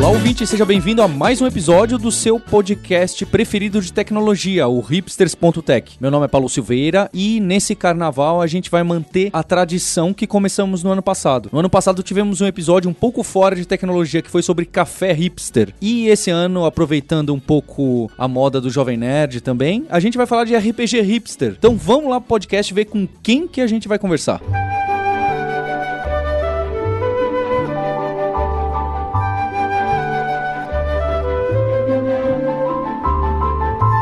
Olá, 0.00 0.12
ouvinte, 0.12 0.46
seja 0.46 0.64
bem-vindo 0.64 1.02
a 1.02 1.06
mais 1.06 1.42
um 1.42 1.46
episódio 1.46 1.98
do 1.98 2.10
seu 2.10 2.40
podcast 2.40 3.26
preferido 3.26 3.82
de 3.82 3.92
tecnologia, 3.92 4.66
o 4.66 4.80
hipsters.tech. 4.80 5.98
Meu 6.00 6.10
nome 6.10 6.24
é 6.24 6.28
Paulo 6.28 6.48
Silveira 6.48 7.10
e 7.12 7.38
nesse 7.38 7.74
carnaval 7.74 8.40
a 8.40 8.46
gente 8.46 8.70
vai 8.70 8.82
manter 8.82 9.28
a 9.30 9.42
tradição 9.42 10.14
que 10.14 10.26
começamos 10.26 10.82
no 10.82 10.90
ano 10.90 11.02
passado. 11.02 11.50
No 11.52 11.58
ano 11.58 11.68
passado 11.68 12.02
tivemos 12.02 12.40
um 12.40 12.46
episódio 12.46 12.88
um 12.88 12.94
pouco 12.94 13.22
fora 13.22 13.54
de 13.54 13.66
tecnologia 13.66 14.22
que 14.22 14.30
foi 14.30 14.42
sobre 14.42 14.64
café 14.64 15.12
hipster. 15.12 15.74
E 15.82 16.08
esse 16.08 16.30
ano, 16.30 16.64
aproveitando 16.64 17.34
um 17.34 17.40
pouco 17.40 18.10
a 18.16 18.26
moda 18.26 18.58
do 18.58 18.70
Jovem 18.70 18.96
Nerd 18.96 19.42
também, 19.42 19.84
a 19.90 20.00
gente 20.00 20.16
vai 20.16 20.26
falar 20.26 20.44
de 20.44 20.56
RPG 20.56 21.02
hipster. 21.02 21.56
Então 21.58 21.76
vamos 21.76 22.08
lá 22.08 22.18
pro 22.18 22.28
podcast 22.28 22.72
ver 22.72 22.86
com 22.86 23.06
quem 23.22 23.46
que 23.46 23.60
a 23.60 23.66
gente 23.66 23.86
vai 23.86 23.98
conversar. 23.98 24.40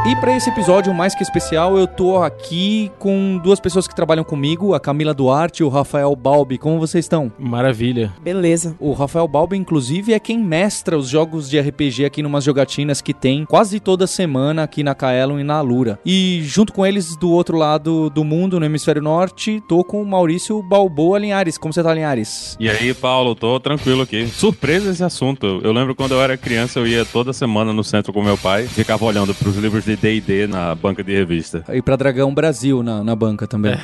E 0.08 0.16
para 0.16 0.34
esse 0.34 0.48
episódio 0.48 0.94
mais 0.94 1.14
que 1.14 1.22
especial, 1.22 1.76
eu 1.76 1.86
tô 1.86 2.22
aqui 2.22 2.90
com 2.98 3.38
duas 3.44 3.60
pessoas 3.60 3.86
que 3.86 3.94
trabalham 3.94 4.24
comigo, 4.24 4.72
a 4.72 4.80
Camila 4.80 5.12
Duarte 5.12 5.62
e 5.62 5.64
o 5.66 5.68
Rafael 5.68 6.16
Balbi. 6.16 6.56
Como 6.56 6.78
vocês 6.78 7.04
estão? 7.04 7.30
Maravilha. 7.38 8.10
Beleza. 8.22 8.74
O 8.80 8.94
Rafael 8.94 9.28
Balbi, 9.28 9.58
inclusive, 9.58 10.14
é 10.14 10.18
quem 10.18 10.38
mestra 10.38 10.96
os 10.96 11.10
jogos 11.10 11.50
de 11.50 11.60
RPG 11.60 12.06
aqui 12.06 12.22
numas 12.22 12.42
jogatinas 12.42 13.02
que 13.02 13.12
tem 13.12 13.44
quase 13.44 13.80
toda 13.80 14.06
semana 14.06 14.62
aqui 14.62 14.82
na 14.82 14.94
Kaelon 14.94 15.40
e 15.40 15.44
na 15.44 15.56
Alura. 15.56 16.00
E 16.06 16.40
junto 16.42 16.72
com 16.72 16.86
eles, 16.86 17.14
do 17.14 17.30
outro 17.30 17.58
lado 17.58 18.08
do 18.08 18.24
mundo, 18.24 18.58
no 18.58 18.64
hemisfério 18.64 19.02
norte, 19.02 19.62
tô 19.68 19.84
com 19.84 20.00
o 20.00 20.06
Maurício 20.06 20.62
Balboa 20.62 21.18
Linhares. 21.18 21.58
Como 21.58 21.74
você 21.74 21.82
tá, 21.82 21.92
Linhares? 21.92 22.56
E 22.58 22.70
aí, 22.70 22.94
Paulo, 22.94 23.34
tô 23.34 23.60
tranquilo 23.60 24.00
aqui. 24.00 24.26
Surpresa 24.26 24.90
esse 24.90 25.04
assunto. 25.04 25.60
Eu 25.62 25.70
lembro 25.70 25.94
quando 25.94 26.12
eu 26.12 26.22
era 26.22 26.34
criança, 26.38 26.78
eu 26.78 26.86
ia 26.86 27.04
toda 27.04 27.34
semana 27.34 27.74
no 27.74 27.84
centro 27.84 28.10
com 28.10 28.22
meu 28.22 28.38
pai, 28.38 28.66
ficava 28.66 29.04
olhando 29.04 29.34
pros 29.34 29.54
livros 29.56 29.84
de 29.84 29.97
D&D 30.00 30.46
na 30.46 30.74
banca 30.74 31.02
de 31.02 31.12
revista. 31.12 31.64
E 31.72 31.82
pra 31.82 31.96
Dragão 31.96 32.32
Brasil 32.34 32.82
na, 32.82 33.02
na 33.02 33.14
banca 33.14 33.46
também. 33.46 33.74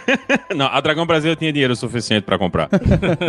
Não, 0.54 0.66
a 0.66 0.80
Dragão 0.80 1.06
Brasil 1.06 1.34
tinha 1.36 1.52
dinheiro 1.52 1.74
suficiente 1.76 2.24
pra 2.24 2.38
comprar. 2.38 2.68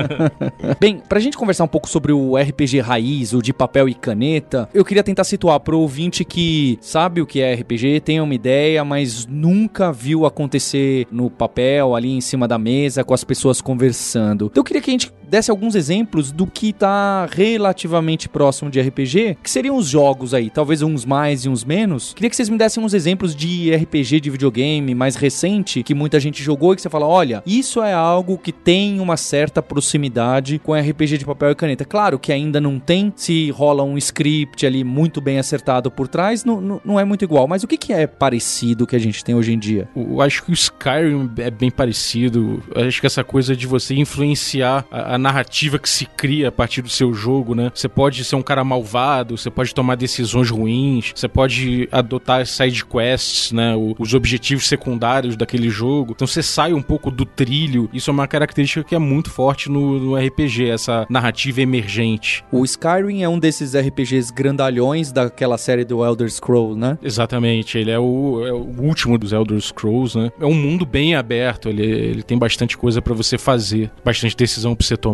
Bem, 0.79 1.01
pra 1.07 1.19
gente 1.19 1.37
conversar 1.37 1.63
um 1.63 1.67
pouco 1.67 1.89
sobre 1.89 2.11
o 2.11 2.35
RPG 2.35 2.79
raiz, 2.79 3.33
o 3.33 3.41
de 3.41 3.53
papel 3.53 3.87
e 3.87 3.93
caneta, 3.93 4.67
eu 4.73 4.83
queria 4.83 5.03
tentar 5.03 5.23
situar 5.23 5.59
pro 5.59 5.79
ouvinte 5.79 6.25
que 6.25 6.77
sabe 6.81 7.21
o 7.21 7.25
que 7.25 7.41
é 7.41 7.53
RPG, 7.53 8.01
tem 8.01 8.19
uma 8.19 8.33
ideia, 8.33 8.83
mas 8.83 9.25
nunca 9.25 9.91
viu 9.91 10.25
acontecer 10.25 11.07
no 11.11 11.29
papel, 11.29 11.95
ali 11.95 12.11
em 12.11 12.21
cima 12.21 12.47
da 12.47 12.57
mesa, 12.57 13.03
com 13.03 13.13
as 13.13 13.23
pessoas 13.23 13.61
conversando. 13.61 14.45
Então 14.45 14.61
eu 14.61 14.65
queria 14.65 14.81
que 14.81 14.89
a 14.89 14.93
gente 14.93 15.11
desse 15.31 15.49
alguns 15.49 15.75
exemplos 15.75 16.29
do 16.29 16.45
que 16.45 16.73
tá 16.73 17.25
relativamente 17.31 18.27
próximo 18.27 18.69
de 18.69 18.81
RPG, 18.81 19.37
que 19.41 19.49
seriam 19.49 19.77
os 19.77 19.87
jogos 19.87 20.33
aí, 20.33 20.49
talvez 20.49 20.81
uns 20.81 21.05
mais 21.05 21.45
e 21.45 21.49
uns 21.49 21.63
menos. 21.63 22.13
Queria 22.13 22.29
que 22.29 22.35
vocês 22.35 22.49
me 22.49 22.57
dessem 22.57 22.83
uns 22.83 22.93
exemplos 22.93 23.33
de 23.33 23.73
RPG 23.73 24.19
de 24.19 24.29
videogame 24.29 24.93
mais 24.93 25.15
recente 25.15 25.83
que 25.83 25.93
muita 25.93 26.19
gente 26.19 26.43
jogou 26.43 26.73
e 26.73 26.75
que 26.75 26.81
você 26.81 26.89
fala, 26.89 27.07
olha, 27.07 27.41
isso 27.45 27.81
é 27.81 27.93
algo 27.93 28.37
que 28.37 28.51
tem 28.51 28.99
uma 28.99 29.15
certa 29.15 29.61
proximidade 29.61 30.59
com 30.59 30.73
RPG 30.73 31.19
de 31.19 31.25
papel 31.25 31.51
e 31.51 31.55
caneta. 31.55 31.85
Claro 31.85 32.19
que 32.19 32.33
ainda 32.33 32.59
não 32.59 32.77
tem, 32.77 33.13
se 33.15 33.51
rola 33.51 33.83
um 33.83 33.97
script 33.97 34.65
ali 34.65 34.83
muito 34.83 35.21
bem 35.21 35.39
acertado 35.39 35.89
por 35.89 36.09
trás, 36.09 36.43
não, 36.43 36.59
não, 36.59 36.81
não 36.83 36.99
é 36.99 37.05
muito 37.05 37.23
igual. 37.23 37.47
Mas 37.47 37.63
o 37.63 37.69
que, 37.69 37.77
que 37.77 37.93
é 37.93 38.05
parecido 38.05 38.85
que 38.85 38.97
a 38.97 38.99
gente 38.99 39.23
tem 39.23 39.33
hoje 39.33 39.53
em 39.53 39.59
dia? 39.59 39.87
Eu 39.95 40.19
acho 40.19 40.43
que 40.43 40.51
o 40.51 40.53
Skyrim 40.53 41.31
é 41.37 41.49
bem 41.49 41.71
parecido. 41.71 42.61
Eu 42.75 42.85
acho 42.85 42.99
que 42.99 43.07
essa 43.07 43.23
coisa 43.23 43.55
de 43.55 43.65
você 43.65 43.95
influenciar 43.95 44.85
a, 44.91 45.15
a 45.15 45.20
narrativa 45.21 45.79
que 45.79 45.89
se 45.89 46.05
cria 46.05 46.49
a 46.49 46.51
partir 46.51 46.81
do 46.81 46.89
seu 46.89 47.13
jogo, 47.13 47.55
né? 47.55 47.71
Você 47.73 47.87
pode 47.87 48.23
ser 48.23 48.35
um 48.35 48.41
cara 48.41 48.63
malvado, 48.63 49.37
você 49.37 49.49
pode 49.49 49.73
tomar 49.73 49.95
decisões 49.95 50.49
ruins, 50.49 51.13
você 51.15 51.27
pode 51.27 51.87
adotar 51.91 52.45
side 52.45 52.85
quests, 52.85 53.51
né? 53.51 53.73
Os 53.97 54.13
objetivos 54.13 54.67
secundários 54.67 55.35
daquele 55.35 55.69
jogo. 55.69 56.13
Então 56.15 56.27
você 56.27 56.43
sai 56.43 56.73
um 56.73 56.81
pouco 56.81 57.11
do 57.11 57.25
trilho. 57.25 57.89
Isso 57.93 58.09
é 58.09 58.13
uma 58.13 58.27
característica 58.27 58.83
que 58.83 58.95
é 58.95 58.99
muito 58.99 59.29
forte 59.29 59.69
no, 59.69 59.99
no 59.99 60.15
RPG, 60.15 60.69
essa 60.69 61.05
narrativa 61.09 61.61
emergente. 61.61 62.43
O 62.51 62.63
Skyrim 62.65 63.21
é 63.21 63.29
um 63.29 63.39
desses 63.39 63.75
RPGs 63.75 64.33
grandalhões 64.33 65.11
daquela 65.11 65.57
série 65.57 65.85
do 65.85 66.03
Elder 66.03 66.29
Scroll, 66.29 66.75
né? 66.75 66.97
Exatamente, 67.01 67.77
ele 67.77 67.91
é 67.91 67.99
o, 67.99 68.45
é 68.45 68.53
o 68.53 68.81
último 68.81 69.17
dos 69.17 69.31
Elder 69.31 69.59
Scrolls, 69.59 70.17
né? 70.17 70.31
É 70.39 70.45
um 70.45 70.53
mundo 70.53 70.85
bem 70.85 71.15
aberto, 71.15 71.69
ele, 71.69 71.83
ele 71.83 72.23
tem 72.23 72.37
bastante 72.37 72.77
coisa 72.77 73.01
pra 73.01 73.13
você 73.13 73.37
fazer, 73.37 73.91
bastante 74.03 74.35
decisão 74.35 74.75
pra 74.75 74.85
você 74.85 74.97
tomar, 74.97 75.10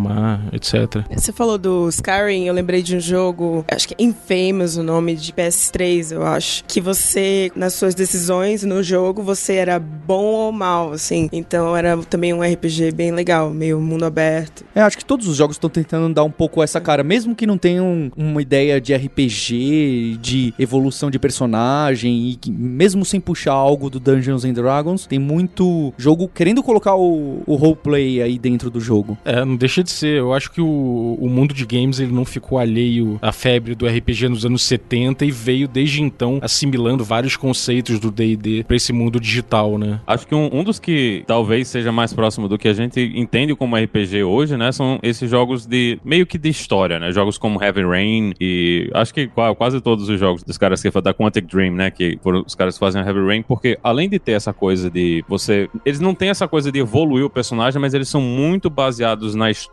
etc. 0.52 1.04
Você 1.12 1.32
falou 1.32 1.58
do 1.58 1.90
Skyrim, 1.90 2.46
eu 2.46 2.54
lembrei 2.54 2.82
de 2.82 2.96
um 2.96 3.00
jogo, 3.00 3.66
acho 3.70 3.88
que 3.88 3.96
é 3.98 4.04
Infamous 4.04 4.78
o 4.78 4.84
nome 4.84 5.16
de 5.16 5.32
PS3, 5.34 6.12
eu 6.12 6.26
acho, 6.26 6.64
que 6.66 6.82
você, 6.82 7.52
nas 7.56 7.74
suas 7.74 7.96
decisões 7.96 8.64
no 8.64 8.84
jogo, 8.84 9.22
você 9.22 9.56
era 9.56 9.80
bom 9.80 10.24
ou 10.24 10.52
mal, 10.52 10.94
assim. 10.94 11.30
Então 11.32 11.76
era 11.76 11.98
também 11.98 12.34
um 12.34 12.42
RPG 12.42 12.92
bem 12.92 13.12
legal, 13.12 13.50
meio 13.50 13.80
mundo 13.80 14.06
aberto. 14.06 14.66
É, 14.76 14.82
acho 14.82 14.98
que 14.98 15.06
todos 15.06 15.28
os 15.28 15.36
jogos 15.38 15.56
estão 15.56 15.70
tentando 15.70 16.14
dar 16.14 16.24
um 16.24 16.32
pouco 16.32 16.62
essa 16.62 16.80
cara, 16.80 17.04
mesmo 17.04 17.36
que 17.36 17.48
não 17.48 17.58
tenham 17.58 18.12
uma 18.16 18.42
ideia 18.42 18.80
de 18.80 18.94
RPG, 18.94 20.18
de 20.22 20.54
evolução 20.60 21.10
de 21.10 21.20
personagem, 21.20 22.30
e 22.30 22.36
que, 22.36 22.52
mesmo 22.52 23.04
sem 23.06 23.20
puxar 23.20 23.54
algo 23.54 23.90
do 23.90 24.00
Dungeons 24.00 24.46
and 24.46 24.54
Dragons, 24.54 25.06
tem 25.06 25.20
muito 25.20 25.94
jogo 25.98 26.28
querendo 26.28 26.62
colocar 26.64 26.96
o, 26.96 27.42
o 27.46 27.56
roleplay 27.56 28.22
aí 28.22 28.38
dentro 28.38 28.70
do 28.70 28.80
jogo. 28.80 29.18
É, 29.26 29.44
não 29.44 29.56
deixa 29.56 29.82
de 29.88 29.92
ser. 29.92 30.18
Eu 30.20 30.34
acho 30.34 30.52
que 30.52 30.62
o, 30.62 31.18
o 31.20 31.30
mundo 31.30 31.54
de 31.54 31.66
games 31.66 32.00
ele 32.00 32.12
não 32.12 32.26
ficou 32.26 32.58
alheio 32.60 33.18
à 33.22 33.32
febre 33.32 33.74
do 33.76 33.88
RPG 33.88 34.30
nos 34.30 34.46
anos 34.46 34.62
70 34.64 35.26
e 35.26 35.32
veio 35.32 35.68
desde 35.68 36.02
então 36.02 36.40
assimilando 36.42 37.04
vários 37.04 37.36
conceitos 37.36 38.00
do 38.00 38.12
D&D 38.12 38.64
pra 38.66 38.76
esse 38.76 38.92
mundo 38.94 39.20
digital, 39.20 39.78
né? 39.78 40.00
Acho 40.06 40.28
que 40.28 40.36
um, 40.36 40.50
um 40.52 40.64
dos 40.64 40.80
que 40.80 41.24
talvez 41.26 41.68
seja 41.68 41.92
mais 41.92 42.14
próximo 42.14 42.48
do 42.48 42.58
que 42.58 42.68
a 42.68 42.74
gente 42.74 43.00
entende 43.16 43.56
como 43.56 43.76
RPG 43.76 44.24
hoje, 44.24 44.58
né? 44.58 44.72
São 44.72 45.00
esses 45.02 45.30
jogos 45.30 45.66
de 45.66 46.00
meio 46.04 46.26
que 46.26 46.38
de 46.38 46.50
história, 46.50 47.00
né? 47.00 47.12
Jogos 47.12 47.38
como 47.38 47.62
Heavy 47.64 47.84
Rain 47.84 48.34
e 48.40 48.90
acho 48.94 49.14
que 49.14 49.28
qua- 49.28 49.56
quase 49.56 49.80
todos 49.82 50.10
os 50.10 50.20
jogos 50.20 50.44
dos 50.44 50.58
caras 50.58 50.82
que 50.82 50.92
da 51.02 51.14
Quantic 51.14 51.46
Dream, 51.46 51.74
né? 51.74 51.92
Que 51.92 52.18
foram 52.24 52.44
os 52.46 52.56
caras 52.56 52.74
que 52.76 52.80
fazem 52.80 53.02
Heavy 53.02 53.20
Rain, 53.26 53.42
porque 53.44 53.78
além 53.84 54.10
de 54.10 54.18
ter 54.20 54.32
essa 54.34 54.52
coisa 54.52 54.90
de 54.90 55.24
você. 55.28 55.70
Eles 55.86 56.00
não 56.00 56.14
têm 56.16 56.30
essa 56.30 56.48
coisa 56.48 56.72
de 56.72 56.80
evoluir 56.80 57.24
o 57.24 57.30
personagem, 57.30 57.80
mas 57.80 57.94
eles 57.94 58.10
são 58.10 58.20
muito 58.22 58.70
baseados 58.70 59.36
na 59.36 59.52
história 59.52 59.67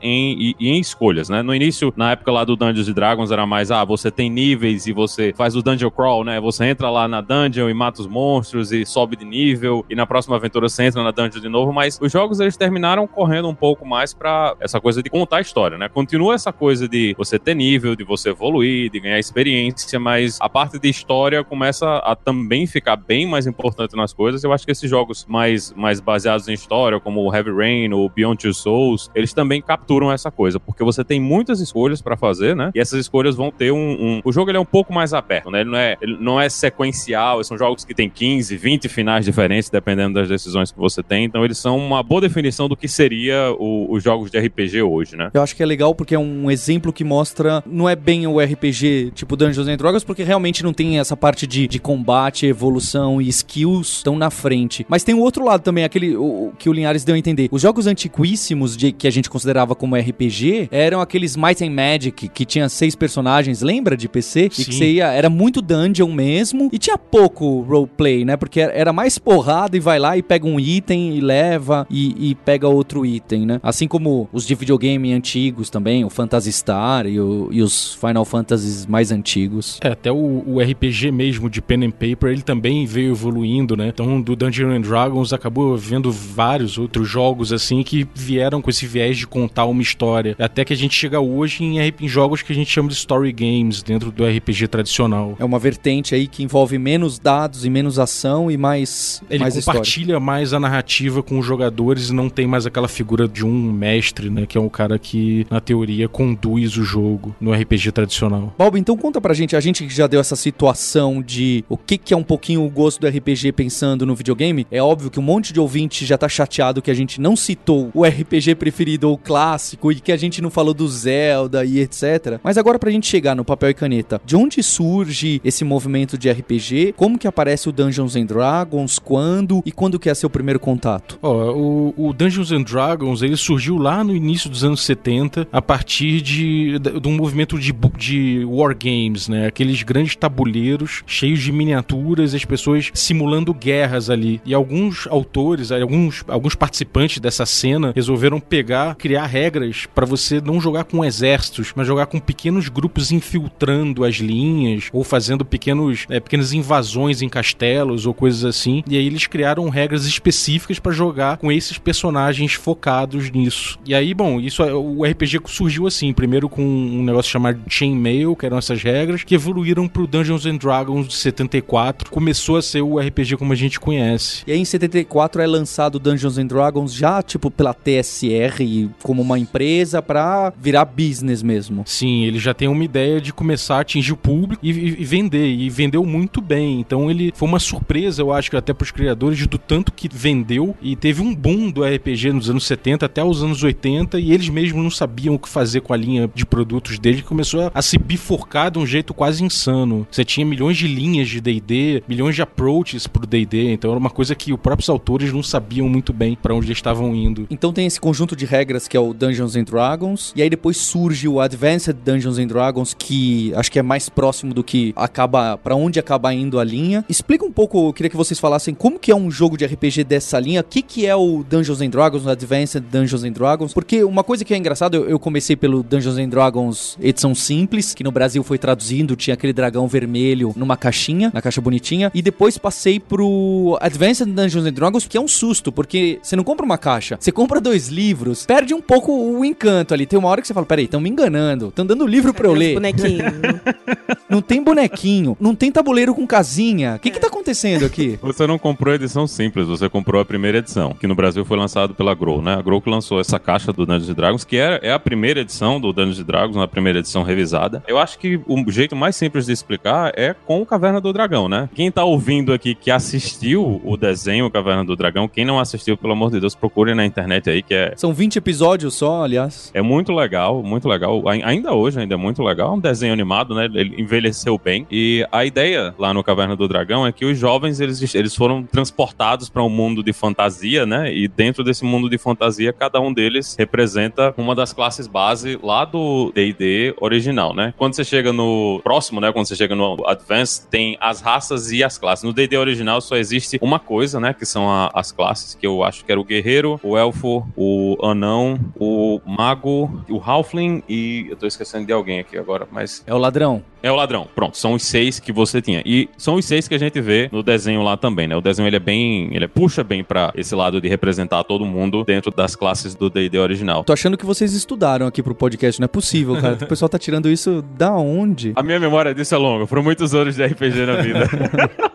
em, 0.00 0.36
e, 0.38 0.56
e 0.58 0.70
em 0.70 0.80
escolhas, 0.80 1.28
né? 1.28 1.42
No 1.42 1.54
início, 1.54 1.92
na 1.96 2.12
época 2.12 2.32
lá 2.32 2.44
do 2.44 2.56
Dungeons 2.56 2.92
Dragons, 2.92 3.30
era 3.30 3.46
mais, 3.46 3.70
ah, 3.70 3.84
você 3.84 4.10
tem 4.10 4.30
níveis 4.30 4.86
e 4.86 4.92
você 4.92 5.32
faz 5.36 5.56
o 5.56 5.62
dungeon 5.62 5.90
crawl, 5.90 6.24
né? 6.24 6.40
Você 6.40 6.64
entra 6.64 6.90
lá 6.90 7.06
na 7.06 7.20
dungeon 7.20 7.68
e 7.68 7.74
mata 7.74 8.00
os 8.00 8.06
monstros 8.06 8.72
e 8.72 8.84
sobe 8.84 9.16
de 9.16 9.24
nível, 9.24 9.84
e 9.88 9.94
na 9.94 10.06
próxima 10.06 10.36
aventura 10.36 10.68
você 10.68 10.84
entra 10.84 11.02
na 11.02 11.10
dungeon 11.10 11.40
de 11.40 11.48
novo, 11.48 11.72
mas 11.72 11.98
os 12.00 12.10
jogos 12.10 12.40
eles 12.40 12.56
terminaram 12.56 13.06
correndo 13.06 13.48
um 13.48 13.54
pouco 13.54 13.86
mais 13.86 14.14
pra 14.14 14.54
essa 14.60 14.80
coisa 14.80 15.02
de 15.02 15.10
contar 15.10 15.38
a 15.38 15.40
história, 15.40 15.78
né? 15.78 15.88
Continua 15.88 16.34
essa 16.34 16.52
coisa 16.52 16.88
de 16.88 17.14
você 17.16 17.38
ter 17.38 17.54
nível, 17.54 17.94
de 17.94 18.04
você 18.04 18.30
evoluir, 18.30 18.90
de 18.90 19.00
ganhar 19.00 19.18
experiência, 19.18 19.98
mas 19.98 20.38
a 20.40 20.48
parte 20.48 20.78
de 20.78 20.88
história 20.88 21.44
começa 21.44 21.96
a 21.98 22.14
também 22.14 22.66
ficar 22.66 22.96
bem 22.96 23.26
mais 23.26 23.46
importante 23.46 23.96
nas 23.96 24.12
coisas. 24.12 24.42
Eu 24.44 24.52
acho 24.52 24.64
que 24.64 24.72
esses 24.72 24.88
jogos 24.88 25.26
mais, 25.28 25.72
mais 25.72 26.00
baseados 26.00 26.48
em 26.48 26.52
história, 26.52 26.98
como 27.00 27.22
o 27.22 27.34
Heavy 27.34 27.50
Rain 27.52 27.92
ou 27.92 28.08
Beyond 28.08 28.42
Two 28.42 28.54
Souls, 28.54 29.10
eles 29.14 29.32
também 29.34 29.60
capturam 29.60 30.10
essa 30.12 30.30
coisa, 30.30 30.58
porque 30.60 30.82
você 30.84 31.02
tem 31.04 31.20
muitas 31.20 31.60
escolhas 31.60 32.00
pra 32.00 32.16
fazer, 32.16 32.54
né? 32.56 32.70
E 32.74 32.80
essas 32.80 33.00
escolhas 33.00 33.34
vão 33.34 33.50
ter 33.50 33.72
um, 33.72 33.76
um- 33.78 34.20
O 34.24 34.32
jogo 34.32 34.50
ele 34.50 34.58
é 34.58 34.60
um 34.60 34.64
pouco 34.64 34.92
mais 34.92 35.12
aberto, 35.12 35.50
né? 35.50 35.60
Ele 35.60 35.70
não 35.70 35.78
é, 35.78 35.96
ele 36.00 36.16
não 36.20 36.40
é 36.40 36.48
sequencial, 36.48 37.42
são 37.44 37.56
jogos 37.58 37.84
que 37.84 37.94
tem 37.94 38.08
15, 38.08 38.56
20 38.56 38.88
finais 38.88 39.24
diferentes, 39.24 39.70
dependendo 39.70 40.14
das 40.14 40.28
decisões 40.28 40.70
que 40.70 40.78
você 40.78 41.02
tem. 41.02 41.24
Então 41.24 41.44
eles 41.44 41.58
são 41.58 41.76
uma 41.76 42.02
boa 42.02 42.20
definição 42.20 42.68
do 42.68 42.76
que 42.76 42.88
seria 42.88 43.52
o- 43.58 43.92
os 43.92 44.02
jogos 44.02 44.30
de 44.30 44.38
RPG 44.38 44.82
hoje, 44.82 45.16
né? 45.16 45.30
Eu 45.34 45.42
acho 45.42 45.54
que 45.56 45.62
é 45.62 45.66
legal 45.66 45.94
porque 45.94 46.14
é 46.14 46.18
um 46.18 46.50
exemplo 46.50 46.92
que 46.92 47.04
mostra. 47.04 47.62
Não 47.66 47.88
é 47.88 47.96
bem 47.96 48.26
o 48.26 48.40
RPG 48.40 49.12
tipo 49.14 49.36
Dungeons 49.36 49.68
and 49.68 49.76
Dragons, 49.76 50.04
porque 50.04 50.22
realmente 50.22 50.62
não 50.62 50.72
tem 50.72 50.98
essa 50.98 51.16
parte 51.16 51.46
de, 51.46 51.66
de 51.66 51.78
combate, 51.78 52.46
evolução 52.46 53.20
e 53.20 53.28
skills 53.28 54.02
tão 54.02 54.16
na 54.16 54.30
frente. 54.30 54.84
Mas 54.88 55.02
tem 55.04 55.14
o 55.14 55.20
outro 55.20 55.44
lado 55.44 55.62
também, 55.62 55.84
aquele 55.84 56.16
o 56.16 56.52
que 56.58 56.68
o 56.68 56.72
Linhares 56.72 57.04
deu 57.04 57.14
a 57.14 57.18
entender. 57.18 57.48
Os 57.50 57.62
jogos 57.62 57.86
antiquíssimos 57.86 58.76
de, 58.76 58.92
que 58.92 59.06
a 59.06 59.10
gente 59.10 59.23
gente 59.24 59.30
considerava 59.30 59.74
como 59.74 59.96
RPG 59.96 60.68
eram 60.70 61.00
aqueles 61.00 61.34
Might 61.36 61.64
and 61.64 61.70
Magic 61.70 62.28
que 62.28 62.44
tinha 62.44 62.68
seis 62.68 62.94
personagens, 62.94 63.62
lembra 63.62 63.96
de 63.96 64.08
PC? 64.08 64.48
Sim. 64.52 64.62
E 64.62 64.64
que 64.66 64.74
você 64.74 64.92
ia, 64.92 65.06
era 65.12 65.30
muito 65.30 65.62
dungeon 65.62 66.12
mesmo 66.12 66.68
e 66.72 66.78
tinha 66.78 66.98
pouco 66.98 67.60
roleplay, 67.60 68.24
né? 68.24 68.36
Porque 68.36 68.60
era- 68.60 68.92
mais 68.94 69.18
porrada 69.18 69.76
e 69.76 69.80
vai 69.80 69.98
lá 69.98 70.16
e 70.16 70.22
pega 70.22 70.46
um 70.46 70.60
item 70.60 71.16
e 71.16 71.20
leva 71.20 71.84
e, 71.90 72.30
e 72.30 72.34
pega 72.36 72.68
outro 72.68 73.04
item, 73.04 73.44
né? 73.44 73.58
Assim 73.62 73.88
como 73.88 74.28
os 74.32 74.46
de 74.46 74.54
videogame 74.54 75.12
antigos 75.12 75.68
também, 75.68 76.04
o 76.04 76.10
Phantasy 76.10 76.52
Star 76.52 77.06
e, 77.06 77.18
o- 77.18 77.48
e 77.50 77.60
os 77.62 77.94
Final 77.94 78.24
Fantasies 78.24 78.86
mais 78.86 79.10
antigos. 79.10 79.80
É, 79.82 79.88
até 79.88 80.12
o, 80.12 80.44
o 80.46 80.60
RPG 80.60 81.10
mesmo 81.10 81.50
de 81.50 81.60
pen 81.60 81.84
and 81.86 81.90
paper, 81.90 82.30
ele 82.30 82.42
também 82.42 82.86
veio 82.86 83.10
evoluindo, 83.12 83.76
né? 83.76 83.88
Então, 83.88 84.20
do 84.20 84.36
Dungeons 84.36 84.72
and 84.76 84.80
Dragons 84.82 85.32
acabou 85.32 85.76
vendo 85.76 86.12
vários 86.12 86.78
outros 86.78 87.08
jogos 87.08 87.52
assim 87.52 87.82
que 87.82 88.06
vieram 88.14 88.60
com 88.62 88.70
esse 88.70 88.86
viés 88.86 89.13
de 89.16 89.26
contar 89.26 89.66
uma 89.66 89.82
história. 89.82 90.34
Até 90.38 90.64
que 90.64 90.72
a 90.72 90.76
gente 90.76 90.94
chega 90.94 91.20
hoje 91.20 91.64
em, 91.64 91.78
em 91.78 92.08
jogos 92.08 92.42
que 92.42 92.52
a 92.52 92.54
gente 92.54 92.70
chama 92.70 92.88
de 92.88 92.94
story 92.94 93.32
games 93.32 93.82
dentro 93.82 94.10
do 94.10 94.24
RPG 94.26 94.68
tradicional. 94.68 95.36
É 95.38 95.44
uma 95.44 95.58
vertente 95.58 96.14
aí 96.14 96.26
que 96.26 96.42
envolve 96.42 96.78
menos 96.78 97.18
dados 97.18 97.64
e 97.64 97.70
menos 97.70 97.98
ação 97.98 98.50
e 98.50 98.56
mais, 98.56 99.22
Ele 99.30 99.40
mais 99.40 99.56
história. 99.56 99.78
compartilha 99.78 100.20
mais 100.20 100.52
a 100.52 100.60
narrativa 100.60 101.22
com 101.22 101.38
os 101.38 101.46
jogadores 101.46 102.10
e 102.10 102.12
não 102.12 102.28
tem 102.28 102.46
mais 102.46 102.66
aquela 102.66 102.88
figura 102.88 103.28
de 103.28 103.44
um 103.44 103.72
mestre, 103.72 104.30
né? 104.30 104.46
Que 104.46 104.58
é 104.58 104.60
um 104.60 104.68
cara 104.68 104.98
que, 104.98 105.46
na 105.50 105.60
teoria, 105.60 106.08
conduz 106.08 106.76
o 106.76 106.84
jogo 106.84 107.34
no 107.40 107.52
RPG 107.52 107.92
tradicional. 107.92 108.54
Bob, 108.58 108.78
então 108.78 108.96
conta 108.96 109.20
pra 109.20 109.34
gente, 109.34 109.56
a 109.56 109.60
gente 109.60 109.86
que 109.86 109.94
já 109.94 110.06
deu 110.06 110.20
essa 110.20 110.36
situação 110.36 111.22
de 111.22 111.64
o 111.68 111.76
que, 111.76 111.98
que 111.98 112.14
é 112.14 112.16
um 112.16 112.22
pouquinho 112.22 112.64
o 112.64 112.70
gosto 112.70 113.00
do 113.00 113.08
RPG 113.08 113.52
pensando 113.52 114.06
no 114.06 114.14
videogame, 114.14 114.66
é 114.70 114.82
óbvio 114.82 115.10
que 115.10 115.18
um 115.18 115.22
monte 115.22 115.52
de 115.52 115.60
ouvinte 115.60 116.04
já 116.04 116.16
tá 116.16 116.28
chateado 116.28 116.82
que 116.82 116.90
a 116.90 116.94
gente 116.94 117.20
não 117.20 117.36
citou 117.36 117.90
o 117.94 118.04
RPG 118.04 118.54
preferido 118.56 119.03
ou 119.04 119.18
clássico 119.18 119.92
e 119.92 119.96
que 119.96 120.12
a 120.12 120.16
gente 120.16 120.40
não 120.40 120.50
falou 120.50 120.74
do 120.74 120.86
Zelda 120.88 121.64
e 121.64 121.80
etc. 121.80 122.38
Mas 122.42 122.58
agora 122.58 122.78
pra 122.78 122.90
gente 122.90 123.06
chegar 123.06 123.34
no 123.34 123.44
papel 123.44 123.70
e 123.70 123.74
caneta, 123.74 124.20
de 124.24 124.36
onde 124.36 124.62
surge 124.62 125.40
esse 125.44 125.64
movimento 125.64 126.16
de 126.16 126.30
RPG? 126.30 126.94
Como 126.96 127.18
que 127.18 127.26
aparece 127.26 127.68
o 127.68 127.72
Dungeons 127.72 128.16
and 128.16 128.26
Dragons? 128.26 128.98
Quando? 128.98 129.62
E 129.64 129.72
quando 129.72 129.98
que 129.98 130.08
é 130.08 130.14
seu 130.14 130.30
primeiro 130.30 130.60
contato? 130.60 131.18
Ó, 131.22 131.52
o, 131.52 131.94
o 132.08 132.12
Dungeons 132.12 132.52
and 132.52 132.62
Dragons 132.62 133.22
ele 133.22 133.36
surgiu 133.36 133.76
lá 133.76 134.02
no 134.02 134.14
início 134.14 134.48
dos 134.48 134.64
anos 134.64 134.82
70 134.82 135.48
a 135.52 135.62
partir 135.62 136.20
de, 136.20 136.78
de, 136.78 137.08
um 137.08 137.16
movimento 137.16 137.58
de, 137.58 137.72
de 137.96 138.44
wargames, 138.44 139.28
né? 139.28 139.46
Aqueles 139.46 139.82
grandes 139.82 140.16
tabuleiros 140.16 141.02
cheios 141.06 141.40
de 141.40 141.52
miniaturas, 141.52 142.34
as 142.34 142.44
pessoas 142.44 142.90
simulando 142.94 143.52
guerras 143.54 144.10
ali. 144.10 144.40
E 144.44 144.54
alguns 144.54 145.06
autores, 145.06 145.70
alguns, 145.70 146.24
alguns 146.28 146.54
participantes 146.54 147.18
dessa 147.18 147.46
cena 147.46 147.92
resolveram 147.94 148.40
pegar, 148.40 148.93
criar 148.94 149.26
regras 149.26 149.86
para 149.94 150.06
você 150.06 150.40
não 150.40 150.60
jogar 150.60 150.84
com 150.84 151.04
exércitos, 151.04 151.72
mas 151.74 151.86
jogar 151.86 152.06
com 152.06 152.18
pequenos 152.18 152.68
grupos 152.68 153.12
infiltrando 153.12 154.04
as 154.04 154.16
linhas 154.16 154.88
ou 154.92 155.04
fazendo 155.04 155.44
pequenos, 155.44 156.06
é, 156.08 156.20
pequenas 156.20 156.52
invasões 156.52 157.22
em 157.22 157.28
castelos 157.28 158.06
ou 158.06 158.14
coisas 158.14 158.44
assim. 158.44 158.82
E 158.88 158.96
aí 158.96 159.06
eles 159.06 159.26
criaram 159.26 159.68
regras 159.68 160.06
específicas 160.06 160.78
para 160.78 160.92
jogar 160.92 161.38
com 161.38 161.50
esses 161.50 161.78
personagens 161.78 162.54
focados 162.54 163.30
nisso. 163.30 163.78
E 163.86 163.94
aí, 163.94 164.14
bom, 164.14 164.40
isso 164.40 164.62
o 164.62 165.04
RPG 165.04 165.40
surgiu 165.46 165.86
assim, 165.86 166.12
primeiro 166.12 166.48
com 166.48 166.62
um 166.62 167.02
negócio 167.02 167.30
chamado 167.30 167.60
Chainmail, 167.68 168.36
que 168.36 168.46
eram 168.46 168.58
essas 168.58 168.82
regras, 168.82 169.24
que 169.24 169.34
evoluíram 169.34 169.88
pro 169.88 170.06
Dungeons 170.06 170.46
and 170.46 170.56
Dragons 170.56 171.08
de 171.08 171.14
74. 171.14 172.10
Começou 172.10 172.56
a 172.56 172.62
ser 172.62 172.82
o 172.82 172.98
RPG 172.98 173.36
como 173.36 173.52
a 173.52 173.56
gente 173.56 173.80
conhece. 173.80 174.42
E 174.46 174.52
aí 174.52 174.58
em 174.58 174.64
74 174.64 175.42
é 175.42 175.46
lançado 175.46 175.98
Dungeons 175.98 176.38
and 176.38 176.46
Dragons 176.46 176.92
já 176.94 177.22
tipo 177.22 177.50
pela 177.50 177.74
TSR 177.74 178.62
como 179.02 179.22
uma 179.22 179.38
empresa 179.38 180.00
pra 180.02 180.52
virar 180.60 180.84
business 180.84 181.42
mesmo. 181.42 181.82
Sim, 181.86 182.24
ele 182.24 182.38
já 182.38 182.52
tem 182.54 182.68
uma 182.68 182.84
ideia 182.84 183.20
de 183.20 183.32
começar 183.32 183.76
a 183.76 183.80
atingir 183.80 184.12
o 184.12 184.16
público 184.16 184.64
e, 184.64 184.70
e- 184.70 184.96
e 185.00 185.04
vender, 185.04 185.46
e 185.46 185.68
vendeu 185.70 186.04
muito 186.04 186.40
bem. 186.40 186.80
Então 186.80 187.10
ele 187.10 187.32
foi 187.34 187.48
uma 187.48 187.58
surpresa, 187.58 188.22
eu 188.22 188.32
acho 188.32 188.50
que 188.50 188.56
até 188.56 188.72
pros 188.72 188.90
criadores, 188.90 189.46
do 189.46 189.58
tanto 189.58 189.92
que 189.92 190.08
vendeu 190.12 190.74
e 190.80 190.96
teve 190.96 191.20
um 191.22 191.34
boom 191.34 191.70
do 191.70 191.84
RPG 191.84 192.32
nos 192.32 192.48
anos 192.50 192.66
70 192.66 193.06
até 193.06 193.22
os 193.22 193.42
anos 193.42 193.62
80 193.62 194.18
e 194.18 194.32
eles 194.32 194.48
mesmos 194.48 194.82
não 194.82 194.90
sabiam 194.90 195.34
o 195.34 195.38
que 195.38 195.48
fazer 195.48 195.80
com 195.80 195.92
a 195.92 195.96
linha 195.96 196.30
de 196.34 196.44
produtos 196.46 196.98
dele, 196.98 197.18
que 197.18 197.22
começou 197.28 197.62
a, 197.62 197.70
a 197.74 197.82
se 197.82 197.98
bifurcar 197.98 198.70
de 198.70 198.78
um 198.78 198.86
jeito 198.86 199.12
quase 199.12 199.42
insano. 199.44 200.06
Você 200.10 200.24
tinha 200.24 200.46
milhões 200.46 200.76
de 200.76 200.86
linhas 200.86 201.28
de 201.28 201.40
D&D, 201.40 202.02
milhões 202.08 202.34
de 202.34 202.42
approaches 202.42 203.06
pro 203.06 203.26
D&D, 203.26 203.72
então 203.72 203.90
era 203.90 203.98
uma 203.98 204.10
coisa 204.10 204.34
que 204.34 204.52
os 204.52 204.58
próprios 204.60 204.88
autores 204.88 205.32
não 205.32 205.42
sabiam 205.42 205.88
muito 205.88 206.12
bem 206.12 206.36
para 206.40 206.54
onde 206.54 206.66
eles 206.66 206.78
estavam 206.78 207.14
indo. 207.14 207.46
Então 207.50 207.72
tem 207.72 207.86
esse 207.86 208.00
conjunto 208.00 208.34
de 208.34 208.44
regras 208.44 208.73
que 208.88 208.96
é 208.96 209.00
o 209.00 209.14
Dungeons 209.14 209.56
and 209.56 209.64
Dragons, 209.64 210.32
e 210.36 210.42
aí 210.42 210.50
depois 210.50 210.76
surge 210.76 211.28
o 211.28 211.40
Advanced 211.40 211.96
Dungeons 212.04 212.38
and 212.38 212.46
Dragons, 212.46 212.94
que 212.94 213.52
acho 213.54 213.70
que 213.70 213.78
é 213.78 213.82
mais 213.82 214.08
próximo 214.08 214.52
do 214.52 214.62
que 214.62 214.92
acaba 214.96 215.56
pra 215.56 215.74
onde 215.74 215.98
acaba 215.98 216.32
indo 216.32 216.58
a 216.58 216.64
linha. 216.64 217.04
Explica 217.08 217.44
um 217.44 217.52
pouco, 217.52 217.88
eu 217.88 217.92
queria 217.92 218.10
que 218.10 218.16
vocês 218.16 218.38
falassem 218.38 218.74
como 218.74 218.98
que 218.98 219.10
é 219.10 219.16
um 219.16 219.30
jogo 219.30 219.56
de 219.56 219.64
RPG 219.64 220.04
dessa 220.04 220.38
linha, 220.38 220.60
o 220.60 220.64
que 220.64 220.82
que 220.82 221.06
é 221.06 221.14
o 221.14 221.44
Dungeons 221.48 221.80
and 221.80 221.90
Dragons, 221.90 222.24
o 222.24 222.30
Advanced 222.30 222.82
Dungeons 222.90 223.24
and 223.24 223.32
Dragons, 223.32 223.72
porque 223.74 224.02
uma 224.02 224.24
coisa 224.24 224.44
que 224.44 224.54
é 224.54 224.56
engraçada, 224.56 224.96
eu, 224.96 225.08
eu 225.08 225.18
comecei 225.18 225.56
pelo 225.56 225.82
Dungeons 225.82 226.18
and 226.18 226.28
Dragons 226.28 226.96
edição 227.00 227.34
simples, 227.34 227.94
que 227.94 228.02
no 228.02 228.10
Brasil 228.10 228.42
foi 228.42 228.58
traduzindo, 228.58 229.16
tinha 229.16 229.34
aquele 229.34 229.52
dragão 229.52 229.86
vermelho 229.86 230.52
numa 230.56 230.76
caixinha, 230.76 231.30
na 231.32 231.42
caixa 231.42 231.60
bonitinha, 231.60 232.10
e 232.14 232.22
depois 232.22 232.56
passei 232.56 232.98
pro 232.98 233.76
Advanced 233.80 234.26
Dungeons 234.26 234.66
and 234.66 234.72
Dragons, 234.72 235.06
que 235.06 235.16
é 235.16 235.20
um 235.20 235.28
susto, 235.28 235.70
porque 235.70 236.18
você 236.22 236.36
não 236.36 236.44
compra 236.44 236.64
uma 236.64 236.78
caixa, 236.78 237.16
você 237.20 237.32
compra 237.32 237.60
dois 237.60 237.88
livros, 237.88 238.46
perde 238.46 238.63
um 238.72 238.80
pouco 238.80 239.12
o 239.12 239.44
encanto 239.44 239.92
ali. 239.92 240.06
Tem 240.06 240.18
uma 240.18 240.28
hora 240.28 240.40
que 240.40 240.46
você 240.46 240.54
fala, 240.54 240.64
peraí, 240.64 240.84
estão 240.84 241.00
me 241.00 241.10
enganando, 241.10 241.68
estão 241.68 241.84
dando 241.84 242.06
livro 242.06 242.32
pra 242.32 242.46
eu 242.46 242.54
ler. 242.54 242.74
bonequinhos? 242.74 243.24
Não 244.28 244.40
tem 244.40 244.62
bonequinho, 244.62 245.36
não 245.38 245.54
tem 245.54 245.70
tabuleiro 245.70 246.14
com 246.14 246.26
casinha. 246.26 246.94
O 246.96 246.98
que 246.98 247.10
que 247.10 247.20
tá 247.20 247.28
acontecendo 247.28 247.84
aqui? 247.84 248.18
Você 248.22 248.46
não 248.46 248.58
comprou 248.58 248.92
a 248.92 248.96
edição 248.96 249.26
simples, 249.26 249.66
você 249.66 249.88
comprou 249.88 250.20
a 250.20 250.24
primeira 250.24 250.58
edição, 250.58 250.92
que 250.98 251.06
no 251.06 251.14
Brasil 251.14 251.44
foi 251.44 251.56
lançado 251.56 251.94
pela 251.94 252.14
Grow, 252.14 252.42
né? 252.42 252.54
A 252.54 252.62
Grow 252.62 252.80
que 252.80 252.90
lançou 252.90 253.20
essa 253.20 253.38
caixa 253.38 253.72
do 253.72 253.86
Dungeons 253.86 254.08
and 254.08 254.14
Dragons, 254.14 254.44
que 254.44 254.56
é, 254.56 254.80
é 254.82 254.92
a 254.92 254.98
primeira 254.98 255.40
edição 255.40 255.80
do 255.80 255.92
Dungeons 255.92 256.18
and 256.20 256.24
Dragons, 256.24 256.56
a 256.56 256.66
primeira 256.66 256.98
edição 256.98 257.22
revisada. 257.22 257.82
Eu 257.86 257.98
acho 257.98 258.18
que 258.18 258.40
o 258.46 258.70
jeito 258.70 258.96
mais 258.96 259.14
simples 259.14 259.46
de 259.46 259.52
explicar 259.52 260.12
é 260.16 260.34
com 260.34 260.62
o 260.62 260.66
Caverna 260.66 261.00
do 261.00 261.12
Dragão, 261.12 261.48
né? 261.48 261.68
Quem 261.74 261.92
tá 261.92 262.02
ouvindo 262.02 262.52
aqui 262.52 262.74
que 262.74 262.90
assistiu 262.90 263.80
o 263.84 263.96
desenho 263.96 264.50
Caverna 264.50 264.84
do 264.84 264.96
Dragão, 264.96 265.28
quem 265.28 265.44
não 265.44 265.60
assistiu, 265.60 265.96
pelo 265.96 266.12
amor 266.12 266.30
de 266.30 266.40
Deus, 266.40 266.54
procure 266.54 266.94
na 266.94 267.04
internet 267.04 267.48
aí, 267.50 267.62
que 267.62 267.74
é 267.74 267.92
São 267.96 268.12
20 268.12 268.40
episódios 268.44 268.94
só, 268.94 269.24
aliás. 269.24 269.70
é 269.74 269.80
muito 269.80 270.12
legal, 270.12 270.62
muito 270.62 270.86
legal. 270.88 271.26
Ai- 271.28 271.42
Ainda 271.42 271.72
hoje, 271.72 271.98
ainda 271.98 272.14
é 272.14 272.16
muito 272.16 272.42
legal. 272.42 272.72
É 272.72 272.76
um 272.76 272.80
desenho 272.80 273.12
animado, 273.12 273.54
né? 273.54 273.64
Ele 273.64 274.00
envelheceu 274.00 274.58
bem. 274.62 274.86
E 274.90 275.26
a 275.32 275.44
ideia 275.44 275.94
lá 275.98 276.12
no 276.12 276.22
Caverna 276.22 276.54
do 276.54 276.68
Dragão 276.68 277.06
é 277.06 277.12
que 277.12 277.24
os 277.24 277.38
jovens, 277.38 277.80
eles, 277.80 278.14
eles 278.14 278.34
foram 278.34 278.62
transportados 278.64 279.48
para 279.48 279.62
um 279.62 279.68
mundo 279.70 280.02
de 280.02 280.12
fantasia, 280.12 280.84
né? 280.84 281.12
E 281.12 281.26
dentro 281.26 281.64
desse 281.64 281.84
mundo 281.84 282.08
de 282.10 282.18
fantasia, 282.18 282.72
cada 282.72 283.00
um 283.00 283.12
deles 283.12 283.56
representa 283.58 284.34
uma 284.36 284.54
das 284.54 284.72
classes 284.72 285.06
base 285.06 285.58
lá 285.62 285.84
do 285.86 286.30
D&D 286.34 286.94
original, 287.00 287.54
né? 287.54 287.72
Quando 287.78 287.94
você 287.94 288.04
chega 288.04 288.32
no 288.32 288.80
próximo, 288.84 289.20
né? 289.20 289.32
Quando 289.32 289.46
você 289.46 289.56
chega 289.56 289.74
no 289.74 290.06
Advanced, 290.06 290.66
tem 290.70 290.96
as 291.00 291.20
raças 291.20 291.70
e 291.72 291.82
as 291.82 291.96
classes. 291.96 292.24
No 292.24 292.32
D&D 292.32 292.56
original 292.58 293.00
só 293.00 293.16
existe 293.16 293.58
uma 293.62 293.78
coisa, 293.78 294.20
né? 294.20 294.34
Que 294.34 294.44
são 294.44 294.68
a- 294.70 294.90
as 294.94 295.10
classes, 295.12 295.54
que 295.54 295.66
eu 295.66 295.82
acho 295.82 296.04
que 296.04 296.12
era 296.12 296.20
o 296.20 296.24
guerreiro, 296.24 296.78
o 296.82 296.96
elfo, 296.96 297.46
o 297.56 297.96
anão, 298.02 298.33
o 298.78 299.20
mago, 299.26 300.04
o 300.08 300.18
halfling 300.18 300.82
e... 300.88 301.26
Eu 301.28 301.36
tô 301.36 301.46
esquecendo 301.46 301.86
de 301.86 301.92
alguém 301.92 302.20
aqui 302.20 302.36
agora, 302.36 302.66
mas... 302.70 303.02
É 303.06 303.14
o 303.14 303.18
ladrão. 303.18 303.62
É 303.82 303.92
o 303.92 303.96
ladrão. 303.96 304.26
Pronto, 304.34 304.56
são 304.56 304.72
os 304.72 304.82
seis 304.82 305.20
que 305.20 305.30
você 305.30 305.60
tinha. 305.60 305.82
E 305.84 306.08
são 306.16 306.36
os 306.36 306.44
seis 306.46 306.66
que 306.66 306.74
a 306.74 306.78
gente 306.78 307.00
vê 307.00 307.28
no 307.30 307.42
desenho 307.42 307.82
lá 307.82 307.96
também, 307.96 308.26
né? 308.26 308.34
O 308.34 308.40
desenho 308.40 308.66
ele 308.66 308.76
é 308.76 308.80
bem, 308.80 309.28
ele 309.34 309.46
puxa 309.46 309.84
bem 309.84 310.02
pra 310.02 310.32
esse 310.34 310.54
lado 310.54 310.80
de 310.80 310.88
representar 310.88 311.44
todo 311.44 311.66
mundo 311.66 312.02
dentro 312.04 312.30
das 312.30 312.56
classes 312.56 312.94
do 312.94 313.10
D&D 313.10 313.38
original. 313.38 313.84
Tô 313.84 313.92
achando 313.92 314.16
que 314.16 314.24
vocês 314.24 314.54
estudaram 314.54 315.06
aqui 315.06 315.22
pro 315.22 315.34
podcast, 315.34 315.80
não 315.80 315.84
é 315.84 315.88
possível, 315.88 316.34
cara. 316.40 316.54
O 316.54 316.66
pessoal 316.66 316.88
tá 316.88 316.98
tirando 316.98 317.28
isso 317.28 317.62
da 317.76 317.92
onde? 317.92 318.52
A 318.56 318.62
minha 318.62 318.80
memória 318.80 319.14
disso 319.14 319.34
é 319.34 319.38
longa, 319.38 319.66
foram 319.66 319.82
muitos 319.82 320.14
anos 320.14 320.36
de 320.36 320.44
RPG 320.44 320.86
na 320.86 320.96
vida. 320.96 321.30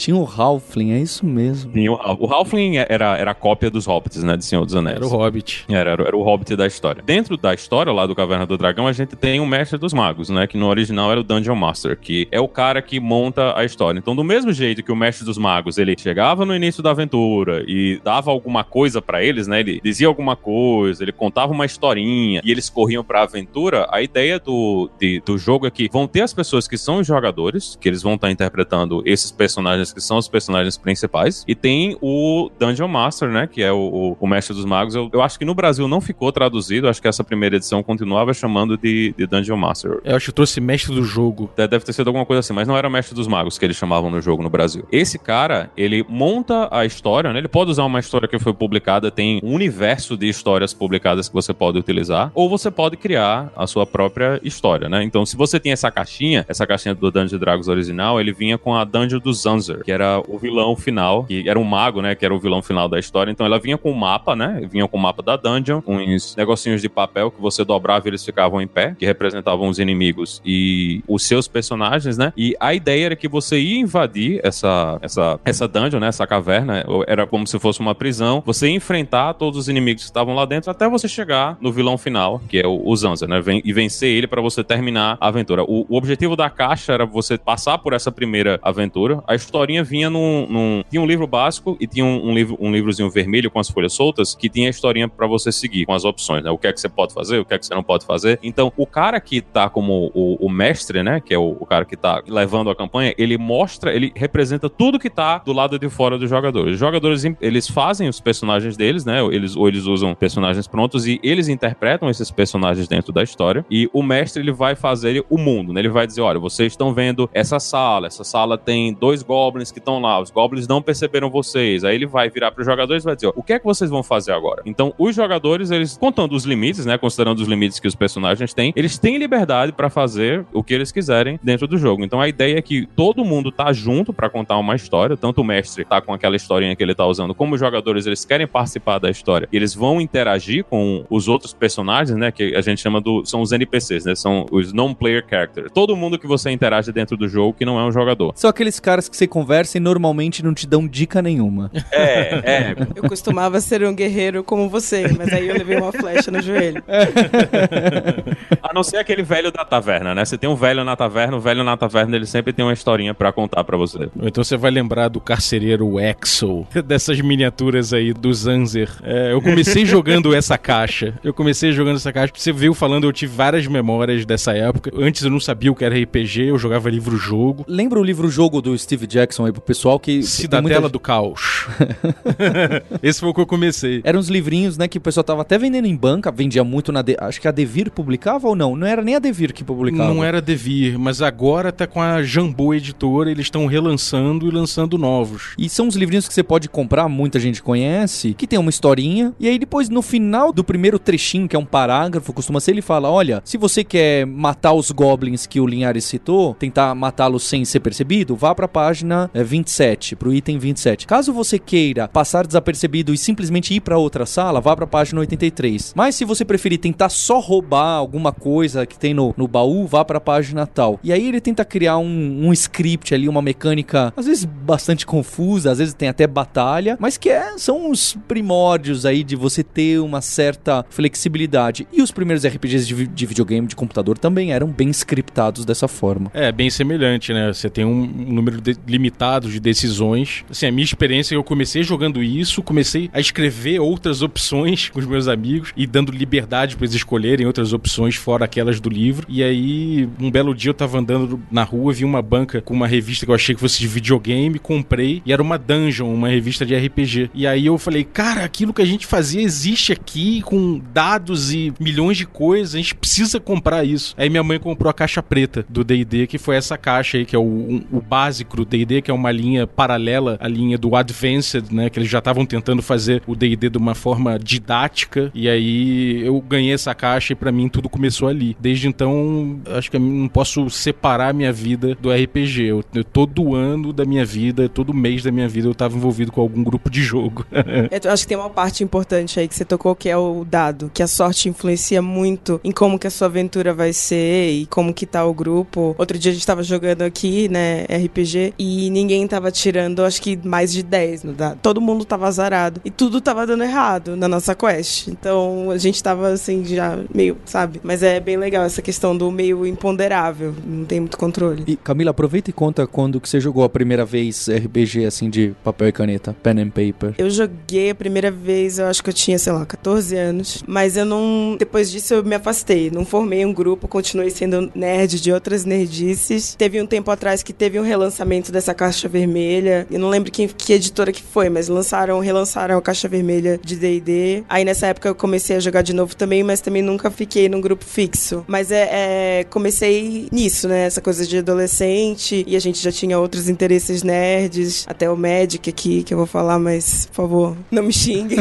Tinha 0.00 0.16
o 0.16 0.24
Halfling, 0.24 0.92
é 0.92 0.98
isso 0.98 1.26
mesmo. 1.26 1.72
Tinha 1.72 1.92
o 1.92 1.94
o 1.94 2.32
Halfling 2.32 2.78
era, 2.78 3.18
era 3.18 3.32
a 3.32 3.34
cópia 3.34 3.70
dos 3.70 3.84
Hobbits, 3.84 4.22
né? 4.22 4.34
De 4.34 4.44
Senhor 4.46 4.64
dos 4.64 4.74
Anéis. 4.74 4.96
Era 4.96 5.04
o 5.04 5.08
Hobbit. 5.10 5.64
Era, 5.68 5.90
era, 5.90 6.02
era 6.04 6.16
o 6.16 6.22
Hobbit 6.22 6.56
da 6.56 6.66
história. 6.66 7.02
Dentro 7.04 7.36
da 7.36 7.52
história 7.52 7.92
lá 7.92 8.06
do 8.06 8.14
Caverna 8.14 8.46
do 8.46 8.56
Dragão, 8.56 8.86
a 8.86 8.92
gente 8.92 9.14
tem 9.14 9.40
o 9.40 9.46
Mestre 9.46 9.76
dos 9.78 9.92
Magos, 9.92 10.30
né? 10.30 10.46
Que 10.46 10.56
no 10.56 10.68
original 10.68 11.10
era 11.10 11.20
o 11.20 11.22
Dungeon 11.22 11.54
Master, 11.54 11.98
que 11.98 12.26
é 12.32 12.40
o 12.40 12.48
cara 12.48 12.80
que 12.80 12.98
monta 12.98 13.58
a 13.58 13.62
história. 13.62 13.98
Então, 13.98 14.16
do 14.16 14.24
mesmo 14.24 14.52
jeito 14.52 14.82
que 14.82 14.90
o 14.90 14.96
Mestre 14.96 15.24
dos 15.26 15.36
Magos, 15.36 15.76
ele 15.76 15.94
chegava 15.98 16.46
no 16.46 16.56
início 16.56 16.82
da 16.82 16.92
aventura 16.92 17.62
e 17.68 18.00
dava 18.02 18.30
alguma 18.30 18.64
coisa 18.64 19.02
pra 19.02 19.22
eles, 19.22 19.46
né? 19.46 19.60
Ele 19.60 19.80
dizia 19.84 20.06
alguma 20.06 20.34
coisa, 20.34 21.02
ele 21.04 21.12
contava 21.12 21.52
uma 21.52 21.66
historinha 21.66 22.40
e 22.42 22.50
eles 22.50 22.70
corriam 22.70 23.04
pra 23.04 23.22
aventura. 23.24 23.86
A 23.90 24.00
ideia 24.00 24.38
do, 24.38 24.88
de- 24.98 25.20
do 25.26 25.36
jogo 25.36 25.66
é 25.66 25.70
que 25.70 25.90
vão 25.92 26.06
ter 26.06 26.22
as 26.22 26.32
pessoas 26.32 26.66
que 26.66 26.78
são 26.78 27.00
os 27.00 27.06
jogadores, 27.06 27.76
que 27.78 27.86
eles 27.88 28.02
vão 28.02 28.14
estar 28.14 28.30
interpretando 28.30 29.02
esses 29.04 29.30
personagens 29.30 29.89
jogadores 29.90 29.92
que 29.92 30.00
são 30.00 30.16
os 30.16 30.28
personagens 30.28 30.76
principais. 30.76 31.44
E 31.46 31.54
tem 31.54 31.96
o 32.00 32.50
Dungeon 32.58 32.88
Master, 32.88 33.28
né? 33.28 33.46
Que 33.46 33.62
é 33.62 33.72
o, 33.72 33.76
o, 33.76 34.16
o 34.20 34.26
mestre 34.26 34.54
dos 34.54 34.64
magos. 34.64 34.94
Eu, 34.94 35.10
eu, 35.12 35.22
acho 35.22 35.38
que 35.38 35.44
no 35.44 35.54
Brasil 35.54 35.86
não 35.88 36.00
ficou 36.00 36.32
traduzido. 36.32 36.88
Acho 36.88 37.00
que 37.00 37.08
essa 37.08 37.24
primeira 37.24 37.56
edição 37.56 37.82
continuava 37.82 38.32
chamando 38.32 38.76
de, 38.76 39.14
de 39.16 39.26
Dungeon 39.26 39.56
Master. 39.56 40.00
Eu 40.04 40.16
acho 40.16 40.26
que 40.26 40.32
trouxe 40.32 40.60
mestre 40.60 40.94
do 40.94 41.02
jogo. 41.02 41.50
Deve 41.56 41.80
ter 41.80 41.92
sido 41.92 42.08
alguma 42.08 42.24
coisa 42.24 42.40
assim, 42.40 42.52
mas 42.52 42.66
não 42.66 42.76
era 42.76 42.88
mestre 42.88 43.14
dos 43.14 43.26
magos 43.26 43.58
que 43.58 43.64
eles 43.64 43.76
chamavam 43.76 44.10
no 44.10 44.20
jogo 44.20 44.42
no 44.42 44.50
Brasil. 44.50 44.86
Esse 44.90 45.18
cara, 45.18 45.70
ele 45.76 46.04
monta 46.08 46.68
a 46.70 46.84
história, 46.84 47.32
né? 47.32 47.38
Ele 47.38 47.48
pode 47.48 47.70
usar 47.70 47.84
uma 47.84 48.00
história 48.00 48.28
que 48.28 48.38
foi 48.38 48.52
publicada, 48.52 49.10
tem 49.10 49.40
um 49.42 49.54
universo 49.54 50.16
de 50.16 50.28
histórias 50.28 50.72
publicadas 50.72 51.28
que 51.28 51.34
você 51.34 51.52
pode 51.52 51.78
utilizar, 51.78 52.30
ou 52.34 52.48
você 52.48 52.70
pode 52.70 52.96
criar 52.96 53.50
a 53.56 53.66
sua 53.66 53.86
própria 53.86 54.40
história, 54.42 54.88
né? 54.88 55.02
Então, 55.02 55.24
se 55.24 55.36
você 55.36 55.58
tem 55.58 55.72
essa 55.72 55.90
caixinha, 55.90 56.44
essa 56.48 56.66
caixinha 56.66 56.94
do 56.94 57.10
Dungeon 57.10 57.38
Dragons 57.38 57.68
original, 57.68 58.20
ele 58.20 58.32
vinha 58.32 58.58
com 58.58 58.74
a 58.74 58.84
Dungeon 58.84 59.18
do 59.18 59.32
Zanzer, 59.32 59.79
que 59.84 59.92
era 59.92 60.22
o 60.28 60.38
vilão 60.38 60.76
final, 60.76 61.24
que 61.24 61.48
era 61.48 61.58
um 61.58 61.64
mago, 61.64 62.00
né? 62.02 62.14
Que 62.14 62.24
era 62.24 62.34
o 62.34 62.38
vilão 62.38 62.62
final 62.62 62.88
da 62.88 62.98
história. 62.98 63.30
Então, 63.30 63.46
ela 63.46 63.58
vinha 63.58 63.78
com 63.78 63.90
o 63.90 63.96
mapa, 63.96 64.36
né? 64.36 64.66
Vinha 64.70 64.86
com 64.86 64.96
o 64.96 65.00
mapa 65.00 65.22
da 65.22 65.36
dungeon, 65.36 65.80
uns 65.86 66.36
negocinhos 66.36 66.82
de 66.82 66.88
papel 66.88 67.30
que 67.30 67.40
você 67.40 67.64
dobrava 67.64 68.06
e 68.06 68.10
eles 68.10 68.24
ficavam 68.24 68.60
em 68.60 68.66
pé, 68.66 68.94
que 68.98 69.06
representavam 69.06 69.68
os 69.68 69.78
inimigos 69.78 70.40
e 70.44 71.02
os 71.08 71.24
seus 71.24 71.48
personagens, 71.48 72.16
né? 72.16 72.32
E 72.36 72.54
a 72.60 72.74
ideia 72.74 73.06
era 73.06 73.16
que 73.16 73.28
você 73.28 73.58
ia 73.58 73.78
invadir 73.78 74.40
essa, 74.42 74.98
essa, 75.02 75.40
essa 75.44 75.68
dungeon, 75.68 76.00
né? 76.00 76.08
Essa 76.08 76.26
caverna. 76.26 76.84
Era 77.06 77.26
como 77.26 77.46
se 77.46 77.58
fosse 77.58 77.80
uma 77.80 77.94
prisão. 77.94 78.42
Você 78.44 78.68
ia 78.68 78.74
enfrentar 78.74 79.34
todos 79.34 79.58
os 79.58 79.68
inimigos 79.68 80.02
que 80.02 80.08
estavam 80.08 80.34
lá 80.34 80.44
dentro 80.44 80.70
até 80.70 80.88
você 80.88 81.08
chegar 81.08 81.56
no 81.60 81.72
vilão 81.72 81.96
final, 81.96 82.40
que 82.48 82.58
é 82.58 82.66
o, 82.66 82.80
o 82.84 82.96
Zanza, 82.96 83.26
né? 83.26 83.40
E 83.64 83.72
vencer 83.72 84.08
ele 84.08 84.26
para 84.26 84.40
você 84.40 84.62
terminar 84.62 85.16
a 85.20 85.28
aventura. 85.28 85.62
O, 85.64 85.86
o, 85.88 85.96
objetivo 85.96 86.36
da 86.36 86.48
caixa 86.50 86.92
era 86.92 87.06
você 87.06 87.36
passar 87.36 87.78
por 87.78 87.92
essa 87.92 88.10
primeira 88.10 88.58
aventura. 88.62 89.22
A 89.26 89.34
historinha 89.60 89.84
vinha 89.84 90.08
num. 90.08 90.46
num 90.48 90.82
tinha 90.88 91.00
um 91.00 91.06
livro 91.06 91.26
básico 91.26 91.76
e 91.78 91.86
tinha 91.86 92.04
um, 92.04 92.30
um, 92.30 92.34
livro, 92.34 92.56
um 92.58 92.72
livrozinho 92.72 93.10
vermelho 93.10 93.50
com 93.50 93.58
as 93.58 93.68
folhas 93.68 93.92
soltas 93.92 94.34
que 94.34 94.48
tinha 94.48 94.68
a 94.68 94.70
historinha 94.70 95.08
para 95.08 95.26
você 95.26 95.52
seguir, 95.52 95.84
com 95.84 95.92
as 95.92 96.04
opções, 96.04 96.42
né? 96.42 96.50
O 96.50 96.58
que 96.58 96.66
é 96.66 96.72
que 96.72 96.80
você 96.80 96.88
pode 96.88 97.12
fazer, 97.12 97.38
o 97.38 97.44
que 97.44 97.54
é 97.54 97.58
que 97.58 97.66
você 97.66 97.74
não 97.74 97.82
pode 97.82 98.04
fazer. 98.04 98.38
Então, 98.42 98.72
o 98.76 98.86
cara 98.86 99.20
que 99.20 99.40
tá 99.40 99.68
como 99.68 100.10
o, 100.14 100.46
o 100.46 100.48
mestre, 100.48 101.02
né? 101.02 101.20
Que 101.20 101.34
é 101.34 101.38
o, 101.38 101.56
o, 101.60 101.66
cara 101.66 101.84
que 101.84 101.96
tá 101.96 102.22
levando 102.26 102.70
a 102.70 102.76
campanha, 102.76 103.14
ele 103.18 103.36
mostra, 103.36 103.94
ele 103.94 104.12
representa 104.14 104.68
tudo 104.68 104.98
que 104.98 105.10
tá 105.10 105.38
do 105.38 105.52
lado 105.52 105.78
de 105.78 105.88
fora 105.88 106.18
dos 106.18 106.28
jogadores. 106.28 106.74
Os 106.74 106.80
jogadores, 106.80 107.24
eles 107.40 107.68
fazem 107.68 108.08
os 108.08 108.20
personagens 108.20 108.76
deles, 108.76 109.04
né? 109.04 109.20
Eles, 109.26 109.56
ou 109.56 109.68
eles 109.68 109.84
usam 109.84 110.14
personagens 110.14 110.66
prontos 110.66 111.06
e 111.06 111.20
eles 111.22 111.48
interpretam 111.48 112.08
esses 112.08 112.30
personagens 112.30 112.88
dentro 112.88 113.12
da 113.12 113.22
história. 113.22 113.64
E 113.70 113.88
o 113.92 114.02
mestre, 114.02 114.42
ele 114.42 114.52
vai 114.52 114.74
fazer 114.74 115.24
o 115.28 115.36
mundo, 115.36 115.72
né? 115.72 115.80
Ele 115.80 115.88
vai 115.88 116.06
dizer, 116.06 116.22
olha, 116.22 116.38
vocês 116.38 116.72
estão 116.72 116.92
vendo 116.94 117.28
essa 117.32 117.58
sala, 117.58 118.06
essa 118.06 118.24
sala 118.24 118.56
tem 118.56 118.92
dois 118.94 119.22
goblins 119.50 119.72
que 119.72 119.78
estão 119.78 120.00
lá, 120.00 120.20
os 120.20 120.30
goblins 120.30 120.68
não 120.68 120.80
perceberam 120.80 121.28
vocês. 121.28 121.84
Aí 121.84 121.94
ele 121.94 122.06
vai 122.06 122.30
virar 122.30 122.52
para 122.52 122.60
os 122.60 122.66
jogadores 122.66 123.02
e 123.02 123.06
vai 123.06 123.14
dizer, 123.16 123.28
ó, 123.28 123.32
o 123.34 123.42
que 123.42 123.52
é 123.52 123.58
que 123.58 123.64
vocês 123.64 123.90
vão 123.90 124.02
fazer 124.02 124.32
agora? 124.32 124.62
Então, 124.64 124.94
os 124.96 125.14
jogadores, 125.14 125.70
eles, 125.70 125.96
contando 125.96 126.34
os 126.34 126.44
limites, 126.44 126.86
né? 126.86 126.96
Considerando 126.96 127.40
os 127.40 127.48
limites 127.48 127.80
que 127.80 127.88
os 127.88 127.94
personagens 127.94 128.54
têm, 128.54 128.72
eles 128.76 128.98
têm 128.98 129.18
liberdade 129.18 129.72
para 129.72 129.90
fazer 129.90 130.46
o 130.52 130.62
que 130.62 130.72
eles 130.72 130.92
quiserem 130.92 131.38
dentro 131.42 131.66
do 131.66 131.76
jogo. 131.76 132.04
Então, 132.04 132.20
a 132.20 132.28
ideia 132.28 132.58
é 132.58 132.62
que 132.62 132.86
todo 132.94 133.24
mundo 133.24 133.50
tá 133.50 133.72
junto 133.72 134.12
para 134.12 134.30
contar 134.30 134.56
uma 134.58 134.76
história, 134.76 135.16
tanto 135.16 135.40
o 135.40 135.44
mestre 135.44 135.84
tá 135.84 136.00
com 136.00 136.12
aquela 136.12 136.36
historinha 136.36 136.76
que 136.76 136.82
ele 136.82 136.94
tá 136.94 137.06
usando, 137.06 137.34
como 137.34 137.54
os 137.54 137.60
jogadores, 137.60 138.06
eles 138.06 138.24
querem 138.24 138.46
participar 138.46 138.98
da 138.98 139.10
história. 139.10 139.48
E 139.52 139.56
eles 139.56 139.74
vão 139.74 140.00
interagir 140.00 140.64
com 140.64 141.04
os 141.10 141.28
outros 141.28 141.52
personagens, 141.52 142.16
né? 142.16 142.30
Que 142.30 142.54
a 142.54 142.60
gente 142.60 142.80
chama 142.80 143.00
do. 143.00 143.24
São 143.24 143.40
os 143.40 143.52
NPCs, 143.52 144.04
né? 144.04 144.14
São 144.14 144.46
os 144.50 144.72
non-player 144.72 145.24
characters. 145.28 145.70
Todo 145.72 145.96
mundo 145.96 146.18
que 146.18 146.26
você 146.26 146.50
interage 146.50 146.92
dentro 146.92 147.16
do 147.16 147.28
jogo 147.28 147.54
que 147.54 147.64
não 147.64 147.78
é 147.78 147.84
um 147.84 147.92
jogador. 147.92 148.32
São 148.34 148.50
aqueles 148.50 148.78
caras 148.78 149.08
que 149.08 149.16
você 149.16 149.26
conversa 149.40 149.78
e 149.78 149.80
normalmente 149.80 150.44
não 150.44 150.52
te 150.52 150.66
dão 150.66 150.86
dica 150.86 151.22
nenhuma. 151.22 151.70
É, 151.92 152.42
é. 152.44 152.76
Eu 152.94 153.08
costumava 153.08 153.60
ser 153.60 153.84
um 153.84 153.94
guerreiro 153.94 154.44
como 154.44 154.68
você, 154.68 155.06
mas 155.18 155.32
aí 155.32 155.48
eu 155.48 155.54
levei 155.54 155.76
uma 155.76 155.92
flecha 155.92 156.30
no 156.30 156.40
joelho. 156.40 156.82
a 158.62 158.72
não 158.72 158.82
ser 158.82 158.98
aquele 158.98 159.22
velho 159.22 159.50
da 159.50 159.64
taverna, 159.64 160.14
né? 160.14 160.24
Você 160.24 160.38
tem 160.38 160.48
um 160.48 160.54
velho 160.54 160.84
na 160.84 160.94
taverna, 160.94 161.36
o 161.36 161.40
velho 161.40 161.64
na 161.64 161.76
taverna 161.76 162.16
ele 162.16 162.26
sempre 162.26 162.52
tem 162.52 162.64
uma 162.64 162.72
historinha 162.72 163.12
para 163.12 163.32
contar 163.32 163.64
para 163.64 163.76
você. 163.76 164.08
Então 164.22 164.42
você 164.44 164.56
vai 164.56 164.70
lembrar 164.70 165.08
do 165.08 165.20
carcereiro 165.20 165.98
Exo, 165.98 166.66
dessas 166.86 167.20
miniaturas 167.20 167.92
aí 167.92 168.12
do 168.12 168.32
Zanzer. 168.32 168.90
É, 169.02 169.32
eu 169.32 169.42
comecei 169.42 169.84
jogando 169.84 170.34
essa 170.34 170.56
caixa. 170.56 171.18
Eu 171.24 171.34
comecei 171.34 171.72
jogando 171.72 171.96
essa 171.96 172.12
caixa. 172.12 172.32
Você 172.36 172.52
viu 172.52 172.72
falando, 172.72 173.04
eu 173.04 173.12
tive 173.12 173.34
várias 173.34 173.66
memórias 173.66 174.24
dessa 174.24 174.52
época. 174.52 174.90
Antes 174.96 175.22
eu 175.22 175.30
não 175.30 175.40
sabia 175.40 175.72
o 175.72 175.74
que 175.74 175.84
era 175.84 175.98
RPG, 175.98 176.46
eu 176.46 176.58
jogava 176.58 176.88
livro-jogo. 176.88 177.64
Lembra 177.66 177.98
o 177.98 178.04
livro-jogo 178.04 178.62
do 178.62 178.78
Steve 178.78 179.06
Jackson 179.06 179.29
aí 179.46 179.52
pro 179.52 179.60
pessoal 179.60 179.98
que. 179.98 180.22
Cidadela 180.22 180.80
muita... 180.80 180.88
do 180.88 181.00
Caos. 181.00 181.66
Esse 183.02 183.20
foi 183.20 183.28
o 183.28 183.34
que 183.34 183.40
eu 183.40 183.46
comecei. 183.46 184.00
Eram 184.04 184.20
uns 184.20 184.28
livrinhos, 184.28 184.76
né, 184.76 184.88
que 184.88 184.98
o 184.98 185.00
pessoal 185.00 185.24
tava 185.24 185.42
até 185.42 185.58
vendendo 185.58 185.86
em 185.86 185.96
banca, 185.96 186.30
vendia 186.30 186.64
muito 186.64 186.92
na. 186.92 187.02
De... 187.02 187.16
Acho 187.18 187.40
que 187.40 187.48
a 187.48 187.50
Devir 187.50 187.90
publicava 187.90 188.48
ou 188.48 188.56
não? 188.56 188.76
Não 188.76 188.86
era 188.86 189.02
nem 189.02 189.16
a 189.16 189.18
Devir 189.18 189.52
que 189.52 189.64
publicava. 189.64 190.12
Não 190.12 190.24
era 190.24 190.38
a 190.38 190.40
Devir, 190.40 190.98
mas 190.98 191.22
agora 191.22 191.72
tá 191.72 191.86
com 191.86 192.00
a 192.00 192.22
Jambô 192.22 192.74
Editora, 192.74 193.30
eles 193.30 193.46
estão 193.46 193.66
relançando 193.66 194.46
e 194.46 194.50
lançando 194.50 194.98
novos. 194.98 195.54
E 195.58 195.68
são 195.68 195.86
uns 195.86 195.96
livrinhos 195.96 196.28
que 196.28 196.34
você 196.34 196.42
pode 196.42 196.68
comprar, 196.68 197.08
muita 197.08 197.38
gente 197.38 197.62
conhece, 197.62 198.34
que 198.34 198.46
tem 198.46 198.58
uma 198.58 198.70
historinha, 198.70 199.34
e 199.38 199.48
aí 199.48 199.58
depois 199.58 199.88
no 199.88 200.02
final 200.02 200.52
do 200.52 200.64
primeiro 200.64 200.98
trechinho, 200.98 201.48
que 201.48 201.56
é 201.56 201.58
um 201.58 201.64
parágrafo, 201.64 202.32
costuma 202.32 202.60
ser, 202.60 202.72
ele 202.72 202.82
fala: 202.82 203.10
olha, 203.10 203.42
se 203.44 203.56
você 203.56 203.82
quer 203.84 204.26
matar 204.26 204.72
os 204.72 204.90
goblins 204.90 205.46
que 205.46 205.60
o 205.60 205.66
Linhares 205.66 206.04
citou, 206.04 206.54
tentar 206.54 206.94
matá-los 206.94 207.44
sem 207.44 207.64
ser 207.64 207.80
percebido, 207.80 208.36
vá 208.36 208.54
pra 208.54 208.68
página 208.68 209.19
27, 209.34 210.16
pro 210.16 210.32
item 210.32 210.58
27. 210.58 211.06
Caso 211.06 211.32
você 211.32 211.58
queira 211.58 212.08
passar 212.08 212.46
desapercebido 212.46 213.12
e 213.12 213.18
simplesmente 213.18 213.74
ir 213.74 213.80
para 213.80 213.98
outra 213.98 214.24
sala, 214.24 214.60
vá 214.60 214.76
pra 214.76 214.86
página 214.86 215.20
83. 215.20 215.92
Mas 215.96 216.14
se 216.14 216.24
você 216.24 216.44
preferir 216.44 216.78
tentar 216.78 217.08
só 217.08 217.38
roubar 217.40 217.96
alguma 217.96 218.32
coisa 218.32 218.86
que 218.86 218.98
tem 218.98 219.12
no, 219.12 219.34
no 219.36 219.48
baú, 219.48 219.86
vá 219.86 220.04
pra 220.04 220.20
página 220.20 220.66
tal. 220.66 220.98
E 221.02 221.12
aí 221.12 221.28
ele 221.28 221.40
tenta 221.40 221.64
criar 221.64 221.98
um, 221.98 222.46
um 222.46 222.52
script 222.52 223.14
ali, 223.14 223.28
uma 223.28 223.42
mecânica, 223.42 224.12
às 224.16 224.26
vezes 224.26 224.44
bastante 224.44 225.04
confusa, 225.04 225.70
às 225.70 225.78
vezes 225.78 225.94
tem 225.94 226.08
até 226.08 226.26
batalha, 226.26 226.96
mas 227.00 227.16
que 227.16 227.28
é, 227.28 227.58
são 227.58 227.90
os 227.90 228.16
primórdios 228.28 229.04
aí 229.04 229.24
de 229.24 229.36
você 229.36 229.62
ter 229.62 229.98
uma 230.00 230.20
certa 230.20 230.84
flexibilidade. 230.90 231.86
E 231.92 232.02
os 232.02 232.10
primeiros 232.10 232.46
RPGs 232.46 232.86
de, 232.86 233.06
de 233.06 233.26
videogame, 233.26 233.66
de 233.66 233.76
computador, 233.76 234.18
também 234.18 234.52
eram 234.52 234.68
bem 234.68 234.90
scriptados 234.90 235.64
dessa 235.64 235.88
forma. 235.88 236.30
É, 236.34 236.52
bem 236.52 236.70
semelhante, 236.70 237.32
né? 237.32 237.52
Você 237.52 237.68
tem 237.68 237.84
um 237.84 238.06
número 238.06 238.60
de, 238.60 238.76
limitado 238.86 239.09
de 239.10 239.60
decisões. 239.60 240.44
Assim, 240.50 240.66
a 240.66 240.72
minha 240.72 240.84
experiência, 240.84 241.34
eu 241.34 241.44
comecei 241.44 241.82
jogando 241.82 242.22
isso, 242.22 242.62
comecei 242.62 243.10
a 243.12 243.20
escrever 243.20 243.80
outras 243.80 244.22
opções 244.22 244.88
com 244.88 244.98
os 244.98 245.06
meus 245.06 245.28
amigos 245.28 245.72
e 245.76 245.86
dando 245.86 246.12
liberdade 246.12 246.76
para 246.76 246.84
eles 246.84 246.94
escolherem 246.94 247.46
outras 247.46 247.72
opções 247.72 248.16
fora 248.16 248.44
aquelas 248.44 248.80
do 248.80 248.88
livro. 248.88 249.26
E 249.28 249.42
aí, 249.42 250.08
um 250.18 250.30
belo 250.30 250.54
dia 250.54 250.70
eu 250.70 250.74
tava 250.74 250.98
andando 250.98 251.40
na 251.50 251.62
rua, 251.62 251.92
vi 251.92 252.04
uma 252.04 252.22
banca 252.22 252.60
com 252.60 252.74
uma 252.74 252.86
revista 252.86 253.26
que 253.26 253.30
eu 253.30 253.34
achei 253.34 253.54
que 253.54 253.60
fosse 253.60 253.78
de 253.78 253.88
videogame, 253.88 254.58
comprei 254.58 255.22
e 255.24 255.32
era 255.32 255.42
uma 255.42 255.58
dungeon, 255.58 256.12
uma 256.12 256.28
revista 256.28 256.64
de 256.64 256.74
RPG. 256.74 257.30
E 257.34 257.46
aí 257.46 257.66
eu 257.66 257.78
falei, 257.78 258.04
cara, 258.04 258.44
aquilo 258.44 258.72
que 258.72 258.82
a 258.82 258.86
gente 258.86 259.06
fazia 259.06 259.42
existe 259.42 259.92
aqui 259.92 260.42
com 260.42 260.80
dados 260.92 261.52
e 261.52 261.72
milhões 261.78 262.16
de 262.16 262.26
coisas, 262.26 262.74
a 262.74 262.78
gente 262.78 262.94
precisa 262.94 263.40
comprar 263.40 263.84
isso. 263.84 264.14
Aí 264.16 264.28
minha 264.28 264.42
mãe 264.42 264.58
comprou 264.58 264.90
a 264.90 264.94
caixa 264.94 265.22
preta 265.22 265.64
do 265.68 265.84
D&D, 265.84 266.26
que 266.26 266.38
foi 266.38 266.56
essa 266.56 266.76
caixa 266.76 267.18
aí, 267.18 267.24
que 267.24 267.34
é 267.34 267.38
o, 267.38 267.42
um, 267.42 267.82
o 267.90 268.00
básico 268.00 268.56
do 268.56 268.64
D&D, 268.64 268.99
que 269.00 269.10
é 269.10 269.14
uma 269.14 269.30
linha 269.30 269.66
paralela 269.66 270.36
à 270.40 270.48
linha 270.48 270.76
do 270.78 270.94
Advanced, 270.94 271.70
né, 271.70 271.90
que 271.90 271.98
eles 271.98 272.10
já 272.10 272.18
estavam 272.18 272.44
tentando 272.44 272.82
fazer 272.82 273.22
o 273.26 273.34
D&D 273.34 273.70
de 273.70 273.78
uma 273.78 273.94
forma 273.94 274.38
didática, 274.38 275.30
e 275.34 275.48
aí 275.48 276.24
eu 276.24 276.40
ganhei 276.40 276.72
essa 276.72 276.94
caixa 276.94 277.32
e 277.32 277.36
para 277.36 277.52
mim 277.52 277.68
tudo 277.68 277.88
começou 277.88 278.28
ali. 278.28 278.56
Desde 278.60 278.88
então, 278.88 279.60
acho 279.66 279.90
que 279.90 279.96
eu 279.96 280.00
não 280.00 280.28
posso 280.28 280.68
separar 280.70 281.32
minha 281.32 281.52
vida 281.52 281.96
do 282.00 282.12
RPG. 282.12 282.64
Eu, 282.64 282.84
eu 282.94 283.04
todo 283.04 283.54
ano 283.54 283.92
da 283.92 284.04
minha 284.04 284.24
vida, 284.24 284.68
todo 284.68 284.92
mês 284.92 285.22
da 285.22 285.30
minha 285.30 285.48
vida 285.48 285.68
eu 285.68 285.74
tava 285.74 285.96
envolvido 285.96 286.32
com 286.32 286.40
algum 286.40 286.62
grupo 286.62 286.90
de 286.90 287.02
jogo. 287.02 287.44
eu 287.52 288.12
acho 288.12 288.22
que 288.24 288.28
tem 288.28 288.36
uma 288.36 288.50
parte 288.50 288.82
importante 288.82 289.38
aí 289.38 289.48
que 289.48 289.54
você 289.54 289.64
tocou 289.64 289.94
que 289.94 290.08
é 290.08 290.16
o 290.16 290.44
dado, 290.44 290.90
que 290.92 291.02
a 291.02 291.06
sorte 291.06 291.48
influencia 291.48 292.02
muito 292.02 292.60
em 292.64 292.72
como 292.72 292.98
que 292.98 293.06
a 293.06 293.10
sua 293.10 293.26
aventura 293.26 293.72
vai 293.72 293.92
ser 293.92 294.50
e 294.50 294.66
como 294.66 294.92
que 294.92 295.06
tá 295.06 295.24
o 295.24 295.34
grupo. 295.34 295.94
Outro 295.98 296.18
dia 296.18 296.30
a 296.30 296.34
gente 296.34 296.46
tava 296.46 296.62
jogando 296.62 297.02
aqui, 297.02 297.48
né, 297.48 297.84
RPG, 297.84 298.54
e 298.58 298.89
ninguém 298.90 299.26
tava 299.26 299.50
tirando, 299.50 300.04
acho 300.04 300.20
que 300.20 300.38
mais 300.44 300.72
de 300.72 300.82
10 300.82 301.24
no 301.24 301.32
dado. 301.32 301.58
Todo 301.62 301.80
mundo 301.80 302.04
tava 302.04 302.26
azarado 302.26 302.80
e 302.84 302.90
tudo 302.90 303.20
tava 303.20 303.46
dando 303.46 303.64
errado 303.64 304.16
na 304.16 304.28
nossa 304.28 304.54
quest. 304.54 305.08
Então 305.08 305.70
a 305.70 305.78
gente 305.78 306.02
tava 306.02 306.28
assim 306.28 306.64
já 306.64 306.98
meio, 307.14 307.36
sabe? 307.44 307.80
Mas 307.82 308.02
é 308.02 308.20
bem 308.20 308.36
legal 308.36 308.64
essa 308.64 308.82
questão 308.82 309.16
do 309.16 309.30
meio 309.30 309.66
imponderável, 309.66 310.54
não 310.64 310.84
tem 310.84 311.00
muito 311.00 311.16
controle. 311.16 311.64
E 311.66 311.76
Camila, 311.76 312.10
aproveita 312.10 312.50
e 312.50 312.52
conta 312.52 312.86
quando 312.86 313.20
que 313.20 313.28
você 313.28 313.40
jogou 313.40 313.64
a 313.64 313.68
primeira 313.68 314.04
vez 314.04 314.48
RPG 314.48 315.06
assim 315.06 315.30
de 315.30 315.54
papel 315.62 315.88
e 315.88 315.92
caneta, 315.92 316.36
pen 316.42 316.60
and 316.60 316.70
paper. 316.70 317.14
Eu 317.18 317.30
joguei 317.30 317.90
a 317.90 317.94
primeira 317.94 318.30
vez, 318.30 318.78
eu 318.78 318.86
acho 318.86 319.02
que 319.02 319.10
eu 319.10 319.14
tinha, 319.14 319.38
sei 319.38 319.52
lá, 319.52 319.64
14 319.64 320.16
anos, 320.16 320.64
mas 320.66 320.96
eu 320.96 321.04
não, 321.04 321.56
depois 321.58 321.90
disso 321.90 322.14
eu 322.14 322.24
me 322.24 322.34
afastei, 322.34 322.90
não 322.90 323.04
formei 323.04 323.44
um 323.44 323.52
grupo, 323.52 323.88
continuei 323.88 324.30
sendo 324.30 324.70
nerd 324.74 325.20
de 325.20 325.32
outras 325.32 325.64
nerdices. 325.64 326.54
Teve 326.54 326.80
um 326.80 326.86
tempo 326.86 327.10
atrás 327.10 327.42
que 327.42 327.52
teve 327.52 327.78
um 327.78 327.82
relançamento 327.82 328.50
dessa 328.50 328.74
Caixa 328.80 329.10
Vermelha. 329.10 329.86
Eu 329.90 330.00
não 330.00 330.08
lembro 330.08 330.32
quem, 330.32 330.48
que 330.48 330.72
editora 330.72 331.12
que 331.12 331.22
foi, 331.22 331.50
mas 331.50 331.68
lançaram, 331.68 332.18
relançaram 332.18 332.78
a 332.78 332.80
Caixa 332.80 333.06
Vermelha 333.08 333.60
de 333.62 333.76
D&D. 333.76 334.42
Aí 334.48 334.64
nessa 334.64 334.86
época 334.86 335.06
eu 335.06 335.14
comecei 335.14 335.54
a 335.54 335.60
jogar 335.60 335.82
de 335.82 335.92
novo 335.92 336.16
também, 336.16 336.42
mas 336.42 336.62
também 336.62 336.80
nunca 336.80 337.10
fiquei 337.10 337.46
num 337.46 337.60
grupo 337.60 337.84
fixo. 337.84 338.42
Mas 338.48 338.70
é, 338.70 339.40
é 339.40 339.44
comecei 339.44 340.28
nisso, 340.32 340.66
né? 340.66 340.86
Essa 340.86 341.02
coisa 341.02 341.26
de 341.26 341.36
adolescente 341.36 342.42
e 342.48 342.56
a 342.56 342.58
gente 342.58 342.82
já 342.82 342.90
tinha 342.90 343.18
outros 343.18 343.50
interesses 343.50 344.02
nerds, 344.02 344.86
até 344.88 345.10
o 345.10 345.16
Magic 345.16 345.68
aqui 345.68 346.02
que 346.02 346.14
eu 346.14 346.16
vou 346.16 346.26
falar, 346.26 346.58
mas 346.58 347.04
por 347.04 347.16
favor, 347.16 347.56
não 347.70 347.82
me 347.82 347.92
xingue. 347.92 348.36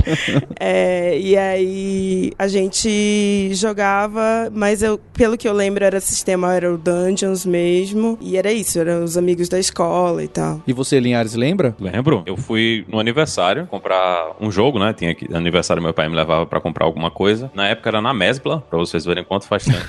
é, 0.58 1.18
e 1.18 1.36
aí 1.36 2.32
a 2.38 2.48
gente 2.48 3.50
jogava, 3.52 4.50
mas 4.50 4.82
eu, 4.82 4.96
pelo 5.12 5.36
que 5.36 5.46
eu 5.46 5.52
lembro, 5.52 5.84
era 5.84 6.00
sistema, 6.00 6.54
era 6.54 6.72
o 6.72 6.78
Dungeons 6.78 7.44
mesmo. 7.44 8.16
E 8.22 8.38
era 8.38 8.50
isso, 8.50 8.78
eram 8.78 9.04
os 9.04 9.18
amigos 9.18 9.46
da 9.46 9.58
escola 9.64 10.22
e 10.22 10.28
tal. 10.28 10.62
E 10.66 10.72
você, 10.72 11.00
Linhares, 11.00 11.34
lembra? 11.34 11.74
Lembro. 11.80 12.22
Eu 12.26 12.36
fui 12.36 12.84
no 12.88 12.98
aniversário 12.98 13.66
comprar 13.66 14.36
um 14.40 14.50
jogo, 14.50 14.78
né? 14.78 14.92
Tinha 14.92 15.14
que 15.14 15.32
aniversário 15.34 15.82
meu 15.82 15.92
pai 15.92 16.08
me 16.08 16.14
levava 16.14 16.46
para 16.46 16.60
comprar 16.60 16.84
alguma 16.84 17.10
coisa. 17.10 17.50
Na 17.54 17.68
época 17.68 17.90
era 17.90 18.00
na 18.00 18.14
Mesbla, 18.14 18.60
para 18.68 18.78
vocês 18.78 19.04
verem 19.04 19.24
quanto 19.24 19.46
faz 19.46 19.64
tempo. 19.64 19.84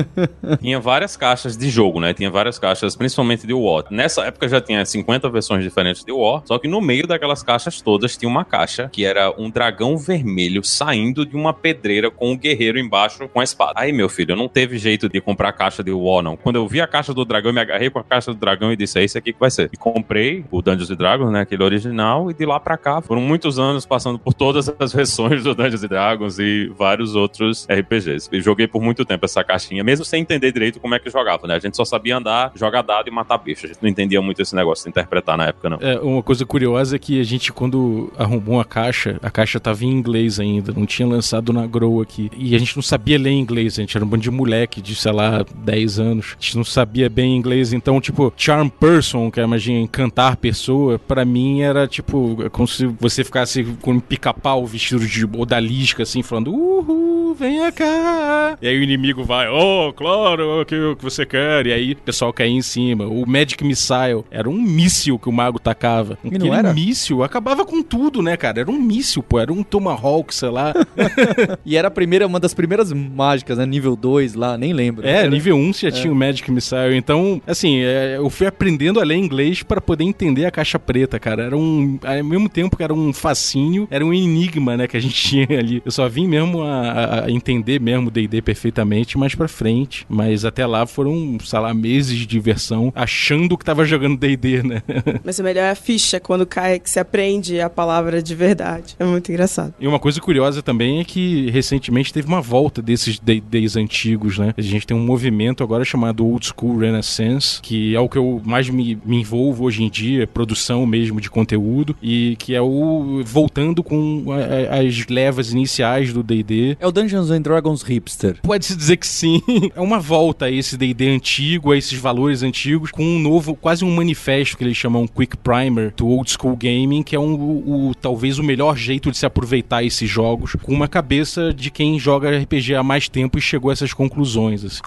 tinha 0.60 0.80
várias 0.80 1.16
caixas 1.16 1.56
de 1.56 1.70
jogo, 1.70 2.00
né? 2.00 2.12
Tinha 2.12 2.30
várias 2.30 2.58
caixas, 2.58 2.96
principalmente 2.96 3.46
de 3.46 3.52
War. 3.52 3.84
Nessa 3.90 4.24
época 4.24 4.48
já 4.48 4.60
tinha 4.60 4.84
50 4.84 5.28
versões 5.30 5.62
diferentes 5.62 6.04
de 6.04 6.12
War, 6.12 6.42
só 6.44 6.58
que 6.58 6.68
no 6.68 6.80
meio 6.80 7.06
daquelas 7.06 7.42
caixas 7.42 7.80
todas 7.80 8.16
tinha 8.16 8.28
uma 8.28 8.44
caixa 8.44 8.88
que 8.92 9.04
era 9.04 9.32
um 9.38 9.50
dragão 9.50 9.96
vermelho 9.96 10.64
saindo 10.64 11.24
de 11.24 11.36
uma 11.36 11.52
pedreira 11.52 12.10
com 12.10 12.32
um 12.32 12.36
guerreiro 12.36 12.78
embaixo 12.78 13.28
com 13.28 13.40
a 13.40 13.44
espada. 13.44 13.74
Aí, 13.76 13.92
meu 13.92 14.08
filho, 14.08 14.34
não 14.36 14.48
teve 14.48 14.78
jeito 14.78 15.08
de 15.08 15.20
comprar 15.20 15.50
a 15.50 15.52
caixa 15.52 15.82
de 15.82 15.90
War, 15.90 16.22
não. 16.22 16.36
Quando 16.36 16.56
eu 16.56 16.66
vi 16.66 16.80
a 16.80 16.86
caixa 16.86 17.12
do 17.12 17.24
dragão, 17.24 17.50
eu 17.50 17.54
me 17.54 17.60
agarrei 17.60 17.90
com 17.90 17.98
a 17.98 18.04
caixa 18.04 18.32
do 18.32 18.38
dragão 18.38 18.72
e 18.72 18.76
disse: 18.76 18.98
é 18.98 19.04
isso 19.04 19.17
aqui 19.18 19.32
que 19.32 19.40
vai 19.40 19.50
ser. 19.50 19.70
E 19.72 19.76
comprei 19.76 20.44
o 20.50 20.62
Dungeons 20.62 20.88
Dragons, 20.96 21.30
né? 21.30 21.40
Aquele 21.40 21.62
original, 21.62 22.30
e 22.30 22.34
de 22.34 22.44
lá 22.46 22.58
pra 22.58 22.76
cá 22.76 23.00
foram 23.00 23.20
muitos 23.20 23.58
anos 23.58 23.84
passando 23.86 24.18
por 24.18 24.34
todas 24.34 24.68
as 24.78 24.92
versões 24.92 25.44
do 25.44 25.54
Dungeons 25.54 25.82
Dragons 25.82 26.38
e 26.38 26.72
vários 26.76 27.14
outros 27.14 27.66
RPGs. 27.70 28.28
E 28.32 28.40
joguei 28.40 28.66
por 28.66 28.82
muito 28.82 29.04
tempo 29.04 29.24
essa 29.24 29.42
caixinha, 29.44 29.82
mesmo 29.84 30.04
sem 30.04 30.22
entender 30.22 30.52
direito 30.52 30.80
como 30.80 30.94
é 30.94 30.98
que 30.98 31.10
jogava, 31.10 31.46
né? 31.46 31.56
A 31.56 31.58
gente 31.58 31.76
só 31.76 31.84
sabia 31.84 32.16
andar, 32.16 32.52
jogar 32.54 32.82
dado 32.82 33.08
e 33.08 33.10
matar 33.10 33.38
bicho. 33.38 33.66
A 33.66 33.68
gente 33.68 33.82
não 33.82 33.88
entendia 33.88 34.20
muito 34.20 34.40
esse 34.42 34.54
negócio 34.54 34.84
de 34.84 34.90
interpretar 34.90 35.36
na 35.36 35.46
época, 35.46 35.70
não. 35.70 35.78
É, 35.80 35.98
uma 36.00 36.22
coisa 36.22 36.44
curiosa 36.44 36.96
é 36.96 36.98
que 36.98 37.20
a 37.20 37.24
gente, 37.24 37.52
quando 37.52 38.12
arrumou 38.16 38.60
a 38.60 38.64
caixa, 38.64 39.18
a 39.22 39.30
caixa 39.30 39.58
tava 39.58 39.84
em 39.84 39.90
inglês 39.90 40.38
ainda, 40.38 40.72
não 40.72 40.86
tinha 40.86 41.06
lançado 41.06 41.52
na 41.52 41.66
Grow 41.66 42.00
aqui. 42.00 42.30
E 42.36 42.54
a 42.54 42.58
gente 42.58 42.76
não 42.76 42.82
sabia 42.82 43.18
ler 43.18 43.30
inglês, 43.30 43.78
a 43.78 43.82
gente 43.82 43.96
era 43.96 44.04
um 44.04 44.08
bando 44.08 44.22
de 44.22 44.30
moleque 44.30 44.80
de, 44.80 44.94
sei 44.94 45.12
lá, 45.12 45.44
10 45.54 45.98
anos. 45.98 46.36
A 46.38 46.42
gente 46.42 46.56
não 46.56 46.64
sabia 46.64 47.08
bem 47.08 47.36
inglês, 47.36 47.72
então, 47.72 48.00
tipo, 48.00 48.32
charm 48.36 48.68
person, 48.68 49.07
que 49.30 49.40
é 49.40 49.46
magia 49.46 49.78
encantar 49.78 50.36
pessoa, 50.36 50.98
para 50.98 51.24
mim 51.24 51.62
era 51.62 51.86
tipo, 51.86 52.42
é 52.44 52.48
como 52.48 52.66
se 52.68 52.86
você 52.86 53.24
ficasse 53.24 53.64
com 53.80 53.92
um 53.92 54.00
pica-pau 54.00 54.66
vestido 54.66 55.06
de 55.06 55.24
odalisca, 55.24 56.02
assim, 56.02 56.22
falando, 56.22 56.54
uhul, 56.54 57.17
venha 57.34 57.70
cá. 57.72 58.56
E 58.60 58.68
aí 58.68 58.78
o 58.78 58.82
inimigo 58.82 59.24
vai, 59.24 59.48
oh, 59.48 59.92
claro, 59.92 60.60
o 60.60 60.64
que, 60.64 60.74
o 60.76 60.96
que 60.96 61.02
você 61.04 61.24
quer? 61.26 61.66
E 61.66 61.72
aí 61.72 61.92
o 61.92 61.96
pessoal 61.96 62.32
cai 62.32 62.48
em 62.48 62.62
cima. 62.62 63.06
O 63.06 63.26
Magic 63.26 63.62
Missile 63.64 64.24
era 64.30 64.48
um 64.48 64.60
míssil 64.60 65.18
que 65.18 65.28
o 65.28 65.32
mago 65.32 65.58
tacava. 65.58 66.18
E 66.24 66.38
não 66.38 66.54
era? 66.54 66.72
míssil 66.72 67.22
acabava 67.22 67.64
com 67.64 67.82
tudo, 67.82 68.22
né, 68.22 68.36
cara? 68.36 68.60
Era 68.60 68.70
um 68.70 68.78
míssil, 68.80 69.22
pô, 69.22 69.38
era 69.38 69.52
um 69.52 69.62
Tomahawk, 69.62 70.34
sei 70.34 70.50
lá. 70.50 70.72
E 71.64 71.76
era 71.76 71.88
a 71.88 71.90
primeira, 71.90 72.26
uma 72.26 72.40
das 72.40 72.54
primeiras 72.54 72.92
mágicas, 72.92 73.58
né? 73.58 73.66
Nível 73.66 73.94
2 73.96 74.34
lá, 74.34 74.56
nem 74.56 74.72
lembro. 74.72 75.06
É, 75.06 75.18
Era- 75.18 75.30
nível 75.30 75.56
1 75.56 75.72
você 75.72 75.90
já 75.90 75.96
tinha 76.00 76.12
o 76.12 76.16
Magic 76.16 76.50
Missile. 76.50 76.94
Então, 76.96 77.40
assim, 77.46 77.78
é, 77.80 78.16
eu 78.16 78.28
fui 78.30 78.46
aprendendo 78.46 79.00
a 79.00 79.04
ler 79.04 79.16
inglês 79.16 79.62
para 79.62 79.80
poder 79.80 80.04
entender 80.04 80.46
a 80.46 80.50
caixa 80.50 80.78
preta, 80.78 81.18
cara. 81.18 81.44
Era 81.44 81.56
um. 81.56 81.98
Ao 82.04 82.24
mesmo 82.24 82.48
tempo 82.48 82.76
que 82.76 82.82
era 82.82 82.92
um 82.94 83.12
fascínio, 83.12 83.86
era 83.90 84.04
um 84.04 84.12
enigma, 84.14 84.76
né, 84.76 84.86
que 84.86 84.96
a 84.96 85.00
gente 85.00 85.14
tinha 85.46 85.46
ali. 85.58 85.82
Eu 85.84 85.90
só 85.90 86.08
vim 86.08 86.26
mesmo 86.26 86.62
a, 86.62 86.80
a- 86.80 87.17
a 87.24 87.30
entender 87.30 87.80
mesmo 87.80 88.08
o 88.08 88.10
DD 88.10 88.40
perfeitamente 88.42 89.16
mais 89.18 89.34
pra 89.34 89.48
frente. 89.48 90.04
Mas 90.08 90.44
até 90.44 90.66
lá 90.66 90.86
foram, 90.86 91.38
sei 91.44 91.58
lá, 91.58 91.72
meses 91.74 92.16
de 92.18 92.26
diversão 92.26 92.92
achando 92.94 93.56
que 93.56 93.64
tava 93.64 93.84
jogando 93.84 94.16
DD, 94.18 94.62
né? 94.62 94.82
Mas 95.24 95.38
o 95.38 95.42
melhor 95.42 95.62
é 95.64 95.70
a 95.70 95.74
ficha, 95.74 96.18
quando 96.20 96.46
cai, 96.46 96.78
que 96.78 96.88
se 96.90 96.98
aprende 97.00 97.60
a 97.60 97.68
palavra 97.70 98.22
de 98.22 98.34
verdade. 98.34 98.94
É 98.98 99.04
muito 99.04 99.30
engraçado. 99.30 99.74
E 99.80 99.86
uma 99.86 99.98
coisa 99.98 100.20
curiosa 100.20 100.62
também 100.62 101.00
é 101.00 101.04
que 101.04 101.50
recentemente 101.50 102.12
teve 102.12 102.26
uma 102.28 102.40
volta 102.40 102.80
desses 102.82 103.18
D&Ds 103.18 103.76
antigos, 103.76 104.38
né? 104.38 104.54
A 104.56 104.62
gente 104.62 104.86
tem 104.86 104.96
um 104.96 105.04
movimento 105.04 105.62
agora 105.62 105.84
chamado 105.84 106.26
Old 106.26 106.46
School 106.46 106.78
Renaissance, 106.78 107.60
que 107.62 107.94
é 107.94 108.00
o 108.00 108.08
que 108.08 108.18
eu 108.18 108.40
mais 108.44 108.68
me, 108.68 108.98
me 109.04 109.20
envolvo 109.20 109.64
hoje 109.64 109.82
em 109.82 109.90
dia, 109.90 110.26
produção 110.26 110.84
mesmo 110.86 111.20
de 111.20 111.30
conteúdo, 111.30 111.96
e 112.02 112.36
que 112.38 112.54
é 112.54 112.60
o 112.60 113.22
voltando 113.24 113.82
com 113.82 114.24
a- 114.32 114.76
a- 114.76 114.80
as 114.80 115.06
levas 115.08 115.52
iniciais 115.52 116.12
do 116.12 116.22
D&D. 116.22 116.76
É 116.80 116.86
o 116.86 116.92
Dungeons 117.08 117.30
and 117.30 117.40
Dragons 117.40 117.82
hipster. 117.82 118.38
Pode-se 118.42 118.76
dizer 118.76 118.98
que 118.98 119.06
sim. 119.06 119.42
É 119.74 119.80
uma 119.80 119.98
volta 119.98 120.46
a 120.46 120.50
esse 120.50 120.76
D&D 120.76 121.08
antigo, 121.08 121.72
a 121.72 121.76
esses 121.76 121.98
valores 121.98 122.42
antigos, 122.42 122.90
com 122.90 123.02
um 123.02 123.18
novo, 123.18 123.54
quase 123.54 123.84
um 123.84 123.94
manifesto 123.94 124.56
que 124.56 124.64
eles 124.64 124.76
chamam 124.76 125.06
Quick 125.06 125.36
Primer 125.38 125.92
do 125.96 126.06
Old 126.06 126.30
School 126.30 126.56
Gaming, 126.56 127.02
que 127.02 127.16
é 127.16 127.20
um, 127.20 127.34
o, 127.34 127.92
talvez 127.94 128.38
o 128.38 128.42
melhor 128.42 128.76
jeito 128.76 129.10
de 129.10 129.16
se 129.16 129.24
aproveitar 129.24 129.82
esses 129.82 130.08
jogos, 130.08 130.56
com 130.62 130.72
uma 130.72 130.88
cabeça 130.88 131.52
de 131.52 131.70
quem 131.70 131.98
joga 131.98 132.36
RPG 132.38 132.74
há 132.74 132.82
mais 132.82 133.08
tempo 133.08 133.38
e 133.38 133.40
chegou 133.40 133.70
a 133.70 133.72
essas 133.72 133.92
conclusões. 133.92 134.64
assim. 134.64 134.80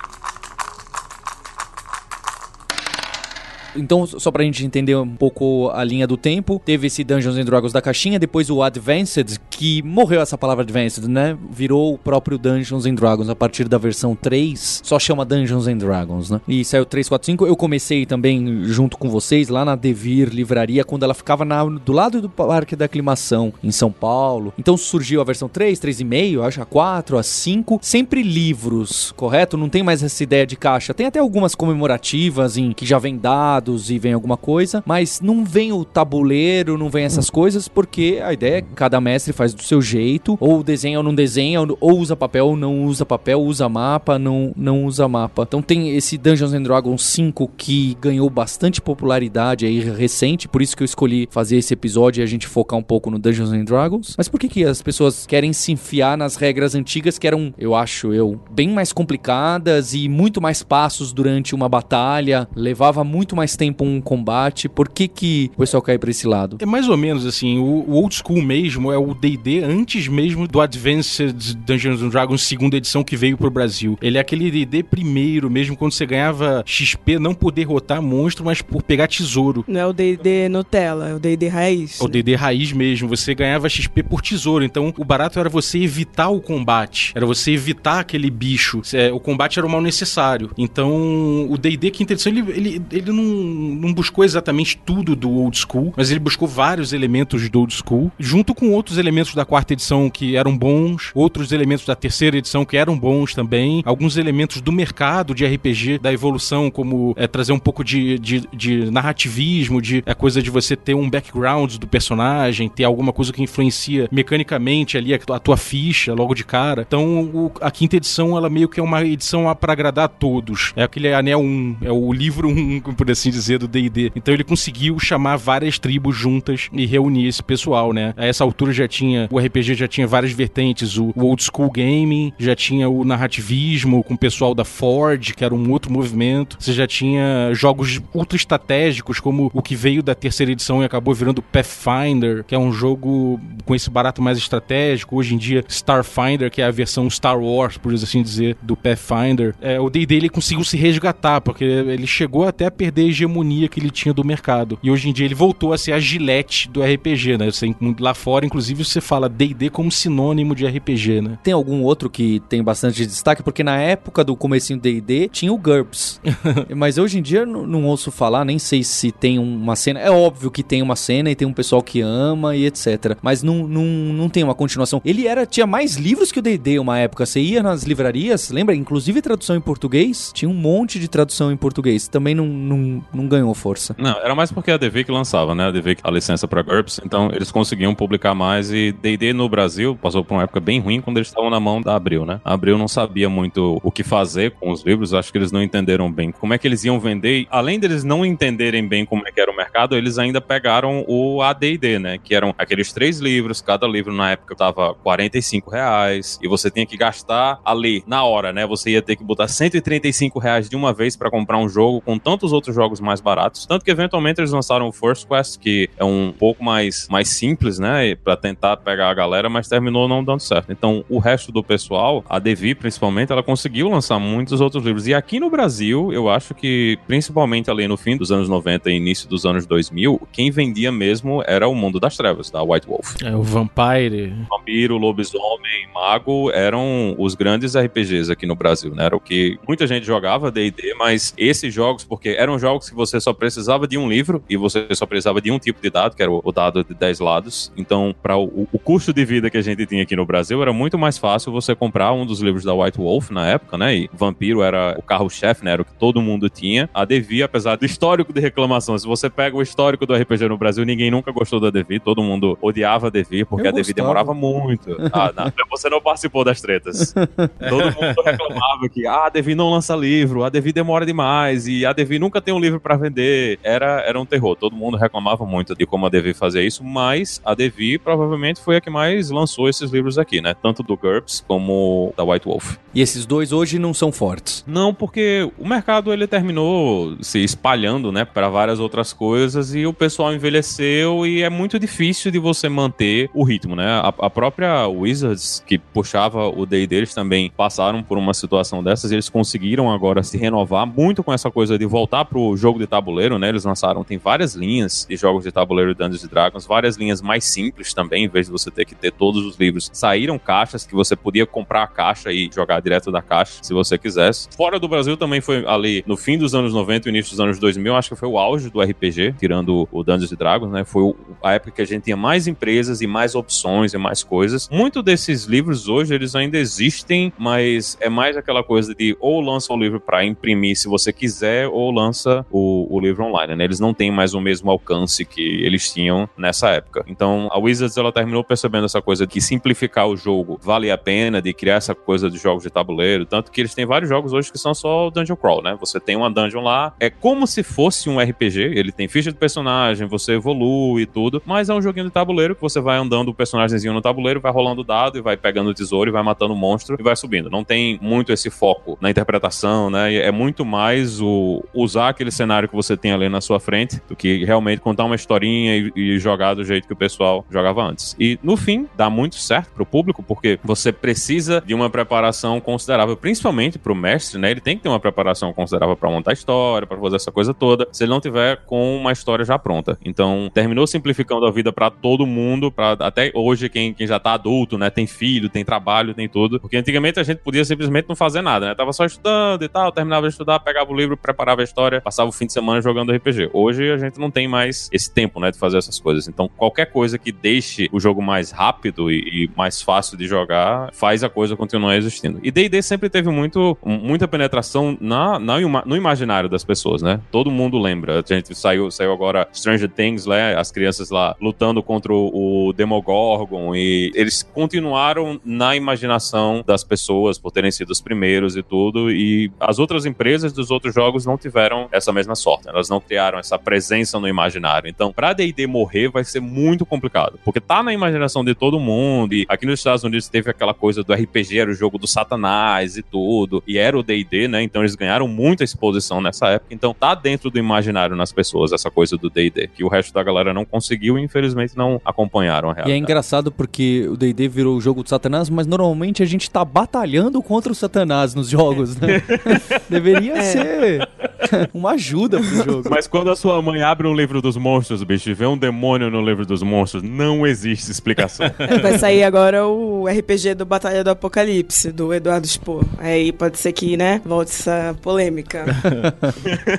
Então, 3.76 4.06
só 4.06 4.32
pra 4.32 4.44
gente 4.44 4.66
entender 4.66 4.96
um 4.96 5.16
pouco 5.16 5.70
a 5.74 5.84
linha 5.84 6.06
do 6.08 6.18
tempo, 6.18 6.62
teve 6.64 6.88
esse 6.88 7.04
Dungeons 7.04 7.38
and 7.38 7.46
Dragons 7.46 7.72
da 7.74 7.82
caixinha, 7.82 8.20
depois 8.20 8.50
o 8.50 8.62
Advanced, 8.62 9.38
que 9.50 9.82
morreu 9.84 10.22
essa 10.22 10.38
palavra 10.38 10.64
Advanced, 10.64 11.06
né? 11.08 11.38
Virou 11.50 11.94
o 11.94 11.98
próprio 11.98 12.38
Dungeons 12.38 12.86
and 12.86 12.96
Dragons 12.96 13.30
a 13.30 13.36
partir 13.36 13.68
da 13.68 13.78
versão 13.78 14.16
3, 14.16 14.82
só 14.84 15.00
chama 15.00 15.24
Dungeons 15.26 15.68
and 15.68 15.78
Dragons, 15.78 16.30
né? 16.30 16.42
E 16.48 16.64
saiu 16.66 16.86
3, 16.86 17.08
4, 17.10 17.26
5. 17.26 17.46
Eu 17.48 17.56
comecei 17.56 18.06
também 18.06 18.64
junto 18.66 18.98
com 18.98 19.10
vocês 19.10 19.48
lá 19.50 19.64
na 19.64 19.76
Devir 19.76 20.30
Livraria, 20.30 20.84
quando 20.84 21.04
ela 21.04 21.14
ficava 21.14 21.46
na- 21.46 21.64
do 21.64 21.92
lado 21.92 22.22
do 22.22 22.30
Parque 22.30 22.76
da 22.76 22.86
Aclimação, 22.86 23.54
em 23.64 23.72
São 23.72 23.92
Paulo. 23.92 24.54
Então 24.58 24.76
surgiu 24.78 25.22
a 25.22 25.24
versão 25.24 25.48
3, 25.48 25.80
3,5, 25.80 26.42
acho 26.44 26.62
a 26.62 26.66
4, 26.66 27.18
a 27.18 27.24
5, 27.24 27.80
sempre 27.82 28.22
livros, 28.24 29.12
correto? 29.16 29.58
Não 29.58 29.70
tem 29.70 29.84
mais 29.84 30.04
essa 30.04 30.24
ideia 30.24 30.46
de 30.46 30.56
caixa. 30.56 30.94
Tem 30.94 31.06
até 31.08 31.20
algumas 31.20 31.56
comemorativas 31.56 32.58
em 32.58 32.72
que 32.72 32.86
já 32.86 33.00
vem 33.00 33.18
dados 33.62 33.92
e 33.92 34.00
vem 34.00 34.14
alguma 34.14 34.36
coisa, 34.36 34.84
mas 34.86 35.22
não 35.22 35.46
vem 35.46 35.72
o 35.72 35.86
tabuleiro, 35.86 36.78
não 36.78 36.90
vem 36.90 37.06
essas 37.06 37.30
coisas, 37.30 37.68
porque 37.68 38.20
a 38.24 38.34
ideia 38.34 38.58
é 38.58 38.62
que 38.62 38.74
cada 38.74 39.00
mestre 39.00 39.32
faz 39.32 39.54
do 39.54 39.62
seu 39.62 39.82
jeito, 39.82 40.36
ou 40.40 40.64
desenha 40.64 40.98
ou 40.98 41.04
não 41.04 41.14
desenha, 41.14 41.62
ou 41.62 42.00
usa 42.00 42.16
papel 42.16 42.48
ou 42.48 42.58
não 42.58 42.86
usa 42.86 43.06
papel, 43.06 43.40
usa 43.42 43.70
mapa, 43.70 44.18
não, 44.18 44.52
não 44.56 44.86
usa 44.86 45.08
mapa. 45.08 45.44
Então 45.44 45.62
tem 45.62 45.96
esse 45.96 46.18
Dungeons 46.18 46.54
and 46.54 46.64
Dragons 46.64 47.04
5 47.04 47.52
que 47.56 47.96
ganhou 48.02 48.30
bastante 48.30 48.82
popularidade 48.82 49.66
aí 49.66 49.80
recente, 49.80 50.48
por 50.48 50.62
isso 50.62 50.76
que 50.76 50.82
eu 50.82 50.86
escolhi 50.86 51.28
fazer 51.30 51.58
esse 51.58 51.74
episódio 51.74 52.22
e 52.22 52.24
a 52.24 52.28
gente 52.28 52.48
focar 52.48 52.80
um 52.80 52.84
pouco 52.84 53.12
no 53.12 53.20
Dungeons 53.20 53.52
and 53.52 53.66
Dragons. 53.66 54.16
Mas 54.18 54.28
por 54.28 54.40
que 54.40 54.50
que 54.50 54.66
as 54.66 54.82
pessoas 54.82 55.28
querem 55.28 55.54
se 55.54 55.72
enfiar 55.72 56.18
nas 56.18 56.36
regras 56.36 56.74
antigas 56.74 57.20
que 57.20 57.28
eram, 57.28 57.54
eu 57.58 57.76
acho 57.76 58.14
eu, 58.14 58.42
bem 58.50 58.70
mais 58.70 58.92
complicadas 58.92 59.94
e 59.94 60.10
muito 60.10 60.42
mais 60.42 60.64
passos 60.64 61.14
durante 61.14 61.54
uma 61.54 61.70
batalha, 61.70 62.48
levava 62.56 63.04
muito 63.04 63.36
mais 63.36 63.51
tempo 63.58 63.84
um 63.84 64.02
combate. 64.02 64.68
Por 64.70 64.90
que 64.90 65.08
que 65.08 65.52
o 65.56 65.60
pessoal 65.60 65.82
cai 65.82 65.98
pra 65.98 66.12
esse 66.12 66.28
lado? 66.28 66.58
É 66.60 66.66
mais 66.66 66.88
ou 66.88 66.98
menos 66.98 67.26
assim, 67.26 67.58
o, 67.60 67.86
o 67.88 67.94
Old 67.94 68.16
School 68.16 68.42
mesmo 68.42 68.92
é 68.92 68.98
o 68.98 69.14
D&D 69.14 69.64
antes 69.64 70.08
mesmo 70.08 70.48
do 70.48 70.62
Advanced 70.62 71.56
Dungeons 71.66 72.02
and 72.02 72.10
Dragons 72.10 72.42
segunda 72.42 72.78
edição 72.78 73.04
que 73.04 73.16
veio 73.16 73.38
pro 73.38 73.50
Brasil. 73.50 73.98
Ele 74.02 74.18
é 74.18 74.22
aquele 74.22 74.52
D&D 74.52 74.84
primeiro 74.84 75.50
mesmo, 75.50 75.76
quando 75.76 75.92
você 75.94 76.06
ganhava 76.06 76.64
XP 76.66 77.20
não 77.20 77.34
por 77.34 77.52
derrotar 77.52 78.02
monstro, 78.02 78.46
mas 78.46 78.62
por 78.62 78.84
pegar 78.84 79.08
tesouro. 79.08 79.64
Não 79.68 79.80
é 79.80 79.86
o 79.86 79.94
D&D 79.94 80.50
Nutella, 80.50 81.10
é 81.10 81.14
o 81.14 81.20
D&D 81.20 81.48
raiz. 81.48 82.00
O 82.02 82.08
D&D 82.08 82.36
raiz 82.36 82.72
mesmo, 82.72 83.08
você 83.08 83.34
ganhava 83.34 83.70
XP 83.70 84.04
por 84.04 84.22
tesouro, 84.22 84.64
então 84.64 84.94
o 84.98 85.06
barato 85.06 85.40
era 85.40 85.50
você 85.50 85.80
evitar 85.80 86.30
o 86.30 86.42
combate, 86.42 87.12
era 87.16 87.26
você 87.26 87.52
evitar 87.52 88.00
aquele 88.00 88.30
bicho, 88.30 88.82
É, 88.94 89.12
o 89.12 89.20
combate 89.20 89.58
era 89.58 89.66
o 89.66 89.70
mal 89.70 89.82
necessário. 89.82 90.52
Então 90.58 91.48
o 91.50 91.58
D&D 91.58 91.92
quinta 91.92 92.14
edição, 92.14 92.32
ele, 92.32 92.52
ele, 92.52 92.82
ele 92.92 93.12
não, 93.12 93.24
não 93.42 93.94
buscou 93.94 94.24
exatamente 94.24 94.78
tudo 94.78 95.16
do 95.16 95.30
Old 95.32 95.58
School, 95.58 95.94
mas 95.98 96.12
ele 96.12 96.20
buscou 96.20 96.48
vários 96.48 96.94
elementos 96.94 97.50
do 97.50 97.60
Old 97.62 97.74
School, 97.74 98.12
junto 98.20 98.54
com 98.54 98.72
outros 98.72 98.98
elementos 98.98 99.34
da 99.36 99.46
quarta 99.46 99.74
edição 99.74 100.10
que 100.10 100.36
eram 100.36 100.58
bons, 100.58 101.12
outros 101.16 101.52
elementos 101.52 101.86
da 101.86 101.96
terceira 101.96 102.38
edição 102.38 102.64
que 102.66 102.78
eram 102.78 102.98
bons 102.98 103.34
também, 103.34 103.82
alguns 103.86 104.18
elementos 104.18 104.62
do 104.62 104.72
mercado 104.72 105.34
de 105.34 105.46
RPG, 105.46 106.00
da 106.00 106.12
evolução, 106.14 106.70
como 106.70 107.14
é, 107.18 107.28
trazer 107.28 107.54
um 107.54 107.60
pouco 107.60 107.84
de, 107.84 108.18
de, 108.20 108.44
de 108.54 108.92
narrativismo, 108.92 109.82
de 109.82 110.04
a 110.06 110.16
coisa 110.16 110.42
de 110.42 110.50
você 110.50 110.76
ter 110.76 110.94
um 110.94 111.10
background 111.10 111.76
do 111.76 111.88
personagem, 111.88 112.70
ter 112.70 112.84
alguma 112.84 113.12
coisa 113.14 113.32
que 113.34 113.42
influencia 113.44 114.08
mecanicamente 114.12 114.98
ali 114.98 115.14
a 115.14 115.20
tua 115.40 115.58
ficha 115.58 116.14
logo 116.14 116.34
de 116.34 116.44
cara. 116.44 116.86
Então 116.88 117.24
o- 117.34 117.52
a 117.62 117.70
quinta 117.72 117.96
edição, 117.98 118.38
ela 118.38 118.50
meio 118.50 118.70
que 118.70 118.80
é 118.80 118.84
uma 118.84 119.04
edição 119.04 119.54
para 119.56 119.74
agradar 119.74 120.06
a 120.06 120.08
todos. 120.08 120.74
É 120.76 120.84
aquele 120.84 121.14
anel 121.14 121.40
1, 121.40 121.78
é 121.82 121.92
o 121.92 122.12
livro 122.14 122.48
1, 122.50 122.82
por 122.82 123.10
assim 123.12 123.31
assim 123.32 123.40
dizer, 123.40 123.58
do 123.58 123.68
D&D. 123.68 124.12
Então 124.16 124.34
ele 124.34 124.44
conseguiu 124.44 125.00
chamar 125.00 125.38
várias 125.38 125.80
tribos 125.80 126.16
juntas 126.16 126.70
e 126.74 126.86
reunir 126.86 127.28
esse 127.28 127.42
pessoal, 127.42 127.94
né? 127.94 128.14
A 128.18 128.26
essa 128.26 128.44
altura 128.44 128.74
já 128.74 128.88
tinha, 128.88 129.28
o 129.32 129.40
RPG 129.40 129.76
já 129.76 129.88
tinha 129.88 130.06
várias 130.06 130.32
vertentes, 130.32 130.98
o, 130.98 131.12
o 131.16 131.26
old 131.26 131.44
school 131.44 131.72
gaming, 131.72 132.34
já 132.38 132.56
tinha 132.56 132.90
o 132.90 133.04
narrativismo 133.04 134.04
com 134.04 134.14
o 134.14 134.18
pessoal 134.18 134.54
da 134.54 134.66
Ford, 134.66 135.34
que 135.34 135.44
era 135.44 135.54
um 135.54 135.72
outro 135.72 135.92
movimento. 135.92 136.58
Você 136.60 136.74
já 136.74 136.86
tinha 136.86 137.52
jogos 137.54 138.02
ultra 138.14 138.36
estratégicos, 138.36 139.20
como 139.20 139.50
o 139.54 139.62
que 139.62 139.76
veio 139.76 140.04
da 140.04 140.14
terceira 140.14 140.52
edição 140.52 140.82
e 140.82 140.86
acabou 140.86 141.14
virando 141.14 141.42
Pathfinder, 141.42 142.44
que 142.44 142.56
é 142.56 142.60
um 142.60 142.72
jogo 142.72 143.40
com 143.66 143.76
esse 143.76 143.90
barato 143.90 144.22
mais 144.22 144.38
estratégico. 144.38 145.16
Hoje 145.16 145.36
em 145.36 145.38
dia, 145.38 145.64
Starfinder, 145.68 146.52
que 146.52 146.62
é 146.62 146.66
a 146.66 146.72
versão 146.72 147.10
Star 147.10 147.40
Wars, 147.40 147.78
por 147.78 147.94
assim 147.94 148.22
dizer, 148.22 148.58
do 148.62 148.76
Pathfinder. 148.76 149.54
É, 149.62 149.80
o 149.80 149.90
D&D 149.90 150.16
ele 150.16 150.30
conseguiu 150.30 150.64
se 150.64 150.78
resgatar, 150.78 151.42
porque 151.42 151.64
ele 151.64 152.08
chegou 152.08 152.48
até 152.48 152.66
a 152.66 152.72
perder 152.72 153.12
hegemonia 153.22 153.68
que 153.68 153.80
ele 153.80 153.90
tinha 153.90 154.14
do 154.14 154.24
mercado. 154.24 154.78
E 154.82 154.90
hoje 154.90 155.10
em 155.10 155.14
dia 155.14 155.26
ele 155.26 155.36
voltou 155.36 155.74
a 155.74 155.78
ser 155.78 155.94
a 155.94 156.00
gilete 156.00 156.70
do 156.70 156.82
RPG, 156.82 157.38
né? 157.38 157.52
Você, 157.52 157.74
lá 158.00 158.14
fora, 158.14 158.46
inclusive, 158.46 158.84
você 158.84 159.00
fala 159.02 159.30
D&D 159.30 159.70
como 159.70 159.92
sinônimo 159.92 160.56
de 160.56 160.66
RPG, 160.66 161.22
né? 161.22 161.38
Tem 161.44 161.54
algum 161.54 161.84
outro 161.84 162.10
que 162.10 162.42
tem 162.50 162.64
bastante 162.64 163.06
destaque? 163.06 163.44
Porque 163.44 163.64
na 163.64 163.78
época 163.78 164.24
do 164.24 164.36
comecinho 164.36 164.80
do 164.80 164.84
D&D 164.84 165.30
tinha 165.30 165.54
o 165.54 165.58
GURPS. 165.58 166.20
Mas 166.76 166.98
hoje 166.98 167.20
em 167.20 167.22
dia 167.22 167.46
não, 167.46 167.66
não 167.66 167.86
ouço 167.86 168.12
falar, 168.12 168.46
nem 168.46 168.60
sei 168.60 168.84
se 168.84 169.12
tem 169.12 169.40
uma 169.40 169.76
cena. 169.76 170.00
É 170.00 170.10
óbvio 170.10 170.52
que 170.52 170.64
tem 170.64 170.82
uma 170.82 170.96
cena 170.96 171.30
e 171.30 171.36
tem 171.36 171.48
um 171.48 171.54
pessoal 171.54 171.82
que 171.82 172.02
ama 172.02 172.56
e 172.56 172.66
etc. 172.66 173.18
Mas 173.22 173.44
não, 173.44 173.68
não, 173.68 173.84
não 173.84 174.30
tem 174.30 174.44
uma 174.44 174.56
continuação. 174.56 175.02
Ele 175.06 175.28
era 175.28 175.46
tinha 175.46 175.68
mais 175.68 175.96
livros 175.96 176.32
que 176.32 176.40
o 176.40 176.42
D&D 176.42 176.80
uma 176.80 176.98
época. 177.00 177.26
Você 177.26 177.40
ia 177.40 177.62
nas 177.62 177.84
livrarias, 177.84 178.50
lembra? 178.50 178.76
Inclusive 178.76 179.22
tradução 179.22 179.56
em 179.56 179.62
português. 179.62 180.32
Tinha 180.34 180.50
um 180.50 180.54
monte 180.54 181.00
de 181.00 181.08
tradução 181.08 181.52
em 181.52 181.58
português. 181.58 182.08
Também 182.08 182.34
não, 182.34 182.46
não, 182.46 183.04
não 183.14 183.28
ganhou 183.28 183.54
força. 183.54 183.96
Não, 183.98 184.18
era 184.20 184.34
mais 184.36 184.52
porque 184.52 184.72
a 184.72 184.78
DV 184.78 185.04
que 185.04 185.12
lançava, 185.12 185.54
né? 185.54 185.68
A 185.68 185.72
DV 185.72 185.98
a 186.04 186.12
licença 186.12 186.48
para 186.48 186.62
GURPS. 186.62 187.02
Então 187.06 187.30
eles 187.34 187.52
conseguiam 187.52 187.94
publicar 187.94 188.34
mais 188.34 188.72
e 188.72 188.92
D&D 188.92 189.34
no 189.34 189.48
Brasil 189.50 189.96
passou 189.96 190.24
por 190.24 190.36
uma 190.36 190.44
época 190.44 190.60
bem 190.60 190.80
ruim 190.80 191.02
quando 191.02 191.18
eles 191.18 191.28
estavam 191.28 191.50
na 191.50 191.60
mão 191.60 191.82
da 191.82 191.96
Abril, 191.96 192.26
né? 192.26 192.40
A 192.44 192.54
Abril 192.54 192.78
não 192.78 192.88
sabia 192.88 193.30
muito 193.30 193.80
o 193.84 193.92
que 193.92 194.04
fazer 194.04 194.52
com 194.52 194.72
os 194.72 194.84
livros. 194.84 195.14
Acho 195.14 195.32
que 195.32 195.38
eles 195.38 195.52
não 195.52 195.62
entenderam 195.62 196.12
bem 196.12 196.32
como 196.32 196.54
é 196.54 196.58
que 196.58 196.68
eles 196.68 196.84
iam 196.84 197.00
vender. 197.00 197.48
Além 197.50 197.80
deles 197.80 198.04
não 198.04 198.26
entenderem 198.26 198.88
bem 198.88 199.06
como 199.06 199.28
é 199.28 199.32
que 199.32 199.40
era 199.40 199.52
o 199.52 199.56
mercado, 199.56 199.96
eles 199.96 200.18
ainda 200.18 200.40
pegaram 200.40 201.04
o 201.08 201.42
AD&D, 201.42 202.00
né? 202.00 202.18
Que 202.18 202.34
eram 202.34 202.54
aqueles 202.58 202.92
três 202.94 203.20
livros. 203.20 203.62
Cada 203.62 203.88
livro 203.88 204.14
na 204.14 204.32
época 204.32 204.56
tava 204.56 204.94
45 204.96 205.70
reais 205.70 206.40
e 206.42 206.48
você 206.48 206.70
tinha 206.70 206.86
que 206.86 206.98
gastar 206.98 207.60
ali 207.66 208.04
na 208.08 208.24
hora, 208.24 208.54
né? 208.54 208.66
Você 208.66 208.92
ia 208.92 209.02
ter 209.02 209.16
que 209.16 209.24
botar 209.24 209.48
135 209.48 210.40
reais 210.40 210.70
de 210.70 210.76
uma 210.76 210.94
vez 210.94 211.16
para 211.16 211.30
comprar 211.30 211.58
um 211.58 211.68
jogo 211.68 212.02
com 212.02 212.18
tantos 212.18 212.54
outros 212.54 212.76
jogos 212.76 213.01
mais 213.02 213.22
baratos. 213.22 213.66
Tanto 213.66 213.84
que 213.84 213.92
eventualmente 213.92 214.40
eles 214.40 214.52
lançaram 214.52 214.88
o 214.88 214.92
First 214.92 215.28
Quest, 215.28 215.60
que 215.60 215.90
é 215.98 216.04
um 216.04 216.34
pouco 216.38 216.64
mais, 216.64 217.08
mais 217.10 217.30
simples, 217.30 217.80
né? 217.80 218.16
Para 218.16 218.36
tentar 218.36 218.78
pegar 218.78 219.10
a 219.10 219.14
galera, 219.14 219.50
mas 219.50 219.68
terminou 219.68 220.08
não 220.08 220.24
dando 220.24 220.40
certo. 220.40 220.72
Então, 220.72 221.04
o 221.10 221.20
resto 221.20 221.52
do 221.52 221.64
pessoal, 221.64 222.24
a 222.30 222.40
Devi 222.40 222.76
principalmente, 222.76 223.32
ela 223.32 223.44
conseguiu 223.44 223.90
lançar 223.90 224.20
muitos 224.20 224.62
outros 224.62 224.84
livros. 224.84 225.08
E 225.08 225.14
aqui 225.14 225.40
no 225.40 225.50
Brasil, 225.50 226.12
eu 226.12 226.30
acho 226.30 226.54
que, 226.54 226.98
principalmente 227.08 227.70
ali 227.70 227.88
no 227.88 227.98
fim 227.98 228.18
dos 228.18 228.32
anos 228.32 228.50
90 228.50 228.90
e 228.90 228.96
início 228.96 229.28
dos 229.28 229.46
anos 229.46 229.66
2000, 229.66 230.28
quem 230.32 230.52
vendia 230.52 230.92
mesmo 230.92 231.44
era 231.46 231.68
o 231.68 231.76
Mundo 231.76 232.00
das 232.00 232.16
Trevas, 232.18 232.50
da 232.50 232.62
White 232.64 232.88
Wolf. 232.88 233.16
É, 233.24 233.36
o 233.36 233.42
Vampire. 233.42 234.34
Vampiro, 234.50 234.98
Lobisomem, 234.98 235.88
Mago 235.94 236.52
eram 236.52 237.16
os 237.18 237.36
grandes 237.36 237.76
RPGs 237.76 238.32
aqui 238.32 238.46
no 238.46 238.56
Brasil, 238.56 238.94
né? 238.94 239.06
Era 239.06 239.16
o 239.16 239.20
que 239.20 239.58
muita 239.68 239.88
gente 239.88 240.06
jogava 240.06 240.52
D&D, 240.52 240.94
mas 240.96 241.34
esses 241.38 241.74
jogos, 241.74 242.04
porque 242.04 242.30
eram 242.30 242.58
jogos 242.60 242.90
que 242.92 242.96
você 242.96 243.20
só 243.20 243.34
precisava 243.34 243.88
de 243.88 243.98
um 243.98 244.08
livro 244.08 244.44
e 244.50 244.58
você 244.58 244.88
só 244.92 245.06
precisava 245.06 245.42
de 245.42 245.50
um 245.52 245.58
tipo 245.58 245.82
de 245.82 245.90
dado, 245.90 246.16
que 246.16 246.22
era 246.22 246.32
o 246.32 246.52
dado 246.52 246.84
de 246.84 246.94
10 246.94 247.20
lados. 247.20 247.72
Então, 247.76 248.14
para 248.22 248.38
o, 248.38 248.68
o 248.72 248.78
custo 248.78 249.14
de 249.14 249.26
vida 249.26 249.50
que 249.50 249.58
a 249.58 249.62
gente 249.62 249.86
tinha 249.86 250.04
aqui 250.04 250.16
no 250.16 250.26
Brasil, 250.26 250.62
era 250.62 250.74
muito 250.74 250.98
mais 250.98 251.18
fácil 251.18 251.52
você 251.52 251.74
comprar 251.74 252.12
um 252.12 252.26
dos 252.26 252.42
livros 252.42 252.64
da 252.64 252.74
White 252.74 252.98
Wolf 252.98 253.32
na 253.32 253.48
época, 253.48 253.78
né? 253.78 253.96
E 253.96 254.10
Vampiro 254.14 254.62
era 254.62 254.96
o 254.98 255.02
carro-chefe, 255.02 255.64
né? 255.64 255.72
Era 255.72 255.82
o 255.82 255.86
que 255.86 255.94
todo 255.94 256.22
mundo 256.22 256.50
tinha. 256.50 256.90
A 256.94 257.06
Devi, 257.06 257.42
apesar 257.42 257.78
do 257.78 257.86
histórico 257.86 258.34
de 258.34 258.42
reclamação, 258.42 258.98
se 258.98 259.08
você 259.08 259.30
pega 259.30 259.56
o 259.56 259.62
histórico 259.62 260.06
do 260.06 260.14
RPG 260.14 260.48
no 260.50 260.58
Brasil, 260.58 260.86
ninguém 260.86 261.10
nunca 261.10 261.32
gostou 261.32 261.60
da 261.60 261.70
Devi, 261.70 262.00
todo 262.00 262.22
mundo 262.22 262.58
odiava 262.62 263.08
a 263.08 263.10
Devi, 263.10 263.46
porque 263.46 263.68
Eu 263.68 263.72
a 263.72 263.74
Devi 263.74 263.94
demorava 263.94 264.34
muito. 264.34 264.98
Ah, 265.14 265.32
não, 265.36 265.52
você 265.70 265.90
não 265.90 266.02
participou 266.02 266.44
das 266.44 266.62
tretas. 266.62 267.14
Todo 267.70 267.86
mundo 267.86 268.22
reclamava 268.24 268.90
que 268.92 269.06
ah, 269.06 269.26
a 269.26 269.30
Devi 269.30 269.56
não 269.56 269.70
lança 269.70 269.96
livro, 269.96 270.44
a 270.44 270.50
Devi 270.50 270.74
demora 270.74 271.06
demais 271.06 271.68
e 271.68 271.86
a 271.86 271.94
Devi 271.94 272.20
nunca 272.20 272.42
tem 272.42 272.54
um 272.54 272.60
livro 272.60 272.71
pra 272.80 272.96
vender. 272.96 273.60
Era, 273.64 274.02
era 274.02 274.20
um 274.20 274.26
terror. 274.26 274.56
Todo 274.56 274.76
mundo 274.76 274.98
reclamava 274.98 275.46
muito 275.46 275.76
de 275.76 275.86
como 275.86 276.06
a 276.06 276.10
Devi 276.10 276.34
fazia 276.34 276.62
isso, 276.62 276.84
mas 276.84 277.42
a 277.44 277.54
Devi 277.54 277.98
provavelmente 277.98 278.62
foi 278.62 278.78
a 278.78 278.82
que 278.82 278.90
mais 278.90 279.30
lançou 279.30 279.70
esses 279.70 279.92
livros 279.92 280.18
aqui, 280.18 280.42
né? 280.42 280.54
Tanto 280.54 280.84
do 280.84 280.96
GURPS 280.96 281.44
como 281.48 282.14
da 282.16 282.24
White 282.24 282.46
Wolf. 282.46 282.78
E 282.94 283.02
esses 283.02 283.26
dois 283.26 283.52
hoje 283.52 283.80
não 283.80 283.94
são 283.94 284.12
fortes. 284.12 284.64
Não, 284.68 284.94
porque 284.94 285.50
o 285.58 285.68
mercado 285.68 286.12
ele 286.12 286.28
terminou 286.28 287.16
se 287.22 287.44
espalhando, 287.44 288.12
né, 288.12 288.26
para 288.26 288.50
várias 288.50 288.80
outras 288.80 289.14
coisas 289.14 289.74
e 289.74 289.86
o 289.86 289.94
pessoal 289.94 290.34
envelheceu 290.34 291.26
e 291.26 291.42
é 291.42 291.50
muito 291.50 291.80
difícil 291.80 292.32
de 292.32 292.40
você 292.40 292.68
manter 292.68 293.30
o 293.34 293.44
ritmo, 293.44 293.76
né? 293.76 293.88
A, 293.88 294.14
a 294.26 294.30
própria 294.30 294.88
Wizards 294.88 295.64
que 295.66 295.78
puxava 295.78 296.48
o 296.48 296.66
D 296.66 296.86
deles 296.88 297.14
também 297.14 297.52
passaram 297.56 298.04
por 298.04 298.18
uma 298.18 298.34
situação 298.34 298.84
dessas 298.84 299.12
e 299.12 299.16
eles 299.16 299.30
conseguiram 299.30 299.92
agora 299.92 300.24
se 300.24 300.38
renovar 300.38 300.86
muito 300.86 301.24
com 301.24 301.32
essa 301.32 301.50
coisa 301.50 301.78
de 301.78 301.86
voltar 301.86 302.26
pro 302.26 302.58
jogo 302.62 302.80
de 302.80 302.88
tabuleiro, 302.88 303.38
né? 303.38 303.50
Eles 303.50 303.66
lançaram 303.66 304.04
tem 304.04 304.18
várias 304.18 304.56
linhas 304.56 305.06
de 305.10 305.16
jogos 305.16 305.44
de 305.44 305.52
tabuleiro 305.52 305.96
Dungeons 305.96 306.28
Dragons, 306.28 306.66
várias 306.66 306.98
linhas 306.98 307.22
mais 307.22 307.44
simples 307.44 307.94
também, 307.94 308.26
em 308.26 308.28
vez 308.28 308.48
de 308.48 308.52
você 308.52 308.70
ter 308.70 308.86
que 308.86 308.96
ter 308.96 309.12
todos 309.12 309.46
os 309.46 309.58
livros. 309.58 309.90
Saíram 309.94 310.38
caixas 310.38 310.86
que 310.86 310.94
você 310.94 311.16
podia 311.16 311.46
comprar 311.46 311.84
a 311.84 311.88
caixa 311.88 312.32
e 312.32 312.50
jogar 312.54 312.80
direto 312.82 313.12
da 313.12 313.22
caixa, 313.22 313.60
se 313.62 313.74
você 313.74 313.98
quisesse. 313.98 314.48
Fora 314.56 314.80
do 314.80 314.88
Brasil 314.88 315.18
também 315.18 315.42
foi 315.42 315.66
ali 315.66 316.04
no 316.06 316.16
fim 316.16 316.38
dos 316.38 316.54
anos 316.54 316.74
90 316.74 317.08
e 317.08 317.12
início 317.12 317.32
dos 317.32 317.40
anos 317.40 317.60
2000, 317.60 317.96
acho 317.96 318.10
que 318.10 318.16
foi 318.16 318.30
o 318.30 318.38
auge 318.38 318.70
do 318.70 318.82
RPG, 318.82 319.36
tirando 319.40 319.88
o 319.92 320.04
Dungeons 320.04 320.32
Dragons, 320.32 320.72
né? 320.72 320.84
Foi 320.84 321.14
a 321.44 321.54
época 321.54 321.72
que 321.72 321.82
a 321.82 321.86
gente 321.86 322.04
tinha 322.04 322.18
mais 322.18 322.48
empresas 322.48 323.02
e 323.02 323.08
mais 323.08 323.36
opções 323.36 323.94
e 323.94 323.98
mais 323.98 324.24
coisas. 324.24 324.70
Muito 324.70 325.02
desses 325.02 325.46
livros 325.46 325.88
hoje, 325.88 326.14
eles 326.14 326.36
ainda 326.36 326.58
existem, 326.58 327.34
mas 327.38 327.98
é 328.00 328.10
mais 328.10 328.38
aquela 328.38 328.64
coisa 328.64 328.94
de 328.94 329.16
ou 329.20 329.42
lança 329.42 329.74
o 329.74 329.78
livro 329.78 330.00
para 330.00 330.26
imprimir 330.26 330.76
se 330.76 330.88
você 330.88 331.12
quiser, 331.12 331.68
ou 331.68 331.92
lança 331.92 332.46
o, 332.52 332.88
o 332.90 333.00
livro 333.00 333.26
online, 333.26 333.56
né? 333.56 333.64
Eles 333.64 333.80
não 333.80 333.94
têm 333.94 334.12
mais 334.12 334.34
o 334.34 334.42
mesmo 334.42 334.70
alcance 334.70 335.26
que 335.26 335.42
eles 335.42 335.92
tinham 335.92 336.30
nessa 336.38 336.70
época. 336.70 337.04
Então, 337.08 337.50
a 337.52 337.60
Wizards, 337.60 337.98
ela 337.98 338.12
terminou 338.12 338.44
percebendo 338.44 338.86
essa 338.86 339.02
coisa 339.02 339.26
de 339.26 339.34
que 339.34 339.42
simplificar 339.42 340.08
o 340.08 340.18
jogo 340.18 340.60
vale 340.62 340.92
a 340.92 340.98
pena, 340.98 341.42
de 341.42 341.54
criar 341.54 341.76
essa 341.76 341.96
coisa 341.96 342.30
de 342.30 342.38
jogos 342.38 342.64
de 342.64 342.70
tabuleiro, 342.70 343.26
tanto 343.26 343.52
que 343.52 343.62
eles 343.62 343.74
têm 343.74 343.86
vários 343.86 344.10
jogos 344.10 344.34
hoje 344.34 344.52
que 344.52 344.58
são 344.58 344.74
só 344.74 345.10
dungeon 345.10 345.36
crawl, 345.36 345.64
né? 345.64 345.78
Você 345.80 346.00
tem 346.00 346.16
uma 346.16 346.30
dungeon 346.30 346.62
lá, 346.62 346.94
é 347.00 347.10
como 347.10 347.48
se 347.48 347.64
fosse 347.64 348.10
um 348.10 348.20
RPG, 348.20 348.60
ele 348.60 348.92
tem 348.92 349.08
ficha 349.08 349.32
de 349.32 349.38
personagem, 349.38 350.08
você 350.08 350.34
evolui 350.34 351.04
e 351.04 351.06
tudo, 351.06 351.42
mas 351.46 351.70
é 351.70 351.74
um 351.74 351.82
joguinho 351.82 352.06
de 352.06 352.12
tabuleiro 352.12 352.56
que 352.56 352.62
você 352.62 352.80
vai 352.80 352.98
andando 352.98 353.30
o 353.30 353.34
personagemzinho 353.34 353.94
no 353.94 354.02
tabuleiro, 354.02 354.40
vai 354.40 354.52
rolando 354.52 354.84
dado 354.84 355.18
e 355.18 355.22
vai 355.22 355.38
pegando 355.38 355.70
o 355.70 355.74
tesouro 355.74 356.10
e 356.10 356.14
vai 356.14 356.24
matando 356.24 356.54
o 356.54 356.58
monstro 356.58 356.96
e 357.00 357.04
vai 357.04 357.16
subindo. 357.16 357.50
Não 357.50 357.64
tem 357.64 357.98
muito 358.02 358.32
esse 358.32 358.50
foco 358.50 358.98
na 359.00 359.10
interpretação, 359.10 359.90
né? 359.90 360.14
É 360.16 360.32
muito 360.32 360.66
mais 360.66 361.22
o 361.22 361.64
usar 361.74 362.10
aquele 362.10 362.32
cenário 362.42 362.68
que 362.68 362.76
você 362.76 362.98
tem 362.98 363.12
ali 363.12 363.30
na 363.30 363.40
sua 363.40 363.60
frente 363.60 364.02
do 364.08 364.16
que 364.16 364.44
realmente 364.44 364.82
contar 364.82 365.06
uma 365.06 365.16
historinha 365.16 365.78
e, 365.78 365.92
e 365.96 366.20
jogar 366.20 366.56
do 366.56 366.64
jeito 366.64 366.88
que 366.88 366.94
o 366.94 366.96
pessoal 366.96 367.46
jogava 367.50 367.84
antes. 367.84 368.16
E 368.20 368.40
no 368.42 368.58
fim, 368.58 368.88
dá 368.98 369.10
muito 369.10 369.36
certo 369.36 369.72
pro 369.74 369.86
público, 369.86 370.24
porque 370.24 370.60
você 370.64 370.92
precisa 370.92 371.62
de 371.66 371.74
uma 371.74 371.90
preparação 371.90 372.60
considerável, 372.60 373.16
principalmente 373.16 373.78
pro 373.78 373.94
mestre, 373.94 374.40
né? 374.40 374.50
Ele 374.50 374.60
tem 374.62 374.76
que 374.76 374.84
ter 374.84 374.90
uma 374.90 375.00
preparação 375.00 375.54
considerável 375.54 375.96
para 375.96 376.10
montar 376.10 376.32
a 376.32 376.34
história, 376.34 376.88
para 376.88 376.98
fazer 376.98 377.18
essa 377.18 377.32
coisa 377.32 377.54
toda, 377.54 377.88
se 377.92 378.04
ele 378.04 378.12
não 378.12 378.20
tiver 378.20 378.58
com 378.66 378.98
uma 378.98 379.12
história 379.12 379.46
já 379.46 379.60
pronta. 379.60 379.98
Então, 380.04 380.50
terminou 380.52 380.88
simplificando 380.88 381.46
a 381.46 381.52
vida 381.52 381.72
para 381.72 381.92
todo 381.92 382.26
mundo, 382.26 382.72
para 382.72 382.94
até 383.06 383.32
hoje 383.36 383.70
quem, 383.70 383.94
quem 383.94 384.08
já 384.08 384.20
tá 384.20 384.34
adulto, 384.34 384.78
né, 384.78 384.90
tem 384.90 385.06
filho, 385.06 385.50
tem 385.50 385.64
trabalho, 385.64 386.14
tem 386.14 386.28
tudo. 386.28 386.60
Porque 386.60 386.78
antigamente 386.78 387.20
a 387.20 387.24
gente 387.24 387.40
podia 387.40 387.64
simplesmente 387.64 388.08
não 388.10 388.16
fazer 388.16 388.42
nada, 388.42 388.70
né? 388.70 388.76
Tava 388.76 388.92
só 388.94 389.06
estudando 389.06 389.64
e 389.64 389.68
tal, 389.68 389.92
terminava 389.92 390.28
de 390.28 390.34
estudar, 390.34 390.60
pegava 390.60 390.92
o 390.92 390.96
livro, 390.96 391.16
preparava 391.16 391.62
a 391.62 391.64
história, 391.64 392.02
passava 392.02 392.31
o 392.32 392.34
fim 392.34 392.46
de 392.46 392.54
semana 392.54 392.82
jogando 392.82 393.12
RPG. 393.12 393.50
Hoje 393.54 393.92
a 393.92 393.98
gente 393.98 394.20
não 394.20 394.32
tem 394.32 394.48
mais 394.48 394.90
esse 394.92 395.12
tempo, 395.12 395.40
né, 395.40 395.52
de 395.52 395.60
fazer 395.60 395.78
essas 395.78 396.00
coisas. 396.00 396.28
Então, 396.28 396.50
qualquer 396.58 396.86
coisa 396.86 397.18
que 397.18 397.32
deixe 397.32 397.90
o 397.92 398.00
jogo 398.00 398.22
mais 398.22 398.52
rápido 398.52 399.12
e, 399.12 399.44
e 399.46 399.50
mais 399.56 399.82
fácil 399.82 400.18
de 400.18 400.26
jogar, 400.26 400.90
faz 400.94 401.24
a 401.24 401.30
coisa 401.30 401.56
continuar 401.56 401.98
existindo. 401.98 402.40
E 402.42 402.50
D&D 402.50 402.82
sempre 402.82 403.10
teve 403.10 403.30
muito, 403.30 403.78
muita 403.84 404.28
penetração 404.28 404.98
na, 405.00 405.38
na, 405.38 405.60
no 405.86 405.96
imaginário 405.96 406.50
das 406.50 406.64
pessoas, 406.64 407.02
né? 407.02 407.20
Todo 407.32 407.52
mundo 407.52 407.78
lembra. 407.78 408.20
A 408.20 408.34
gente 408.34 408.56
saiu, 408.56 408.90
saiu 408.90 409.12
agora 409.12 409.48
Stranger 409.54 409.90
Things, 409.90 410.26
né? 410.26 410.56
As 410.56 410.72
crianças 410.72 411.10
lá 411.10 411.36
lutando 411.42 411.84
contra 411.84 412.14
o 412.14 412.74
Demogorgon 412.76 413.76
e 413.76 414.12
eles 414.16 414.42
continuaram 414.42 415.40
na 415.44 415.76
imaginação 415.76 416.64
das 416.66 416.84
pessoas 416.84 417.38
por 417.38 417.52
terem 417.52 417.72
sido 417.72 417.92
os 417.92 418.00
primeiros 418.00 418.56
e 418.56 418.64
tudo. 418.64 419.12
E 419.12 419.52
as 419.60 419.80
outras 419.80 420.06
empresas 420.06 420.54
dos 420.54 420.72
outros 420.72 420.94
jogos 420.94 421.26
não 421.26 421.38
tiveram 421.38 421.90
essa 421.92 422.14
mesma 422.14 422.21
sorte. 422.36 422.68
Elas 422.70 422.90
não 422.90 423.00
criaram 423.00 423.40
essa 423.40 423.58
presença 423.58 424.20
no 424.20 424.28
imaginário. 424.28 424.90
Então, 424.90 425.12
pra 425.12 425.34
D&D 425.34 425.68
morrer 425.68 426.10
vai 426.10 426.24
ser 426.24 426.40
muito 426.40 426.86
complicado, 426.86 427.40
porque 427.44 427.60
tá 427.60 427.82
na 427.84 427.94
imaginação 427.94 428.44
de 428.44 428.54
todo 428.56 428.80
mundo. 428.80 429.34
E 429.34 429.46
aqui 429.48 429.66
nos 429.66 429.80
Estados 429.80 430.04
Unidos 430.04 430.28
teve 430.28 430.50
aquela 430.50 430.74
coisa 430.74 431.04
do 431.04 431.14
RPG, 431.14 431.60
era 431.60 431.72
o 431.72 431.74
jogo 431.74 431.98
do 431.98 432.08
Satanás 432.08 432.98
e 432.98 433.02
tudo, 433.02 433.64
e 433.68 433.78
era 433.78 433.98
o 433.98 434.04
D&D, 434.04 434.48
né? 434.48 434.62
Então 434.64 434.82
eles 434.82 434.96
ganharam 434.96 435.28
muita 435.28 435.64
exposição 435.64 436.22
nessa 436.22 436.48
época. 436.50 436.74
Então 436.74 436.94
tá 436.94 437.14
dentro 437.16 437.50
do 437.50 437.58
imaginário 437.60 438.16
nas 438.16 438.32
pessoas 438.32 438.72
essa 438.72 438.90
coisa 438.92 439.18
do 439.18 439.30
D&D, 439.30 439.68
que 439.68 439.84
o 439.84 439.88
resto 439.88 440.14
da 440.14 440.24
galera 440.24 440.54
não 440.54 440.66
conseguiu 440.66 441.18
e 441.18 441.22
infelizmente 441.24 441.78
não 441.78 442.02
acompanharam 442.06 442.70
a 442.70 442.72
E 442.72 442.74
é 442.74 442.76
realidade. 442.76 443.00
engraçado 443.00 443.52
porque 443.52 444.08
o 444.10 444.16
D&D 444.18 444.48
virou 444.48 444.76
o 444.78 444.82
jogo 444.82 445.04
do 445.04 445.10
Satanás, 445.10 445.50
mas 445.50 445.66
normalmente 445.68 446.22
a 446.24 446.26
gente 446.26 446.50
tá 446.50 446.64
batalhando 446.64 447.42
contra 447.42 447.72
o 447.72 447.76
Satanás 447.76 448.34
nos 448.36 448.50
jogos, 448.50 448.96
né? 448.98 449.22
Deveria 449.90 450.38
É. 450.38 450.42
ser 450.42 451.10
uma 451.74 451.92
ajuda 451.92 452.40
pro 452.40 452.64
jogo. 452.64 452.90
Mas 452.90 453.08
quando 453.08 453.30
a 453.30 453.36
sua 453.36 453.62
mãe 453.62 453.82
abre 453.82 454.08
um 454.08 454.14
livro 454.14 454.42
dos 454.42 454.58
monstros, 454.58 455.04
bicho, 455.04 455.30
e 455.30 455.34
vê 455.34 455.46
um 455.46 455.58
demônio 455.58 456.10
no 456.10 456.22
livro 456.24 456.46
dos 456.46 456.62
monstros, 456.64 457.04
não 457.04 457.46
existe 457.46 457.92
explicação. 457.92 458.46
Vai 458.82 458.98
sair 458.98 459.24
agora 459.24 459.66
o 459.68 460.08
RPG 460.08 460.56
do 460.56 460.66
Batalha 460.66 461.04
do 461.04 461.10
Apocalipse, 461.10 461.92
do 461.92 462.14
Eduardo 462.14 462.48
Spohr. 462.48 462.84
Aí 462.98 463.32
pode 463.32 463.58
ser 463.58 463.72
que, 463.72 463.98
né, 463.98 464.22
volte 464.26 464.52
essa 464.52 464.96
polêmica. 465.02 465.66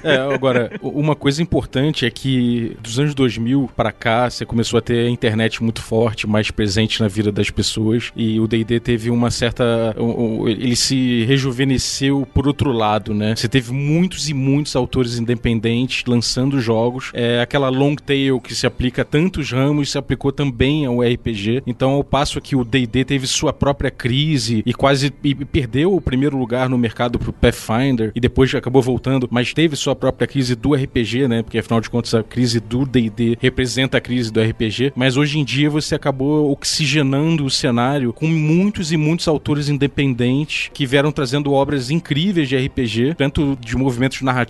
É, 0.03 0.17
agora, 0.17 0.71
uma 0.81 1.15
coisa 1.15 1.43
importante 1.43 2.05
é 2.05 2.11
que 2.11 2.77
dos 2.81 2.99
anos 2.99 3.15
2000 3.15 3.71
para 3.77 3.93
cá, 3.93 4.29
você 4.29 4.45
começou 4.45 4.79
a 4.79 4.81
ter 4.81 5.07
a 5.07 5.11
internet 5.11 5.63
muito 5.63 5.83
forte, 5.83 6.27
mais 6.27 6.51
presente 6.51 7.01
na 7.01 7.09
vida 7.09 7.31
das 7.31 7.51
pessoas, 7.51 8.11
e 8.17 8.41
o 8.41 8.47
D&D 8.47 8.81
teve 8.81 9.11
uma 9.11 9.31
certa... 9.31 9.95
ele 10.47 10.77
se 10.77 11.25
rejuvenesceu 11.25 12.27
por 12.33 12.47
outro 12.47 12.73
lado, 12.73 13.15
né? 13.15 13.35
Você 13.37 13.49
teve 13.49 13.73
muitos 13.73 14.29
e 14.29 14.35
muitos 14.35 14.52
autores 14.75 15.19
independentes 15.19 16.05
lançando 16.07 16.61
jogos. 16.61 17.11
É 17.15 17.41
aquela 17.41 17.69
long 17.69 17.95
tail 17.95 18.41
que 18.41 18.55
se 18.55 18.67
aplica 18.67 19.03
a 19.03 19.05
tantos 19.05 19.51
ramos, 19.51 19.91
se 19.91 19.99
aplicou 19.99 20.33
também 20.33 20.87
ao 20.87 21.01
RPG. 21.01 21.63
Então, 21.67 21.91
ao 21.91 22.05
passo 22.05 22.41
que 22.41 22.57
o 22.57 22.65
D&D 22.65 23.05
teve 23.05 23.27
sua 23.27 23.53
própria 23.53 23.91
crise 23.91 24.63
e 24.67 24.73
quase 24.73 25.13
e 25.23 25.35
perdeu 25.35 25.95
o 25.95 26.01
primeiro 26.01 26.37
lugar 26.37 26.69
no 26.69 26.79
mercado 26.79 27.19
pro 27.19 27.33
Pathfinder 27.33 28.13
e 28.15 28.21
depois 28.21 28.55
acabou 28.55 28.83
voltando, 28.83 29.29
mas 29.31 29.53
teve 29.53 29.77
sua 29.77 29.95
própria 29.95 30.27
crise 30.27 30.55
do 30.55 30.75
RPG, 30.75 31.29
né? 31.29 31.43
Porque 31.43 31.59
afinal 31.59 31.81
de 31.81 31.91
contas 31.91 32.15
a 32.15 32.23
crise 32.23 32.61
do 32.61 32.85
D&D 32.85 33.39
representa 33.41 33.99
a 33.99 34.01
crise 34.01 34.33
do 34.33 34.41
RPG, 34.41 34.93
mas 34.95 35.17
hoje 35.17 35.39
em 35.39 35.45
dia 35.45 35.71
você 35.71 35.95
acabou 35.95 36.51
oxigenando 36.51 37.45
o 37.45 37.51
cenário 37.51 38.13
com 38.13 38.27
muitos 38.27 38.93
e 38.93 38.97
muitos 38.97 39.29
autores 39.29 39.69
independentes 39.69 40.71
que 40.73 40.87
vieram 40.87 41.13
trazendo 41.13 41.53
obras 41.53 41.91
incríveis 41.91 42.49
de 42.49 42.57
RPG, 42.57 43.15
tanto 43.17 43.57
de 43.61 43.77
movimentos 43.77 44.21
narrativos 44.23 44.42